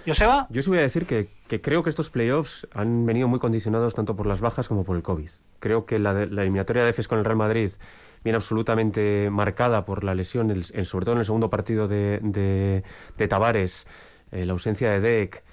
Joseba, 0.07 0.47
Yo 0.49 0.61
sí 0.63 0.69
voy 0.69 0.79
a 0.79 0.83
decir 0.83 1.05
que, 1.05 1.27
que 1.47 1.61
creo 1.61 1.83
que 1.83 1.89
estos 1.89 2.09
playoffs 2.09 2.67
han 2.73 3.05
venido 3.05 3.27
muy 3.27 3.37
condicionados 3.39 3.93
tanto 3.93 4.15
por 4.15 4.25
las 4.25 4.41
bajas 4.41 4.67
como 4.67 4.83
por 4.83 4.95
el 4.95 5.03
COVID. 5.03 5.29
Creo 5.59 5.85
que 5.85 5.99
la, 5.99 6.13
de- 6.13 6.27
la 6.27 6.41
eliminatoria 6.41 6.83
de 6.83 6.89
EFES 6.91 7.07
con 7.07 7.19
el 7.19 7.25
Real 7.25 7.35
Madrid 7.37 7.69
viene 8.23 8.37
absolutamente 8.37 9.29
marcada 9.29 9.85
por 9.85 10.03
la 10.03 10.15
lesión, 10.15 10.51
el- 10.51 10.65
en- 10.73 10.85
sobre 10.85 11.05
todo 11.05 11.13
en 11.13 11.19
el 11.19 11.25
segundo 11.25 11.49
partido 11.49 11.87
de, 11.87 12.19
de, 12.23 12.83
de 13.17 13.27
Tavares, 13.27 13.85
eh, 14.31 14.45
la 14.45 14.53
ausencia 14.53 14.89
de 14.91 14.99
Deck. 14.99 15.43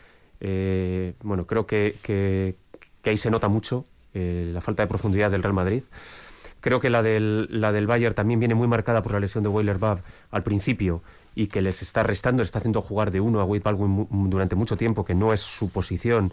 eh, 0.41 1.15
bueno, 1.23 1.47
creo 1.47 1.67
que, 1.67 1.97
que- 2.03 2.57
que 3.03 3.11
ahí 3.11 3.17
se 3.17 3.31
nota 3.31 3.49
mucho 3.49 3.85
eh, 4.15 4.51
la 4.53 4.61
falta 4.61 4.83
de 4.83 4.87
profundidad 4.89 5.31
del 5.31 5.43
Real 5.43 5.55
Madrid. 5.55 5.83
Creo 6.61 6.81
que 6.81 6.91
la 6.91 7.03
del, 7.03 7.49
la 7.51 7.71
del 7.73 7.87
Bayern 7.87 8.15
también 8.15 8.41
viene 8.41 8.55
muy 8.55 8.67
marcada 8.67 9.01
por 9.03 9.13
la 9.13 9.21
lesión 9.21 9.45
de 9.45 9.49
Weiler 9.51 9.79
Bab 9.79 10.01
al 10.31 10.43
principio 10.43 11.03
y 11.35 11.47
que 11.47 11.61
les 11.63 11.83
está 11.83 12.03
restando, 12.03 12.43
les 12.43 12.49
está 12.49 12.59
haciendo 12.59 12.81
jugar 12.83 13.11
de 13.11 13.21
uno 13.21 13.41
a 13.41 13.45
Wade 13.45 13.63
Baldwin 13.63 14.09
durante 14.31 14.57
mucho 14.57 14.77
tiempo, 14.77 15.05
que 15.05 15.15
no 15.15 15.33
es 15.33 15.41
su 15.43 15.69
posición. 15.71 16.33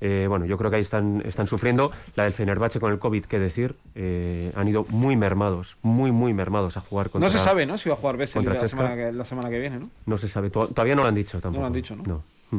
Eh, 0.00 0.26
bueno, 0.28 0.44
yo 0.44 0.58
creo 0.58 0.70
que 0.70 0.76
ahí 0.76 0.82
están, 0.82 1.22
están 1.24 1.46
sufriendo. 1.46 1.90
La 2.16 2.24
del 2.24 2.32
Fenerbahce 2.32 2.80
con 2.80 2.92
el 2.92 2.98
COVID, 2.98 3.24
qué 3.24 3.38
decir, 3.38 3.76
eh, 3.94 4.52
han 4.54 4.68
ido 4.68 4.84
muy 4.90 5.16
mermados, 5.16 5.78
muy, 5.82 6.12
muy 6.12 6.34
mermados 6.34 6.76
a 6.76 6.80
jugar 6.80 7.10
contra 7.10 7.26
No 7.26 7.32
se 7.32 7.38
sabe, 7.38 7.64
¿no? 7.66 7.78
Si 7.78 7.88
va 7.88 7.94
a 7.94 7.98
jugar 7.98 8.16
Bessel 8.16 8.44
la 8.44 8.58
semana, 8.68 8.94
que, 8.96 9.12
la 9.12 9.24
semana 9.24 9.48
que 9.50 9.58
viene, 9.58 9.78
¿no? 9.78 9.90
No 10.06 10.18
se 10.18 10.28
sabe, 10.28 10.50
to- 10.50 10.68
todavía 10.68 10.94
no 10.96 11.02
lo 11.02 11.08
han 11.08 11.14
dicho 11.14 11.40
tampoco. 11.40 11.60
lo 11.62 11.66
han 11.66 11.72
dicho, 11.72 11.96
¿no? 11.96 12.22
Mm. 12.50 12.58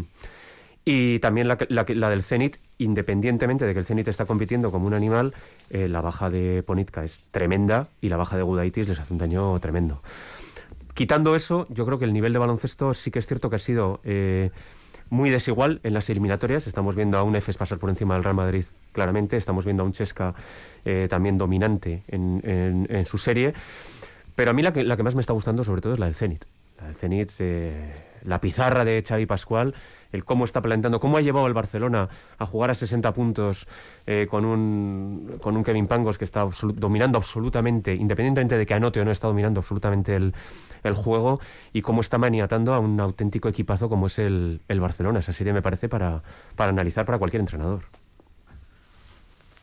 Y 0.87 1.17
también 1.19 1.47
la, 1.47 1.57
la, 1.69 2.09
del 2.09 2.21
Zenit, 2.21 2.57
independientemente 2.77 3.65
de 3.65 3.73
que 3.73 3.79
el 3.79 3.85
Zenit 3.85 4.07
está 4.07 4.25
compitiendo 4.25 4.69
como 4.71 4.85
un 4.85 4.93
animal, 4.93 5.33
eh, 5.71 5.87
la 5.87 5.99
baja 6.01 6.29
de 6.29 6.61
Ponitka 6.63 7.03
es 7.03 7.23
tremenda 7.31 7.87
y 8.01 8.09
la 8.09 8.17
baja 8.17 8.37
de 8.37 8.43
Gudaitis 8.43 8.87
les 8.87 8.99
hace 8.99 9.11
un 9.11 9.17
daño 9.17 9.59
tremendo. 9.59 10.03
Quitando 10.93 11.35
eso, 11.35 11.65
yo 11.69 11.85
creo 11.87 11.97
que 11.99 12.05
el 12.05 12.13
nivel 12.13 12.33
de 12.33 12.39
baloncesto 12.39 12.93
sí 12.93 13.09
que 13.11 13.19
es 13.19 13.25
cierto 13.25 13.49
que 13.49 13.55
ha 13.57 13.59
sido 13.59 13.99
eh, 14.03 14.51
muy 15.09 15.29
desigual 15.29 15.79
en 15.83 15.93
las 15.93 16.09
eliminatorias. 16.09 16.67
Estamos 16.67 16.95
viendo 16.95 17.17
a 17.17 17.23
un 17.23 17.35
EFES 17.35 17.57
pasar 17.57 17.77
por 17.77 17.89
encima 17.89 18.15
del 18.15 18.23
Real 18.23 18.35
Madrid 18.35 18.65
claramente, 18.91 19.37
estamos 19.37 19.65
viendo 19.65 19.83
a 19.83 19.85
un 19.85 19.91
Chesca 19.93 20.33
eh, 20.83 21.07
también 21.09 21.37
dominante 21.37 22.03
en, 22.07 22.87
en- 22.89 23.05
su 23.05 23.17
serie. 23.17 23.53
Pero 24.35 24.51
a 24.51 24.53
mí 24.53 24.61
la 24.61 24.73
que, 24.73 24.83
la 24.83 24.97
que 24.97 25.03
más 25.03 25.15
me 25.15 25.21
está 25.21 25.33
gustando 25.33 25.63
sobre 25.63 25.81
todo 25.81 25.93
es 25.93 25.99
la 25.99 26.05
del 26.07 26.15
Zenit. 26.15 26.45
La 26.79 26.87
del 26.87 26.95
Zenit, 26.95 27.31
eh, 27.39 27.93
la 28.23 28.41
pizarra 28.41 28.83
de 28.83 29.01
Xavi 29.07 29.25
Pascual, 29.25 29.73
el 30.15 30.25
cómo 30.25 30.45
está 30.45 30.61
planteando, 30.61 30.99
cómo 30.99 31.17
ha 31.17 31.21
llevado 31.21 31.45
el 31.47 31.53
Barcelona 31.53 32.09
a 32.39 32.45
jugar 32.47 32.71
a 32.71 32.75
60 32.75 33.13
puntos 33.13 33.67
eh, 34.07 34.27
con, 34.29 34.45
un, 34.45 35.37
con 35.41 35.55
un 35.55 35.63
Kevin 35.63 35.85
Pangos 35.87 36.17
que 36.17 36.25
está 36.25 36.47
dominando 36.75 37.17
absolutamente, 37.19 37.93
independientemente 37.93 38.57
de 38.57 38.65
que 38.65 38.73
anote 38.73 38.99
o 39.01 39.05
no, 39.05 39.11
está 39.11 39.27
dominando 39.27 39.59
absolutamente 39.59 40.15
el, 40.15 40.33
el 40.83 40.93
juego 40.95 41.39
y 41.73 41.81
cómo 41.81 42.01
está 42.01 42.17
maniatando 42.17 42.73
a 42.73 42.79
un 42.79 42.99
auténtico 42.99 43.49
equipazo 43.49 43.89
como 43.89 44.07
es 44.07 44.17
el, 44.19 44.61
el 44.67 44.79
Barcelona. 44.79 45.19
Esa 45.19 45.33
serie 45.33 45.53
me 45.53 45.61
parece 45.61 45.89
para, 45.89 46.23
para 46.55 46.69
analizar 46.71 47.05
para 47.05 47.19
cualquier 47.19 47.41
entrenador. 47.41 47.81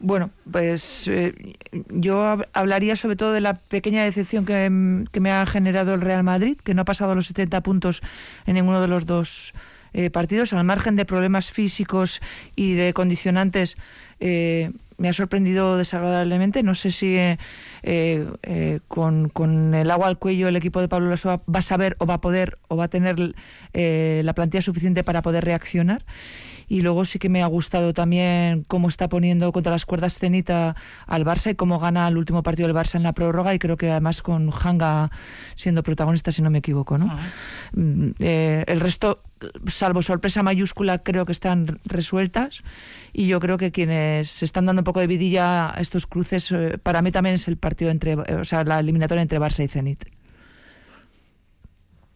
Bueno, 0.05 0.31
pues 0.51 1.07
eh, 1.07 1.55
yo 1.89 2.25
hab- 2.25 2.49
hablaría 2.55 2.97
sobre 2.97 3.15
todo 3.15 3.33
de 3.33 3.41
la 3.41 3.55
pequeña 3.55 4.03
decepción 4.03 4.45
que, 4.45 5.05
que 5.13 5.21
me 5.21 5.31
ha 5.31 5.47
generado 5.47 5.95
el 5.95 6.01
Real 6.01 6.25
Madrid, 6.25 6.57
que 6.63 6.75
no 6.75 6.83
ha 6.83 6.85
pasado 6.85 7.15
los 7.15 7.27
70 7.29 7.61
puntos 7.61 8.03
en 8.45 8.55
ninguno 8.55 8.81
de 8.81 8.89
los 8.89 9.07
dos 9.07 9.53
eh, 9.95 10.11
partidos, 10.11 10.53
al 10.53 10.65
margen 10.65 10.97
de 10.97 11.05
problemas 11.05 11.51
físicos 11.51 12.21
y 12.57 12.75
de 12.75 12.93
condicionantes. 12.93 13.77
eh, 14.21 14.71
me 14.99 15.09
ha 15.09 15.13
sorprendido 15.13 15.77
desagradablemente. 15.77 16.63
No 16.63 16.77
sé 16.77 16.93
si 16.93 17.17
eh, 17.17 17.37
eh, 17.83 18.25
eh, 18.45 18.79
con, 18.87 19.29
con 19.29 19.75
el 19.75 19.91
agua 19.91 20.07
al 20.07 20.19
cuello 20.19 20.47
el 20.47 20.55
equipo 20.55 20.81
de 20.81 20.87
Pablo 20.87 21.11
Lasso 21.11 21.43
va 21.53 21.59
a 21.59 21.63
saber 21.63 21.97
o 21.99 22.07
va 22.07 22.15
a 22.15 22.21
poder 22.21 22.59
o 22.69 22.77
va 22.77 22.85
a 22.85 22.89
tener 22.89 23.35
eh, 23.73 24.23
la 24.25 24.33
plantilla 24.35 24.63
suficiente 24.63 25.03
para 25.03 25.21
poder 25.23 25.45
reaccionar. 25.45 26.05
Y 26.73 26.81
luego 26.81 27.05
sí 27.05 27.19
que 27.19 27.29
me 27.29 27.43
ha 27.43 27.47
gustado 27.49 27.93
también 27.93 28.65
cómo 28.67 28.89
está 28.89 29.11
poniendo 29.11 29.53
contra 29.53 29.71
las 29.71 29.85
cuerdas 29.85 30.19
Cenita 30.19 30.75
al 31.07 31.23
Barça 31.23 31.51
y 31.51 31.55
cómo 31.55 31.79
gana 31.79 32.09
el 32.09 32.17
último 32.17 32.43
partido 32.43 32.67
del 32.67 32.75
Barça 32.75 32.95
en 32.95 33.03
la 33.03 33.13
prórroga 33.13 33.55
y 33.55 33.59
creo 33.59 33.77
que 33.77 33.91
además 33.91 34.23
con 34.23 34.51
Hanga 34.51 35.11
siendo 35.55 35.83
protagonista, 35.83 36.33
si 36.33 36.41
no 36.41 36.49
me 36.49 36.61
equivoco. 36.61 36.97
¿no? 36.97 37.15
Mm, 37.75 38.13
eh, 38.21 38.65
el 38.67 38.81
resto, 38.81 39.23
salvo 39.67 40.01
sorpresa 40.01 40.43
mayúscula, 40.43 41.03
creo 41.03 41.27
que 41.27 41.33
están 41.33 41.79
resueltas 41.85 42.63
y 43.13 43.27
yo 43.27 43.39
creo 43.39 43.59
que 43.59 43.71
quienes 43.71 44.31
se 44.31 44.47
están 44.47 44.65
dando 44.65 44.81
un 44.81 44.85
poco 44.85 45.01
de 45.01 45.09
vidilla 45.09 45.77
a 45.77 45.81
estos 45.83 46.07
cruces, 46.07 46.51
eh, 46.53 46.79
para 46.83 47.03
mí 47.03 47.13
también 47.13 47.35
es 47.35 47.49
el 47.49 47.59
partido 47.59 47.91
entre, 47.91 48.15
o 48.15 48.45
sea, 48.47 48.65
la 48.65 48.81
eliminatoria 48.81 49.21
entre 49.21 49.39
Barça 49.39 49.63
y 49.63 49.69
Zenit. 49.69 50.07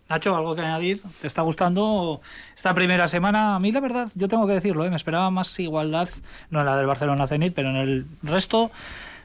Nacho, 0.09 0.37
¿algo 0.37 0.55
que 0.55 0.61
añadir? 0.61 1.03
¿Te 1.21 1.27
está 1.27 1.43
gustando 1.43 2.21
esta 2.57 2.73
primera 2.75 3.09
semana? 3.09 3.57
A 3.57 3.59
mí, 3.59 3.73
la 3.73 3.81
verdad, 3.81 4.09
yo 4.15 4.29
tengo 4.29 4.47
que 4.47 4.53
decirlo, 4.53 4.85
¿eh? 4.85 4.91
me 4.91 4.95
esperaba 4.97 5.31
más 5.33 5.59
igualdad, 5.59 6.09
no 6.51 6.61
en 6.61 6.67
la 6.67 6.77
del 6.77 6.87
Barcelona 6.87 7.27
Zenit, 7.27 7.55
pero 7.55 7.71
en 7.71 7.77
el 7.77 8.07
resto, 8.23 8.71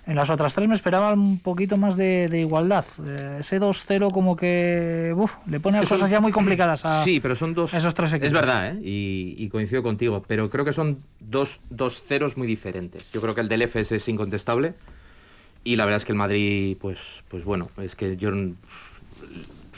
en 0.07 0.15
las 0.15 0.31
otras 0.31 0.55
tres 0.55 0.67
me 0.67 0.73
esperaba 0.73 1.13
un 1.13 1.37
poquito 1.37 1.77
más 1.77 1.97
de, 1.97 2.27
de 2.29 2.39
igualdad. 2.39 2.83
Eh, 3.05 3.37
ese 3.41 3.61
2-0 3.61 4.11
como 4.11 4.35
que 4.35 5.13
uf, 5.15 5.35
le 5.45 5.59
pone 5.59 5.77
las 5.77 5.85
que 5.85 5.89
son- 5.89 5.97
cosas 5.99 6.09
ya 6.09 6.19
muy 6.19 6.31
complicadas 6.31 6.83
a 6.83 7.03
Sí, 7.03 7.19
pero 7.19 7.35
son 7.35 7.53
dos. 7.53 7.75
esos 7.75 7.93
tres 7.93 8.13
equipos. 8.13 8.25
Es 8.27 8.33
verdad, 8.33 8.71
¿eh? 8.75 8.79
y, 8.81 9.35
y 9.37 9.49
coincido 9.49 9.83
contigo, 9.83 10.23
pero 10.27 10.49
creo 10.49 10.65
que 10.65 10.73
son 10.73 11.03
dos, 11.19 11.59
dos 11.69 12.01
ceros 12.01 12.37
muy 12.37 12.47
diferentes. 12.47 13.11
Yo 13.11 13.21
creo 13.21 13.35
que 13.35 13.41
el 13.41 13.49
del 13.49 13.61
FS 13.61 13.95
es 13.97 14.07
incontestable 14.09 14.73
y 15.63 15.75
la 15.75 15.85
verdad 15.85 15.97
es 15.97 16.05
que 16.05 16.11
el 16.13 16.17
Madrid, 16.17 16.75
pues, 16.81 16.99
pues 17.27 17.43
bueno, 17.43 17.67
es 17.79 17.95
que 17.95 18.17
yo, 18.17 18.31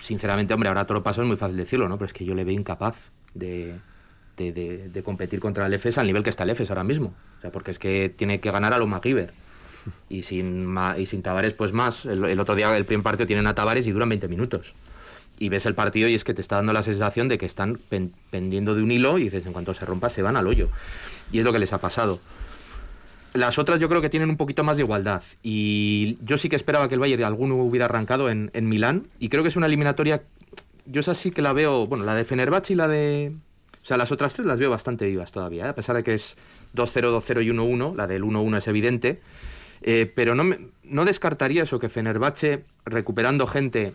sinceramente, 0.04 0.54
hombre, 0.54 0.70
ahora 0.70 0.86
lo 0.90 1.02
paso 1.04 1.22
es 1.22 1.28
muy 1.28 1.38
fácil 1.38 1.58
decirlo, 1.58 1.88
¿no? 1.88 1.98
Pero 1.98 2.08
es 2.08 2.14
que 2.14 2.26
yo 2.26 2.36
le 2.36 2.44
veo 2.44 2.54
incapaz 2.54 2.96
de, 3.34 3.76
de, 4.38 5.02
competir 5.04 5.40
contra 5.40 5.66
el 5.66 5.74
FS 5.74 6.00
al 6.00 6.08
nivel 6.08 6.24
que 6.24 6.30
está 6.30 6.44
el 6.44 6.50
FS 6.52 6.72
ahora 6.72 6.84
mismo. 6.84 7.14
O 7.38 7.42
sea, 7.42 7.52
porque 7.52 7.72
es 7.72 7.80
que 7.80 8.14
tiene 8.16 8.40
que 8.40 8.52
ganar 8.52 8.74
a 8.74 8.78
los 8.78 8.88
MacGyver. 8.88 9.32
Y 10.10 10.24
sin, 10.24 10.76
y 10.98 11.06
sin 11.06 11.22
Tavares, 11.22 11.54
pues 11.54 11.72
más. 11.74 12.06
El, 12.06 12.40
otro 12.40 12.56
día, 12.56 12.76
el 12.76 12.86
primer 12.86 13.04
partido, 13.04 13.28
tienen 13.28 13.48
a 13.48 13.56
Tavares 13.56 13.86
y 13.88 13.92
duran 13.92 14.10
20 14.10 14.28
minutos 14.28 14.74
y 15.40 15.50
ves 15.50 15.66
el 15.66 15.74
partido 15.74 16.08
y 16.08 16.14
es 16.14 16.24
que 16.24 16.34
te 16.36 16.42
está 16.42 16.58
dando 16.58 16.74
la 16.74 16.84
sensación 16.84 17.28
de 17.28 17.38
que 17.40 17.46
están 17.48 17.80
pen- 17.90 18.14
pendiendo 18.30 18.76
de 18.76 18.84
un 18.84 18.92
hilo 18.92 19.18
y 19.18 19.24
dices, 19.24 19.46
en 19.46 19.52
cuanto 19.52 19.74
se 19.74 19.84
rompa, 19.86 20.08
se 20.10 20.22
van 20.22 20.38
al 20.38 20.48
hoyo. 20.48 20.70
Y 21.32 21.40
es 21.40 21.44
lo 21.46 21.52
que 21.52 21.60
les 21.60 21.74
ha 21.74 21.80
pasado. 21.80 22.20
Las 23.34 23.58
otras 23.58 23.80
yo 23.80 23.90
creo 23.90 24.02
que 24.02 24.10
tienen 24.10 24.30
un 24.30 24.38
poquito 24.38 24.64
más 24.64 24.78
de 24.78 24.84
igualdad. 24.84 25.24
Y 25.42 26.18
yo 26.22 26.38
sí 26.38 26.50
que 26.50 26.56
esperaba 26.56 26.88
que 26.88 26.94
el 26.94 27.00
Bayern 27.00 27.24
alguno 27.24 27.56
hubiera 27.58 27.86
arrancado 27.86 28.30
en, 28.30 28.52
en 28.54 28.70
Milán. 28.70 29.08
Y 29.20 29.30
creo 29.30 29.42
que 29.44 29.50
es 29.50 29.56
una 29.56 29.66
eliminatoria. 29.66 30.22
Yo 30.86 31.02
esa 31.02 31.16
sí 31.16 31.32
que 31.32 31.42
la 31.42 31.54
veo. 31.54 31.88
Bueno, 31.88 32.06
la 32.06 32.14
de 32.16 32.26
Fenerbahce 32.26 32.74
y 32.74 32.76
la 32.76 32.88
de. 32.88 33.34
O 33.82 33.86
sea, 33.86 33.98
las 33.98 34.12
otras 34.12 34.34
tres 34.34 34.46
las 34.46 34.60
veo 34.60 34.70
bastante 34.70 35.06
vivas 35.08 35.32
todavía. 35.32 35.66
¿eh? 35.66 35.70
A 35.70 35.76
pesar 35.76 35.96
de 35.96 36.04
que 36.04 36.14
es 36.14 36.36
2-0, 36.76 37.12
2-0 37.22 37.44
y 37.44 37.50
1-1. 37.50 37.96
La 37.96 38.06
del 38.08 38.24
1-1 38.24 38.58
es 38.58 38.68
evidente. 38.68 39.20
Eh, 39.82 40.12
pero 40.16 40.36
no, 40.36 40.44
me- 40.44 40.60
no 40.84 41.04
descartaría 41.04 41.64
eso, 41.64 41.80
que 41.80 41.90
Fenerbahce 41.90 42.64
recuperando 42.86 43.48
gente 43.48 43.94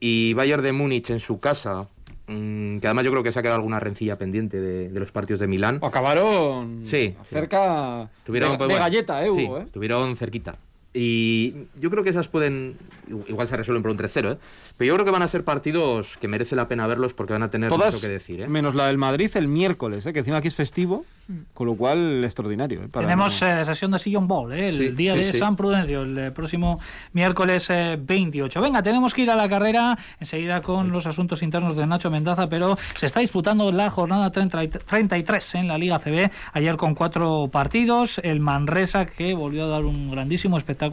y 0.00 0.32
Bayern 0.34 0.62
de 0.62 0.72
Múnich 0.72 1.10
en 1.10 1.20
su 1.20 1.38
casa, 1.38 1.88
que 2.26 2.80
además 2.84 3.04
yo 3.04 3.10
creo 3.10 3.22
que 3.22 3.32
se 3.32 3.38
ha 3.38 3.42
quedado 3.42 3.56
alguna 3.56 3.80
rencilla 3.80 4.16
pendiente 4.16 4.60
de, 4.60 4.88
de 4.88 5.00
los 5.00 5.12
partidos 5.12 5.40
de 5.40 5.46
Milán. 5.46 5.78
Acabaron 5.82 6.82
Sí, 6.84 7.14
cerca 7.22 8.08
Tuvieron, 8.24 8.52
de, 8.52 8.58
pues, 8.58 8.68
de 8.68 8.74
bueno, 8.74 8.84
galleta, 8.84 9.24
¿eh, 9.24 9.30
sí, 9.34 9.44
Hugo? 9.44 9.58
¿eh? 9.58 9.62
estuvieron 9.64 10.16
cerquita. 10.16 10.56
Y 10.96 11.54
yo 11.80 11.90
creo 11.90 12.04
que 12.04 12.10
esas 12.10 12.28
pueden. 12.28 12.76
Igual 13.26 13.48
se 13.48 13.56
resuelven 13.56 13.82
por 13.82 13.90
un 13.90 13.98
3-0, 13.98 14.32
¿eh? 14.34 14.38
Pero 14.78 14.88
yo 14.88 14.94
creo 14.94 15.04
que 15.04 15.10
van 15.10 15.22
a 15.22 15.28
ser 15.28 15.44
partidos 15.44 16.16
que 16.18 16.28
merece 16.28 16.54
la 16.56 16.68
pena 16.68 16.86
verlos 16.86 17.12
porque 17.14 17.32
van 17.32 17.42
a 17.42 17.50
tener 17.50 17.68
Todas, 17.68 17.94
mucho 17.94 18.06
que 18.06 18.12
decir, 18.12 18.40
¿eh? 18.42 18.48
menos 18.48 18.74
la 18.74 18.86
del 18.86 18.96
Madrid 18.96 19.30
el 19.34 19.48
miércoles, 19.48 20.06
¿eh? 20.06 20.12
que 20.12 20.20
encima 20.20 20.38
aquí 20.38 20.48
es 20.48 20.54
festivo, 20.54 21.04
con 21.52 21.66
lo 21.66 21.74
cual 21.74 22.22
extraordinario. 22.24 22.82
¿eh? 22.82 22.88
Para- 22.88 23.06
Tenemos 23.06 23.42
eh, 23.42 23.64
sesión 23.64 23.90
de 23.90 23.98
Sillon 23.98 24.26
Ball, 24.28 24.52
¿eh? 24.52 24.68
el 24.68 24.76
Sí, 24.78 24.88
día 24.90 25.12
sí, 25.14 25.18
de 25.20 25.32
sí. 25.32 25.38
San 25.38 25.56
Prudencio, 25.56 26.02
el 26.02 26.16
eh, 26.18 26.30
próximo 26.30 26.80
miércoles 27.12 27.68
eh, 27.70 27.98
28. 28.00 28.60
Venga, 28.60 28.82
tenemos 28.82 29.12
que 29.14 29.22
ir 29.22 29.30
a 29.30 29.36
la 29.36 29.48
carrera 29.48 29.98
enseguida 30.20 30.62
con 30.62 30.90
los 30.92 31.06
asuntos 31.06 31.42
internos 31.42 31.76
de 31.76 31.86
Nacho 31.86 32.10
Mendaza, 32.10 32.46
pero 32.48 32.76
se 32.96 33.06
está 33.06 33.20
disputando 33.20 33.70
la 33.72 33.90
jornada 33.90 34.30
30 34.30 34.64
y 34.64 34.68
33 34.68 35.54
en 35.56 35.68
la 35.68 35.76
Liga 35.78 35.98
CB, 35.98 36.30
ayer 36.52 36.76
con 36.76 36.94
cuatro 36.94 37.48
partidos, 37.52 38.18
el 38.24 38.40
Manresa 38.40 39.06
que 39.06 39.34
volvió 39.34 39.64
a 39.66 39.68
dar 39.68 39.84
un 39.84 40.10
grandísimo 40.10 40.56
espectáculo 40.56 40.83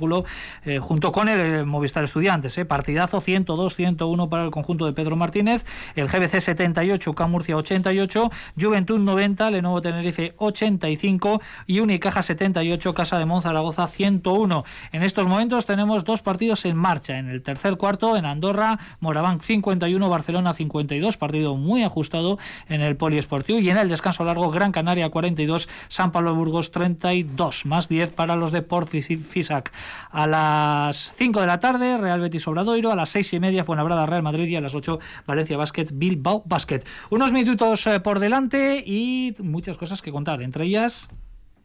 eh, 0.66 0.80
junto 0.80 1.12
con 1.12 1.28
el 1.28 1.40
eh, 1.40 1.64
Movistar 1.64 2.04
Estudiantes, 2.04 2.58
¿eh? 2.58 2.66
partidazo 2.66 3.22
102-101 3.22 4.30
para 4.30 4.44
el 4.44 4.52
conjunto 4.52 4.86
de 4.86 4.94
Pedro 4.94 5.16
Martínez, 5.16 5.66
el 5.96 6.08
GBC 6.08 6.42
78, 6.42 7.14
K 7.14 7.28
Murcia 7.28 7.58
88, 7.58 8.32
Juventud 8.60 9.00
90, 9.00 9.52
Lenovo 9.52 9.82
Tenerife 9.82 10.34
85 10.38 11.42
y 11.68 11.80
Unicaja 11.80 12.22
78, 12.22 12.94
Casa 12.94 13.20
de 13.20 13.26
Monzaragoza 13.26 13.88
101. 13.88 14.64
En 14.92 15.04
estos 15.04 15.28
momentos 15.28 15.66
tenemos 15.66 16.04
dos 16.04 16.22
partidos 16.22 16.66
en 16.66 16.78
marcha. 16.78 17.18
En 17.18 17.30
el 17.30 17.42
tercer 17.44 17.78
cuarto, 17.78 18.18
en 18.18 18.26
Andorra, 18.26 18.80
Moraván 19.00 19.40
51, 19.40 20.10
Barcelona 20.10 20.54
52, 20.54 21.18
partido 21.18 21.56
muy 21.56 21.84
ajustado 21.84 22.38
en 22.70 22.82
el 22.82 22.96
Poliesportivo. 22.96 23.60
Y 23.60 23.70
en 23.70 23.78
el 23.78 23.90
descanso 23.90 24.24
largo, 24.24 24.52
Gran 24.52 24.72
Canaria 24.72 25.10
42, 25.10 25.70
San 25.90 26.12
Pablo 26.12 26.36
Burgos 26.36 26.72
32, 26.72 27.66
más 27.66 27.90
10 27.90 28.12
para 28.12 28.36
los 28.36 28.52
de 28.52 28.62
Port 28.62 28.90
Fisac. 28.90 29.72
A 30.12 30.28
las 30.28 31.14
5 31.18 31.42
de 31.42 31.48
la 31.48 31.60
tarde, 31.60 31.98
Real 31.98 32.20
Betis 32.20 32.48
Obradoiro, 32.48 32.92
a 32.92 32.96
las 32.96 33.10
6 33.10 33.34
y 33.34 33.40
media, 33.40 33.64
Fuenlabrada 33.64 34.06
Real 34.06 34.24
Madrid 34.24 34.48
y 34.48 34.56
a 34.56 34.62
las 34.62 34.76
8, 34.76 35.00
Valencia 35.26 35.58
Basket, 35.58 35.88
Bilbao 35.92 36.44
Basket. 36.46 36.84
Unos 37.10 37.32
minutos 37.32 37.88
eh, 37.88 38.00
por 38.00 38.20
delante 38.20 38.84
y 38.86 39.36
muchas 39.40 39.78
cosas 39.78 40.02
que 40.02 40.12
contar, 40.12 40.42
entre 40.42 40.66
ellas 40.66 41.08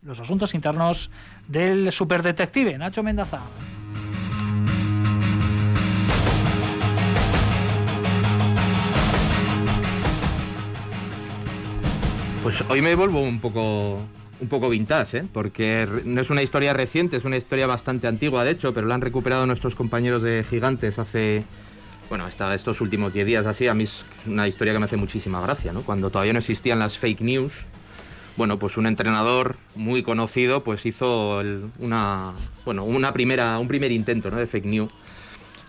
los 0.02 0.20
asuntos 0.20 0.54
internos 0.54 1.10
del 1.48 1.90
superdetective 1.90 2.78
Nacho 2.78 3.02
Mendaza. 3.02 3.40
Pues 12.46 12.62
hoy 12.68 12.80
me 12.80 12.94
vuelvo 12.94 13.20
un 13.20 13.40
poco 13.40 13.98
un 14.40 14.48
poco 14.48 14.68
vintage, 14.68 15.18
¿eh? 15.18 15.24
porque 15.32 15.88
no 16.04 16.20
es 16.20 16.30
una 16.30 16.42
historia 16.42 16.72
reciente, 16.72 17.16
es 17.16 17.24
una 17.24 17.36
historia 17.36 17.66
bastante 17.66 18.06
antigua, 18.06 18.44
de 18.44 18.52
hecho, 18.52 18.74
pero 18.74 18.86
la 18.86 18.94
han 18.94 19.00
recuperado 19.00 19.46
nuestros 19.46 19.74
compañeros 19.74 20.22
de 20.22 20.44
Gigantes 20.48 20.98
hace, 20.98 21.44
bueno, 22.08 22.24
hasta 22.24 22.54
estos 22.54 22.80
últimos 22.80 23.12
10 23.12 23.26
días 23.26 23.46
así. 23.46 23.68
A 23.68 23.74
mí 23.74 23.84
es 23.84 24.04
una 24.26 24.46
historia 24.48 24.72
que 24.72 24.78
me 24.78 24.84
hace 24.84 24.96
muchísima 24.96 25.40
gracia, 25.40 25.72
¿no? 25.72 25.82
Cuando 25.82 26.10
todavía 26.10 26.32
no 26.32 26.38
existían 26.38 26.78
las 26.78 26.98
fake 26.98 27.20
news, 27.20 27.52
bueno, 28.36 28.58
pues 28.58 28.76
un 28.76 28.86
entrenador 28.86 29.56
muy 29.74 30.02
conocido 30.02 30.62
pues 30.62 30.84
hizo 30.84 31.42
una, 31.78 32.32
bueno, 32.64 32.84
una 32.84 33.12
primera, 33.12 33.58
un 33.58 33.68
primer 33.68 33.92
intento 33.92 34.30
¿no? 34.30 34.36
de 34.36 34.46
fake 34.46 34.66
news. 34.66 34.92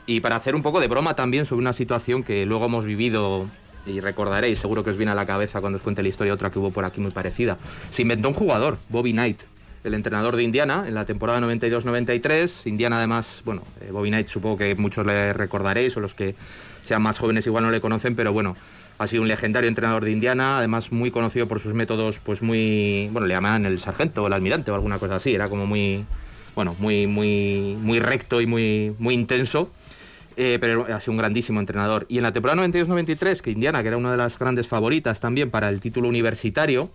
Y 0.05 0.19
para 0.19 0.35
hacer 0.35 0.55
un 0.55 0.61
poco 0.61 0.79
de 0.79 0.87
broma 0.87 1.15
también 1.15 1.45
sobre 1.45 1.61
una 1.61 1.73
situación 1.73 2.23
que 2.23 2.45
luego 2.45 2.65
hemos 2.65 2.85
vivido 2.85 3.47
y 3.87 3.99
recordaréis, 3.99 4.59
seguro 4.59 4.83
que 4.83 4.91
os 4.91 4.97
viene 4.97 5.11
a 5.11 5.15
la 5.15 5.25
cabeza 5.25 5.61
cuando 5.61 5.77
os 5.77 5.83
cuente 5.83 6.03
la 6.03 6.09
historia 6.09 6.33
otra 6.33 6.49
que 6.49 6.59
hubo 6.59 6.71
por 6.71 6.85
aquí 6.85 7.01
muy 7.01 7.11
parecida. 7.11 7.57
Se 7.89 8.01
inventó 8.01 8.29
un 8.29 8.33
jugador, 8.33 8.77
Bobby 8.89 9.11
Knight, 9.11 9.41
el 9.83 9.93
entrenador 9.93 10.35
de 10.35 10.43
Indiana 10.43 10.85
en 10.87 10.93
la 10.93 11.05
temporada 11.05 11.39
92-93. 11.39 12.67
Indiana 12.67 12.97
además, 12.97 13.41
bueno, 13.45 13.63
eh, 13.81 13.89
Bobby 13.91 14.09
Knight 14.09 14.27
supongo 14.27 14.57
que 14.57 14.75
muchos 14.75 15.05
le 15.05 15.33
recordaréis 15.33 15.95
o 15.97 15.99
los 15.99 16.13
que 16.13 16.35
sean 16.83 17.01
más 17.01 17.19
jóvenes 17.19 17.45
igual 17.47 17.63
no 17.63 17.71
le 17.71 17.81
conocen, 17.81 18.15
pero 18.15 18.33
bueno, 18.33 18.55
ha 18.97 19.07
sido 19.07 19.21
un 19.21 19.27
legendario 19.27 19.67
entrenador 19.67 20.03
de 20.03 20.11
Indiana, 20.11 20.57
además 20.57 20.91
muy 20.91 21.11
conocido 21.11 21.47
por 21.47 21.59
sus 21.59 21.73
métodos, 21.73 22.19
pues 22.19 22.41
muy, 22.41 23.09
bueno, 23.11 23.27
le 23.27 23.33
llamaban 23.33 23.65
el 23.65 23.79
sargento 23.79 24.23
o 24.23 24.27
el 24.27 24.33
almirante 24.33 24.71
o 24.71 24.75
alguna 24.75 24.97
cosa 24.97 25.15
así, 25.15 25.35
era 25.35 25.49
como 25.49 25.65
muy, 25.65 26.05
bueno, 26.55 26.75
muy, 26.79 27.07
muy, 27.07 27.77
muy 27.79 27.99
recto 27.99 28.41
y 28.41 28.47
muy, 28.47 28.93
muy 28.99 29.13
intenso. 29.13 29.71
Eh, 30.39 30.59
pero 30.61 30.85
ha 30.93 31.01
sido 31.01 31.13
un 31.13 31.17
grandísimo 31.17 31.59
entrenador. 31.59 32.05
Y 32.09 32.17
en 32.17 32.23
la 32.23 32.31
temporada 32.31 32.61
92-93, 32.61 33.41
que 33.41 33.49
Indiana, 33.49 33.81
que 33.81 33.87
era 33.87 33.97
una 33.97 34.11
de 34.11 34.17
las 34.17 34.37
grandes 34.37 34.67
favoritas 34.67 35.19
también 35.19 35.49
para 35.49 35.67
el 35.67 35.81
título 35.81 36.07
universitario, 36.07 36.91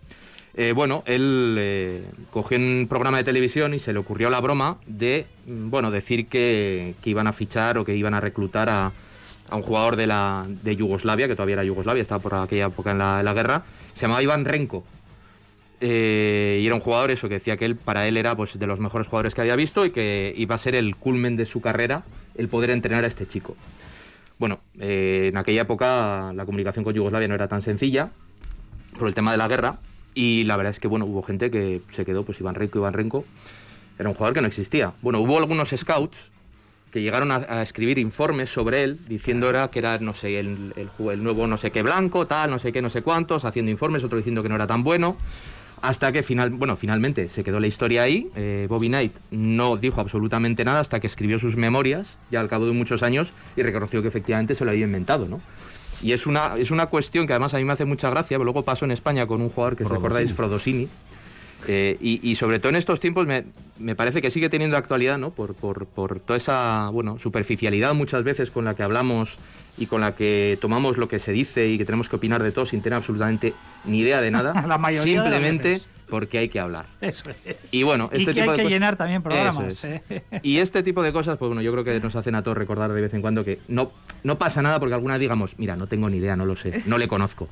eh, 0.55 0.73
bueno, 0.73 1.03
él 1.07 1.57
eh, 1.59 2.05
cogió 2.31 2.57
un 2.57 2.87
programa 2.89 3.17
de 3.17 3.25
televisión 3.25 3.75
y 3.75 3.81
se 3.81 3.93
le 3.93 3.99
ocurrió 3.99 4.31
la 4.31 4.41
broma 4.41 4.77
de, 4.87 5.27
mm, 5.49 5.71
bueno, 5.71 5.91
decir 5.91 6.29
que, 6.29 6.95
que 7.03 7.11
iban 7.11 7.27
a 7.27 7.33
fichar 7.33 7.79
o 7.79 7.85
que 7.85 7.97
iban 7.97 8.15
a 8.15 8.21
reclutar 8.21 8.69
a, 8.69 8.93
un 9.51 9.63
jugador 9.63 9.97
de, 9.97 10.07
la, 10.07 10.47
de 10.47 10.77
Yugoslavia, 10.77 11.27
que 11.27 11.35
todavía 11.35 11.55
era 11.55 11.65
Yugoslavia, 11.65 12.01
estaba 12.01 12.23
por 12.23 12.35
aquella 12.37 12.67
época 12.67 12.93
en 12.93 12.99
la, 12.99 13.33
guerra, 13.35 13.65
se 13.93 14.03
llamaba 14.03 14.23
Iván 14.23 14.45
Renko. 14.45 14.85
Y 15.81 16.65
era 16.65 16.77
un 16.77 16.81
jugador 16.81 17.11
eso 17.11 17.29
que 17.29 17.35
decía 17.35 17.57
que 17.57 17.65
él 17.65 17.75
para 17.75 18.07
él 18.07 18.17
era 18.17 18.37
pues 18.37 18.57
de 18.57 18.67
los 18.69 18.79
mejores 18.79 19.09
jugadores 19.09 19.35
que 19.35 19.41
había 19.41 19.57
visto 19.57 19.85
y 19.85 19.91
que 19.91 20.33
iba 20.37 20.55
a 20.55 20.59
ser 20.59 20.77
el 20.77 20.95
culmen 20.95 21.37
de 21.37 21.45
su 21.45 21.61
carrera 21.61 22.05
el 22.37 22.49
poder 22.49 22.71
entrenar 22.71 23.05
a 23.05 23.07
este 23.07 23.27
chico. 23.27 23.57
Bueno, 24.39 24.61
eh, 24.81 25.29
en 25.31 25.37
aquella 25.37 25.63
época 25.63 26.33
la 26.35 26.45
comunicación 26.45 26.85
con 26.85 26.95
Yugoslavia 26.95 27.29
no 27.29 27.35
era 27.35 27.49
tan 27.49 27.63
sencilla 27.63 28.11
por 28.99 29.09
el 29.09 29.15
tema 29.15 29.33
de 29.33 29.39
la 29.39 29.49
guerra 29.49 29.77
y 30.15 30.45
la 30.45 30.57
verdad 30.57 30.73
es 30.73 30.81
que 30.81 30.89
bueno 30.89 31.07
hubo 31.07 31.23
gente 31.23 31.51
que 31.51 31.81
se 31.93 32.05
quedó 32.05 32.25
pues 32.25 32.41
Iván 32.41 32.55
Renko, 32.55 32.79
Iván 32.79 32.93
Renko 32.93 33.25
era 33.99 34.09
un 34.09 34.15
jugador 34.15 34.35
que 34.35 34.41
no 34.41 34.49
existía. 34.49 34.93
Bueno, 35.01 35.21
hubo 35.21 35.39
algunos 35.39 35.71
scouts 35.71 36.33
que 36.91 37.01
llegaron 37.01 37.31
a, 37.31 37.63
escribir 37.63 37.99
informes 37.99 38.51
sobre 38.51 38.83
él, 38.83 38.99
diciendo 39.09 39.49
era 39.49 39.69
que 39.69 39.79
era, 39.79 39.99
no 39.99 40.13
sé, 40.13 40.39
el, 40.39 40.75
el 40.77 41.11
el 41.11 41.25
nuevo 41.25 41.47
no 41.47 41.57
sé 41.57 41.71
qué 41.71 41.83
blanco, 41.83 42.27
tal, 42.27 42.51
no 42.51 42.59
sé 42.59 42.71
qué, 42.71 42.83
no 42.83 42.91
sé 42.91 43.01
cuántos, 43.03 43.47
haciendo 43.47 43.71
informes, 43.71 44.05
otro 44.05 44.19
diciendo 44.19 44.43
que 44.43 44.51
no 44.51 44.57
era 44.57 44.67
tan 44.67 44.85
bueno. 44.85 45.17
Hasta 45.83 46.13
que 46.13 46.23
final, 46.23 46.51
bueno, 46.51 46.77
finalmente 46.77 47.29
se 47.29 47.43
quedó 47.43 47.59
la 47.59 47.67
historia 47.67 48.03
ahí. 48.03 48.31
Eh, 48.37 48.67
Bobby 48.69 48.87
Knight 48.87 49.13
no 49.33 49.77
dijo 49.77 50.01
absolutamente 50.01 50.65
nada 50.65 50.79
hasta 50.79 51.01
que 51.01 51.09
escribió 51.09 51.41
sus 51.41 51.57
memorias, 51.57 52.19
ya 52.31 52.39
al 52.39 52.49
cabo 52.49 52.67
de 52.67 52.73
muchos 52.73 53.03
años, 53.03 53.33
y 53.57 53.63
reconoció 53.63 54.01
que 54.01 54.07
efectivamente 54.09 54.55
se 54.55 54.65
lo 54.65 54.71
había 54.71 54.87
inventado, 54.87 55.27
¿no? 55.27 55.41
Y 56.01 56.13
es 56.13 56.27
una, 56.27 56.57
es 56.57 56.71
una 56.71 56.87
cuestión 56.87 57.27
que 57.27 57.33
además 57.33 57.55
a 57.55 57.59
mí 57.59 57.65
me 57.65 57.73
hace 57.73 57.85
mucha 57.85 58.11
gracia, 58.11 58.37
pero 58.37 58.45
luego 58.45 58.63
pasó 58.63 58.85
en 58.85 58.93
España 58.93 59.27
con 59.27 59.43
un 59.43 59.51
jugador 59.51 59.77
que 59.77 59.85
os 59.85 59.91
recordáis, 59.91 60.33
Frodosini. 60.33 60.89
Eh, 61.69 61.97
y, 62.01 62.29
y 62.29 62.35
sobre 62.35 62.59
todo 62.59 62.71
en 62.71 62.77
estos 62.77 62.99
tiempos 62.99 63.27
me, 63.27 63.45
me 63.79 63.95
parece 63.95 64.21
que 64.21 64.31
sigue 64.31 64.49
teniendo 64.49 64.77
actualidad, 64.77 65.19
¿no? 65.19 65.31
Por, 65.31 65.55
por, 65.55 65.87
por 65.87 66.19
toda 66.19 66.37
esa 66.37 66.89
bueno, 66.93 67.19
superficialidad 67.19 67.95
muchas 67.95 68.25
veces 68.25 68.51
con 68.51 68.65
la 68.65 68.75
que 68.75 68.83
hablamos 68.83 69.39
y 69.79 69.87
con 69.87 70.01
la 70.03 70.15
que 70.15 70.59
tomamos 70.61 70.99
lo 70.99 71.09
que 71.09 71.19
se 71.19 71.33
dice 71.33 71.69
y 71.69 71.79
que 71.79 71.85
tenemos 71.85 72.09
que 72.09 72.17
opinar 72.17 72.43
de 72.43 72.53
todo 72.53 72.67
sin 72.67 72.83
tener 72.83 72.97
absolutamente 72.99 73.55
ni 73.85 74.01
idea 74.01 74.21
de 74.21 74.31
nada. 74.31 74.53
La 74.67 74.79
mayoría 74.79 75.23
de 75.23 75.31
las 75.31 75.39
simplemente 75.39 75.69
veces. 75.71 75.89
porque 76.11 76.39
hay 76.39 76.49
que 76.51 76.61
hablar. 76.61 76.87
Eso 77.01 77.25
es. 77.45 77.57
Y 77.73 77.83
bueno, 77.83 78.11
Y 78.13 78.19
este 78.19 78.35
que 78.35 78.41
tipo 78.41 78.43
hay 78.45 78.51
de 78.51 78.57
que 78.57 78.63
cosas- 78.65 78.71
llenar 78.73 78.97
también 78.97 79.23
programas. 79.23 79.83
Es. 79.83 79.85
¿eh? 79.85 80.23
Y 80.43 80.59
este 80.59 80.83
tipo 80.83 81.03
de 81.03 81.13
cosas, 81.13 81.39
pues 81.39 81.49
bueno, 81.49 81.63
yo 81.63 81.73
creo 81.73 81.85
que 81.85 81.99
nos 82.01 82.15
hacen 82.17 82.35
a 82.35 82.43
todos 82.43 82.57
recordar 82.59 82.93
de 82.93 83.01
vez 83.01 83.15
en 83.15 83.23
cuando 83.23 83.45
que 83.45 83.61
no, 83.69 83.91
no 84.25 84.37
pasa 84.39 84.61
nada 84.61 84.79
porque 84.79 84.95
alguna 84.95 85.19
digamos, 85.19 85.55
mira, 85.59 85.75
no 85.77 85.87
tengo 85.87 86.11
ni 86.11 86.19
idea, 86.19 86.37
no 86.37 86.45
lo 86.45 86.55
sé, 86.57 86.83
no 86.87 86.99
le 86.99 87.09
conozco. 87.09 87.49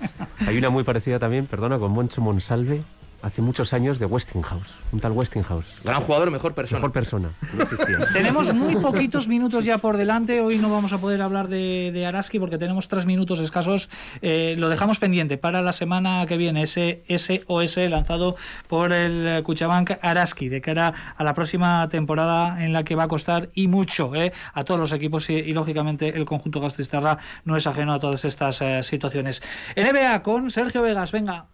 Hay 0.46 0.58
una 0.58 0.68
muy 0.70 0.84
parecida 0.84 1.18
también, 1.18 1.46
perdona, 1.46 1.78
con 1.78 1.92
Moncho 1.92 2.20
Monsalve, 2.20 2.82
hace 3.24 3.40
muchos 3.40 3.72
años 3.72 3.98
de 3.98 4.04
Westinghouse, 4.04 4.80
un 4.92 5.00
tal 5.00 5.12
Westinghouse. 5.12 5.80
Gran 5.82 6.02
jugador, 6.02 6.30
mejor 6.30 6.54
persona. 6.54 6.78
Mejor 6.78 6.92
persona, 6.92 7.30
no 7.54 7.62
existía. 7.62 7.98
Tenemos 8.12 8.52
muy 8.52 8.76
poquitos 8.76 9.28
minutos 9.28 9.64
ya 9.64 9.78
por 9.78 9.96
delante. 9.96 10.42
Hoy 10.42 10.58
no 10.58 10.70
vamos 10.70 10.92
a 10.92 10.98
poder 10.98 11.22
hablar 11.22 11.48
de, 11.48 11.90
de 11.92 12.04
Araski 12.04 12.38
porque 12.38 12.58
tenemos 12.58 12.86
tres 12.88 13.06
minutos 13.06 13.40
escasos. 13.40 13.88
Eh, 14.20 14.56
lo 14.58 14.68
dejamos 14.68 14.98
pendiente 14.98 15.38
para 15.38 15.62
la 15.62 15.72
semana 15.72 16.26
que 16.26 16.36
viene, 16.36 16.64
ese 16.64 17.02
SOS 17.08 17.78
lanzado 17.88 18.36
por 18.68 18.92
el 18.92 19.42
Cuchabank 19.42 19.92
Araski 20.02 20.50
de 20.50 20.60
cara 20.60 21.14
a 21.16 21.24
la 21.24 21.32
próxima 21.32 21.88
temporada 21.88 22.62
en 22.62 22.74
la 22.74 22.84
que 22.84 22.94
va 22.94 23.04
a 23.04 23.08
costar 23.08 23.48
y 23.54 23.68
mucho 23.68 24.14
eh, 24.14 24.32
a 24.52 24.64
todos 24.64 24.78
los 24.78 24.92
equipos 24.92 25.30
y, 25.30 25.34
y, 25.34 25.54
lógicamente 25.54 26.10
el 26.14 26.26
conjunto 26.26 26.60
Gastistarra 26.60 27.16
no 27.44 27.56
es 27.56 27.66
ajeno 27.66 27.94
a 27.94 27.98
todas 27.98 28.26
estas 28.26 28.60
eh, 28.60 28.82
situaciones. 28.82 29.42
NBA 29.76 30.22
con 30.22 30.50
Sergio 30.50 30.82
Vegas, 30.82 31.10
venga. 31.10 31.46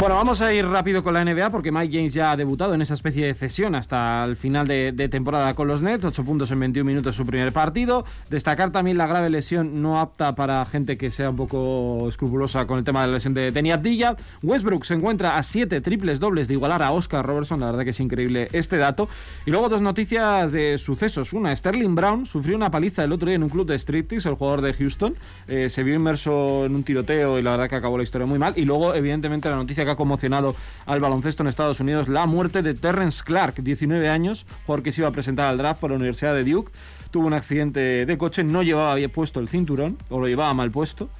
Bueno, 0.00 0.14
vamos 0.14 0.40
a 0.40 0.50
ir 0.54 0.66
rápido 0.66 1.02
con 1.02 1.12
la 1.12 1.22
NBA 1.22 1.50
porque 1.50 1.70
Mike 1.70 1.94
James 1.94 2.14
ya 2.14 2.32
ha 2.32 2.36
debutado 2.38 2.72
en 2.72 2.80
esa 2.80 2.94
especie 2.94 3.26
de 3.26 3.34
cesión 3.34 3.74
hasta 3.74 4.24
el 4.24 4.34
final 4.34 4.66
de, 4.66 5.08
temporada 5.10 5.52
con 5.52 5.68
los 5.68 5.82
Nets, 5.82 6.06
8 6.06 6.24
puntos 6.24 6.50
en 6.50 6.58
21 6.58 6.88
minutos 6.88 7.14
su 7.14 7.26
primer 7.26 7.52
partido. 7.52 8.06
Destacar 8.30 8.72
también 8.72 8.96
la 8.96 9.06
grave 9.06 9.28
lesión 9.28 9.82
no 9.82 10.00
apta 10.00 10.34
para 10.34 10.64
gente 10.64 10.96
que 10.96 11.10
sea 11.10 11.28
un 11.28 11.36
poco 11.36 12.08
escrupulosa 12.08 12.66
con 12.66 12.78
el 12.78 12.84
tema 12.84 13.02
de 13.02 13.08
la 13.08 13.12
lesión 13.12 13.34
de 13.34 13.52
Teni 13.52 13.72
Abdilla. 13.72 14.16
Westbrook 14.42 14.86
se 14.86 14.94
encuentra 14.94 15.36
a 15.36 15.42
7 15.42 15.82
triples 15.82 16.18
dobles 16.18 16.48
de 16.48 16.54
igualar 16.54 16.82
a 16.82 16.92
Oscar 16.92 17.26
Robertson, 17.26 17.60
la 17.60 17.66
verdad 17.66 17.84
que 17.84 17.90
es 17.90 18.00
increíble 18.00 18.48
este 18.52 18.78
dato. 18.78 19.06
Y 19.44 19.50
luego 19.50 19.68
dos 19.68 19.82
noticias 19.82 20.50
de 20.50 20.78
sucesos. 20.78 21.34
Una, 21.34 21.54
Sterling 21.54 21.94
Brown 21.94 22.24
sufrió 22.24 22.56
una 22.56 22.70
paliza 22.70 23.04
el 23.04 23.12
otro 23.12 23.26
día 23.26 23.36
en 23.36 23.42
un 23.42 23.50
club 23.50 23.66
de 23.66 23.78
striptease, 23.78 24.30
el 24.30 24.36
jugador 24.36 24.62
de 24.62 24.72
Houston. 24.72 25.14
Eh, 25.46 25.68
se 25.68 25.82
vio 25.82 25.94
inmerso 25.94 26.64
en 26.64 26.74
un 26.74 26.84
tiroteo 26.84 27.38
y 27.38 27.42
la 27.42 27.50
verdad 27.50 27.68
que 27.68 27.76
acabó 27.76 27.98
la 27.98 28.04
historia 28.04 28.26
muy 28.26 28.38
mal. 28.38 28.54
Y 28.56 28.64
luego, 28.64 28.94
evidentemente, 28.94 29.50
la 29.50 29.56
noticia 29.56 29.84
que 29.84 29.89
que 29.90 29.92
ha 29.92 29.96
conmocionado 29.96 30.54
al 30.86 31.00
baloncesto 31.00 31.42
en 31.42 31.48
Estados 31.48 31.80
Unidos, 31.80 32.08
la 32.08 32.26
muerte 32.26 32.62
de 32.62 32.74
Terrence 32.74 33.22
Clark, 33.24 33.56
19 33.62 34.08
años, 34.08 34.46
jugador 34.66 34.92
se 34.92 35.00
iba 35.00 35.08
a 35.08 35.12
presentar 35.12 35.46
al 35.46 35.58
draft 35.58 35.80
por 35.80 35.90
la 35.90 35.96
Universidad 35.96 36.34
de 36.34 36.44
Duke. 36.44 36.72
Tuvo 37.10 37.26
un 37.26 37.32
accidente 37.32 38.06
de 38.06 38.18
coche, 38.18 38.44
no 38.44 38.62
llevaba 38.62 38.94
bien 38.94 39.10
puesto 39.10 39.40
el 39.40 39.48
cinturón, 39.48 39.98
o 40.10 40.20
lo 40.20 40.28
llevaba 40.28 40.54
mal 40.54 40.70
puesto 40.70 41.10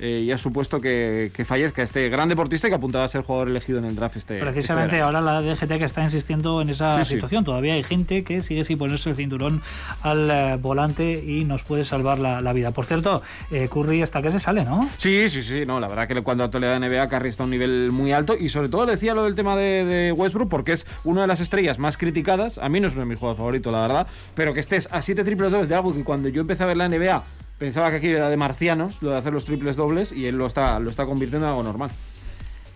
eh, 0.00 0.20
y 0.20 0.32
ha 0.32 0.38
supuesto 0.38 0.80
que, 0.80 1.30
que, 1.34 1.44
fallezca 1.44 1.82
este 1.82 2.08
gran 2.08 2.28
deportista 2.28 2.68
que 2.68 2.74
apuntaba 2.74 3.04
a 3.04 3.08
ser 3.08 3.22
jugador 3.22 3.48
elegido 3.48 3.78
en 3.78 3.84
el 3.84 3.94
draft 3.94 4.16
este 4.16 4.38
Precisamente 4.38 4.96
este 4.96 5.04
ahora 5.04 5.20
la 5.20 5.42
DGT 5.42 5.78
que 5.78 5.84
está 5.84 6.02
insistiendo 6.02 6.62
en 6.62 6.70
esa 6.70 7.04
sí, 7.04 7.16
situación. 7.16 7.42
Sí. 7.42 7.46
Todavía 7.46 7.74
hay 7.74 7.82
gente 7.82 8.24
que 8.24 8.40
sigue 8.40 8.64
sin 8.64 8.78
ponerse 8.78 9.10
el 9.10 9.16
cinturón 9.16 9.62
al 10.02 10.30
eh, 10.30 10.56
volante 10.60 11.12
y 11.12 11.44
nos 11.44 11.64
puede 11.64 11.84
salvar 11.84 12.18
la, 12.18 12.40
la 12.40 12.52
vida. 12.54 12.70
Por 12.70 12.86
cierto, 12.86 13.22
eh, 13.50 13.68
Curry 13.68 14.00
está 14.00 14.22
que 14.22 14.30
se 14.30 14.40
sale, 14.40 14.64
¿no? 14.64 14.88
Sí, 14.96 15.28
sí, 15.28 15.42
sí. 15.42 15.66
No, 15.66 15.80
la 15.80 15.88
verdad 15.88 16.08
que 16.08 16.22
cuando 16.22 16.44
actualidad 16.44 16.80
de 16.80 16.88
NBA, 16.88 17.08
Curry 17.08 17.28
está 17.28 17.42
a 17.42 17.44
un 17.44 17.50
nivel 17.50 17.92
muy 17.92 18.12
alto 18.12 18.36
y 18.38 18.48
sobre 18.48 18.70
todo 18.70 18.86
le 18.86 18.92
decía 18.92 19.14
lo 19.14 19.24
del 19.24 19.34
tema 19.34 19.54
de, 19.54 19.84
de, 19.84 20.12
Westbrook 20.12 20.48
porque 20.48 20.72
es 20.72 20.86
una 21.04 21.22
de 21.22 21.26
las 21.26 21.40
estrellas 21.40 21.78
más 21.78 21.98
criticadas. 21.98 22.56
A 22.56 22.68
mí 22.70 22.80
no 22.80 22.86
es 22.86 22.94
uno 22.94 23.02
de 23.02 23.06
mis 23.06 23.18
juegos 23.18 23.36
favoritos, 23.36 23.70
la 23.70 23.82
verdad, 23.82 24.06
pero 24.34 24.54
que 24.54 24.60
estés 24.60 24.88
a 24.90 25.02
7 25.02 25.24
triples 25.24 25.50
dobles 25.50 25.68
de 25.68 25.74
algo 25.74 25.92
que 25.92 26.04
cuando 26.04 26.28
yo 26.28 26.40
empecé 26.40 26.62
a 26.62 26.66
ver 26.66 26.78
la 26.78 26.88
NBA 26.88 27.22
pensaba 27.60 27.90
que 27.90 27.96
aquí 27.96 28.08
era 28.08 28.30
de 28.30 28.38
marcianos, 28.38 29.02
lo 29.02 29.10
de 29.10 29.18
hacer 29.18 29.34
los 29.34 29.44
triples 29.44 29.76
dobles, 29.76 30.12
y 30.12 30.26
él 30.26 30.36
lo 30.36 30.46
está, 30.46 30.80
lo 30.80 30.88
está 30.88 31.04
convirtiendo 31.04 31.46
en 31.46 31.50
algo 31.50 31.62
normal. 31.62 31.90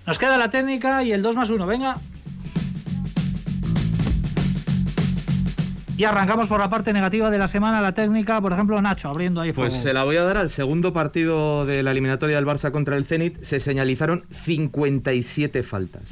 Nos 0.07 0.19
queda 0.19 0.37
la 0.37 0.51
técnica 0.51 1.03
y 1.03 1.13
el 1.13 1.23
2 1.23 1.35
más 1.35 1.49
1, 1.49 1.67
venga. 1.67 1.97
Y 5.97 6.05
arrancamos 6.05 6.49
por 6.49 6.61
la 6.61 6.69
parte 6.69 6.93
negativa 6.93 7.31
de 7.31 7.39
la 7.39 7.49
semana, 7.49 7.81
la 7.81 7.93
técnica, 7.93 8.41
por 8.43 8.53
ejemplo, 8.53 8.81
Nacho, 8.83 9.09
abriendo 9.09 9.41
ahí 9.41 9.55
fuego. 9.55 9.71
Pues 9.71 9.83
se 9.83 9.95
la 9.95 10.05
voy 10.05 10.17
a 10.17 10.23
dar 10.23 10.37
al 10.37 10.51
segundo 10.51 10.93
partido 10.93 11.65
de 11.65 11.83
la 11.83 11.93
eliminatoria 11.93 12.37
del 12.37 12.45
Barça 12.45 12.71
contra 12.71 12.97
el 12.97 13.07
Zenit. 13.07 13.43
Se 13.43 13.61
señalizaron 13.61 14.25
57 14.45 15.63
faltas. 15.63 16.03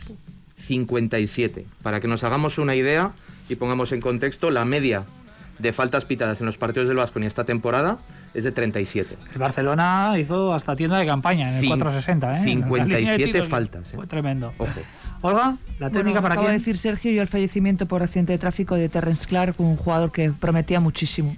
57. 0.57 1.67
Para 1.83 2.01
que 2.01 2.09
nos 2.09 2.25
hagamos 2.25 2.57
una 2.57 2.75
idea 2.75 3.13
y 3.51 3.57
pongamos 3.57 3.93
en 3.93 4.01
contexto, 4.01 4.51
la 4.51 4.65
media 4.65 5.05
de 5.59 5.73
faltas 5.75 6.07
pitadas 6.07 6.41
en 6.41 6.47
los 6.47 6.57
partidos 6.57 6.89
del 6.89 6.97
Vasco 6.97 7.19
esta 7.21 7.45
temporada 7.45 7.99
es 8.35 8.45
de 8.45 8.53
37. 8.53 9.17
El 9.33 9.39
Barcelona 9.39 10.15
hizo 10.19 10.55
hasta 10.55 10.75
tienda 10.75 10.99
de 10.99 11.07
campaña 11.07 11.49
en 11.51 11.55
el 11.57 11.61
Cin 11.61 11.71
460, 11.71 12.41
¿eh? 12.41 12.45
57 12.45 13.43
faltas. 13.45 13.93
¿eh? 13.93 13.97
Fue 13.97 14.07
tremendo. 14.07 14.53
Ojo. 14.59 14.71
Olga, 15.23 15.57
la 15.79 15.91
técnica 15.91 16.21
bueno, 16.21 16.23
para 16.23 16.35
acaba 16.35 16.49
quién? 16.49 16.53
de 16.53 16.59
decir 16.59 16.77
Sergio 16.77 17.13
y 17.13 17.19
el 17.19 17.29
fallecimiento 17.29 17.87
por 17.87 18.03
accidente 18.03 18.33
de 18.33 18.39
tráfico 18.39 18.75
de 18.75 18.89
Terrence 18.89 19.27
Clark, 19.27 19.55
un 19.59 19.77
jugador 19.77 20.11
que 20.11 20.33
prometía 20.33 20.81
muchísimo. 20.81 21.37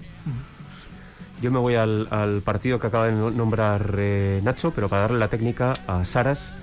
Yo 1.42 1.51
me 1.51 1.59
voy 1.59 1.74
al, 1.74 2.07
al 2.11 2.40
partido 2.42 2.78
que 2.78 2.86
acaba 2.86 3.07
de 3.07 3.12
nombrar 3.12 3.97
eh, 3.99 4.40
Nacho, 4.45 4.72
pero 4.74 4.88
para 4.88 5.03
darle 5.03 5.18
la 5.18 5.28
técnica 5.28 5.74
a 5.86 6.05
Saras 6.05 6.55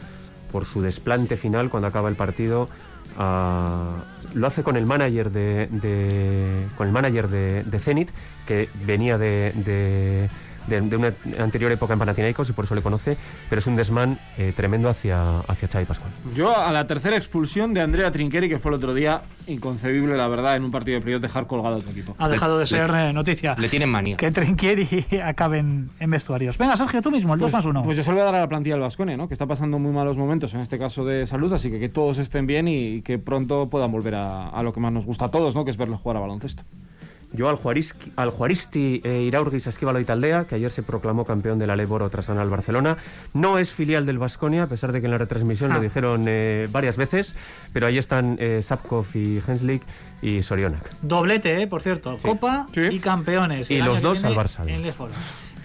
por 0.52 0.66
su 0.66 0.82
desplante 0.82 1.38
final 1.38 1.70
cuando 1.70 1.88
acaba 1.88 2.10
el 2.10 2.16
partido. 2.16 2.70
Uh, 3.18 4.12
lo 4.34 4.48
hace 4.48 4.64
con 4.64 4.78
el 4.78 4.86
manager 4.86 5.32
de, 5.32 5.68
de 5.68 6.66
con 6.78 6.88
el 6.88 6.94
manager 6.94 7.28
de, 7.28 7.80
Zenit 7.80 8.12
que 8.48 8.70
venía 8.86 9.18
de, 9.18 10.30
de, 10.68 10.82
una 10.82 11.14
anterior 11.40 11.72
época 11.72 11.94
en 11.94 12.00
Panathinaikos 12.00 12.50
y 12.50 12.54
por 12.54 12.66
eso 12.66 12.76
le 12.76 12.82
conoce 12.82 13.18
pero 13.50 13.60
es 13.60 13.68
un 13.68 13.76
desmán 13.76 14.18
eh, 14.38 14.54
tremendo 14.56 14.90
hacia, 14.90 15.40
hacia 15.40 15.68
Xavi 15.68 15.86
Pascual. 15.86 16.12
Yo 16.36 16.56
a 16.58 16.72
la 16.72 16.88
tercera 16.88 17.16
expulsión 17.16 17.74
de 17.74 17.82
Andrea 17.82 18.12
Trinqueri 18.12 18.50
que 18.50 18.60
fue 18.60 18.72
el 18.72 18.76
otro 18.76 18.94
día 18.94 19.22
inconcebible 19.48 20.16
la 20.18 20.28
verdad 20.28 20.56
en 20.56 20.64
un 20.64 20.72
partido 20.72 20.98
de 20.98 21.04
playoff 21.04 21.22
dejar 21.22 21.48
colgado 21.48 21.78
a 21.78 21.80
tu 21.82 21.90
equipo. 21.90 22.16
Ha 22.18 22.30
dejado 22.30 22.60
de 22.60 22.66
ser 22.66 22.90
le, 22.90 23.10
eh, 23.10 23.14
noticia. 23.14 23.56
le 23.58 23.70
tienen 23.70 23.90
manía. 23.90 24.18
Que 24.18 24.32
Trinqueri 24.32 25.06
acabe 25.24 25.60
en, 25.60 25.90
en, 26.00 26.10
vestuarios. 26.10 26.58
Venga 26.58 26.78
Sergio 26.78 27.02
tú 27.02 27.12
mismo 27.12 27.34
el 27.34 27.40
2 27.40 27.46
pues, 27.46 27.54
más 27.54 27.66
1 27.66 27.84
pues 27.84 27.98
yo 27.98 28.04
se 28.04 28.10
lo 28.10 28.16
voy 28.16 28.22
a 28.22 28.26
dar 28.26 28.36
a 28.36 28.40
la 28.40 28.50
plantilla 28.50 28.76
del 28.76 28.84
Vasconia 28.84 29.18
¿no? 29.18 29.28
que 29.28 29.34
está 29.34 29.46
pasando 29.46 29.80
muy 29.80 29.92
malos 29.92 30.18
momentos 30.18 30.54
en 30.54 30.62
este 30.62 30.78
caso 30.78 31.06
de 31.06 31.26
salud 31.26 31.52
así 31.54 31.70
que 31.70 31.80
que 31.80 31.90
todos 31.90 32.18
estén 32.18 32.48
bien 32.48 32.68
y 32.68 33.02
que 33.02 33.18
pronto 33.18 33.70
puedan 33.70 33.92
volver 33.92 34.16
a, 34.16 34.50
a 34.50 34.64
lo 34.64 34.74
que 34.74 34.80
más 34.80 34.92
nos 34.92 35.06
gusta 35.06 35.26
a 35.26 35.32
todos 35.32 35.56
¿no? 35.56 35.66
que 35.66 35.72
es 35.72 35.78
verlos 35.78 36.00
jugar 36.02 36.18
a 36.18 36.20
baloncesto 36.22 36.64
yo 37.34 37.50
al, 37.50 37.56
Juariski, 37.56 38.12
al 38.16 38.30
Juaristi 38.30 39.02
eh, 39.04 39.22
Iraurgis 39.24 39.68
Esquivalo 39.68 40.00
Italdea, 40.00 40.46
que 40.46 40.56
ayer 40.56 40.72
se 40.72 40.84
proclamó 40.84 41.26
campeón 41.26 41.60
de 41.60 41.68
la 41.68 41.76
Leboro 41.76 42.10
tras 42.10 42.28
ganar 42.28 42.44
al 42.44 42.50
Barcelona. 42.50 42.98
No 43.34 43.58
es 43.58 43.72
filial 43.72 44.06
del 44.06 44.18
Vasconia, 44.18 44.64
a 44.64 44.68
pesar 44.68 44.92
de 44.92 45.00
que 45.00 45.08
en 45.08 45.12
la 45.12 45.18
retransmisión 45.18 45.72
ah. 45.72 45.76
lo 45.76 45.82
dijeron 45.82 46.26
eh, 46.28 46.68
varias 46.72 46.98
veces, 46.98 47.36
pero 47.74 47.88
ahí 47.88 47.98
están 47.98 48.38
eh, 48.40 48.62
Sapkov 48.62 49.06
y 49.14 49.42
Henslik 49.46 49.84
y 50.22 50.44
Sorionak. 50.44 50.92
Doblete, 51.02 51.62
eh, 51.62 51.68
por 51.68 51.82
cierto, 51.82 52.18
sí. 52.18 52.22
Copa 52.24 52.66
sí. 52.74 52.82
y 52.92 53.00
campeones. 53.00 53.72
Y 53.72 53.82
los 53.82 54.02
dos 54.02 54.24
al 54.24 54.36
Barça. 54.36 54.68
En 54.68 54.82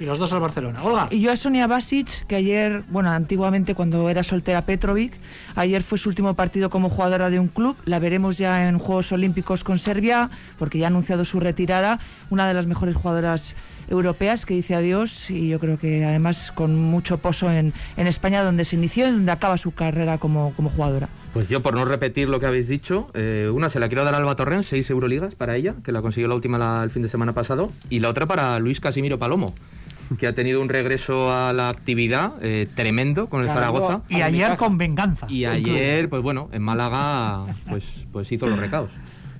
y 0.00 0.04
los 0.04 0.18
dos 0.18 0.32
al 0.32 0.40
Barcelona. 0.40 0.82
Olga. 0.82 1.08
Y 1.10 1.20
yo 1.20 1.32
a 1.32 1.36
Sonia 1.36 1.66
Basic, 1.66 2.26
que 2.26 2.36
ayer, 2.36 2.82
bueno, 2.88 3.10
antiguamente 3.10 3.74
cuando 3.74 4.08
era 4.10 4.22
soltera 4.22 4.62
Petrovic, 4.62 5.12
ayer 5.54 5.82
fue 5.82 5.98
su 5.98 6.08
último 6.08 6.34
partido 6.34 6.70
como 6.70 6.88
jugadora 6.88 7.30
de 7.30 7.38
un 7.38 7.48
club. 7.48 7.76
La 7.84 7.98
veremos 7.98 8.38
ya 8.38 8.68
en 8.68 8.78
Juegos 8.78 9.12
Olímpicos 9.12 9.64
con 9.64 9.78
Serbia, 9.78 10.30
porque 10.58 10.78
ya 10.78 10.86
ha 10.86 10.88
anunciado 10.88 11.24
su 11.24 11.40
retirada. 11.40 11.98
Una 12.30 12.48
de 12.48 12.54
las 12.54 12.66
mejores 12.66 12.94
jugadoras 12.94 13.54
europeas 13.88 14.46
que 14.46 14.54
dice 14.54 14.74
adiós 14.74 15.30
y 15.30 15.48
yo 15.48 15.60
creo 15.60 15.78
que 15.78 16.04
además 16.04 16.50
con 16.52 16.74
mucho 16.74 17.18
pozo 17.18 17.52
en, 17.52 17.72
en 17.96 18.06
España, 18.08 18.42
donde 18.42 18.64
se 18.64 18.74
inició 18.74 19.06
y 19.06 19.12
donde 19.12 19.30
acaba 19.30 19.56
su 19.56 19.72
carrera 19.72 20.18
como, 20.18 20.52
como 20.56 20.70
jugadora. 20.70 21.08
Pues 21.32 21.48
yo, 21.48 21.62
por 21.62 21.74
no 21.74 21.84
repetir 21.84 22.28
lo 22.28 22.40
que 22.40 22.46
habéis 22.46 22.66
dicho, 22.66 23.10
eh, 23.14 23.50
una 23.52 23.68
se 23.68 23.78
la 23.78 23.88
quiero 23.88 24.04
dar 24.04 24.14
a 24.14 24.18
Alba 24.18 24.34
Torrent, 24.34 24.64
seis 24.64 24.88
Euroligas 24.90 25.34
para 25.34 25.54
ella, 25.54 25.74
que 25.84 25.92
la 25.92 26.02
consiguió 26.02 26.28
la 26.28 26.34
última 26.34 26.58
la, 26.58 26.82
el 26.82 26.90
fin 26.90 27.02
de 27.02 27.08
semana 27.08 27.32
pasado, 27.32 27.70
y 27.90 28.00
la 28.00 28.08
otra 28.08 28.26
para 28.26 28.58
Luis 28.58 28.80
Casimiro 28.80 29.18
Palomo, 29.18 29.54
que 30.18 30.26
ha 30.26 30.34
tenido 30.34 30.60
un 30.60 30.68
regreso 30.68 31.32
a 31.32 31.52
la 31.52 31.68
actividad 31.68 32.32
eh, 32.42 32.68
tremendo 32.74 33.28
con 33.28 33.40
el 33.40 33.46
claro, 33.46 33.60
Zaragoza. 33.60 34.02
Y 34.08 34.22
ayer 34.22 34.56
con 34.56 34.78
venganza. 34.78 35.26
Y 35.28 35.44
ayer, 35.44 36.08
pues 36.08 36.22
bueno, 36.22 36.48
en 36.52 36.62
Málaga, 36.62 37.44
pues, 37.68 37.84
pues 38.12 38.30
hizo 38.32 38.46
los 38.46 38.58
recados. 38.58 38.90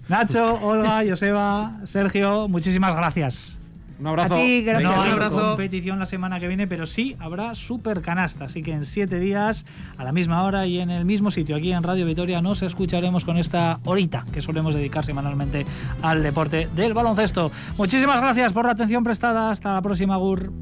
Nacho, 0.08 0.60
Olga, 0.62 1.02
Joseba, 1.08 1.80
Sergio, 1.84 2.48
muchísimas 2.48 2.94
gracias. 2.94 3.55
Un 3.98 4.06
abrazo. 4.06 4.34
A 4.34 4.38
ti, 4.38 4.62
gracias. 4.62 4.96
No 4.96 5.02
un 5.02 5.08
abrazo. 5.12 5.36
competición 5.36 5.98
la 5.98 6.06
semana 6.06 6.38
que 6.38 6.48
viene, 6.48 6.66
pero 6.66 6.86
sí 6.86 7.16
habrá 7.18 7.54
super 7.54 8.02
canasta. 8.02 8.44
Así 8.44 8.62
que 8.62 8.72
en 8.72 8.84
siete 8.84 9.18
días, 9.18 9.66
a 9.96 10.04
la 10.04 10.12
misma 10.12 10.42
hora 10.44 10.66
y 10.66 10.78
en 10.78 10.90
el 10.90 11.04
mismo 11.04 11.30
sitio, 11.30 11.56
aquí 11.56 11.72
en 11.72 11.82
Radio 11.82 12.06
Vitoria, 12.06 12.40
nos 12.42 12.62
escucharemos 12.62 13.24
con 13.24 13.38
esta 13.38 13.80
horita 13.84 14.24
que 14.32 14.42
solemos 14.42 14.74
dedicar 14.74 15.04
semanalmente 15.04 15.66
al 16.02 16.22
deporte 16.22 16.68
del 16.76 16.94
baloncesto. 16.94 17.50
Muchísimas 17.78 18.20
gracias 18.20 18.52
por 18.52 18.66
la 18.66 18.72
atención 18.72 19.02
prestada. 19.02 19.50
Hasta 19.50 19.72
la 19.74 19.82
próxima, 19.82 20.16
Gur. 20.16 20.52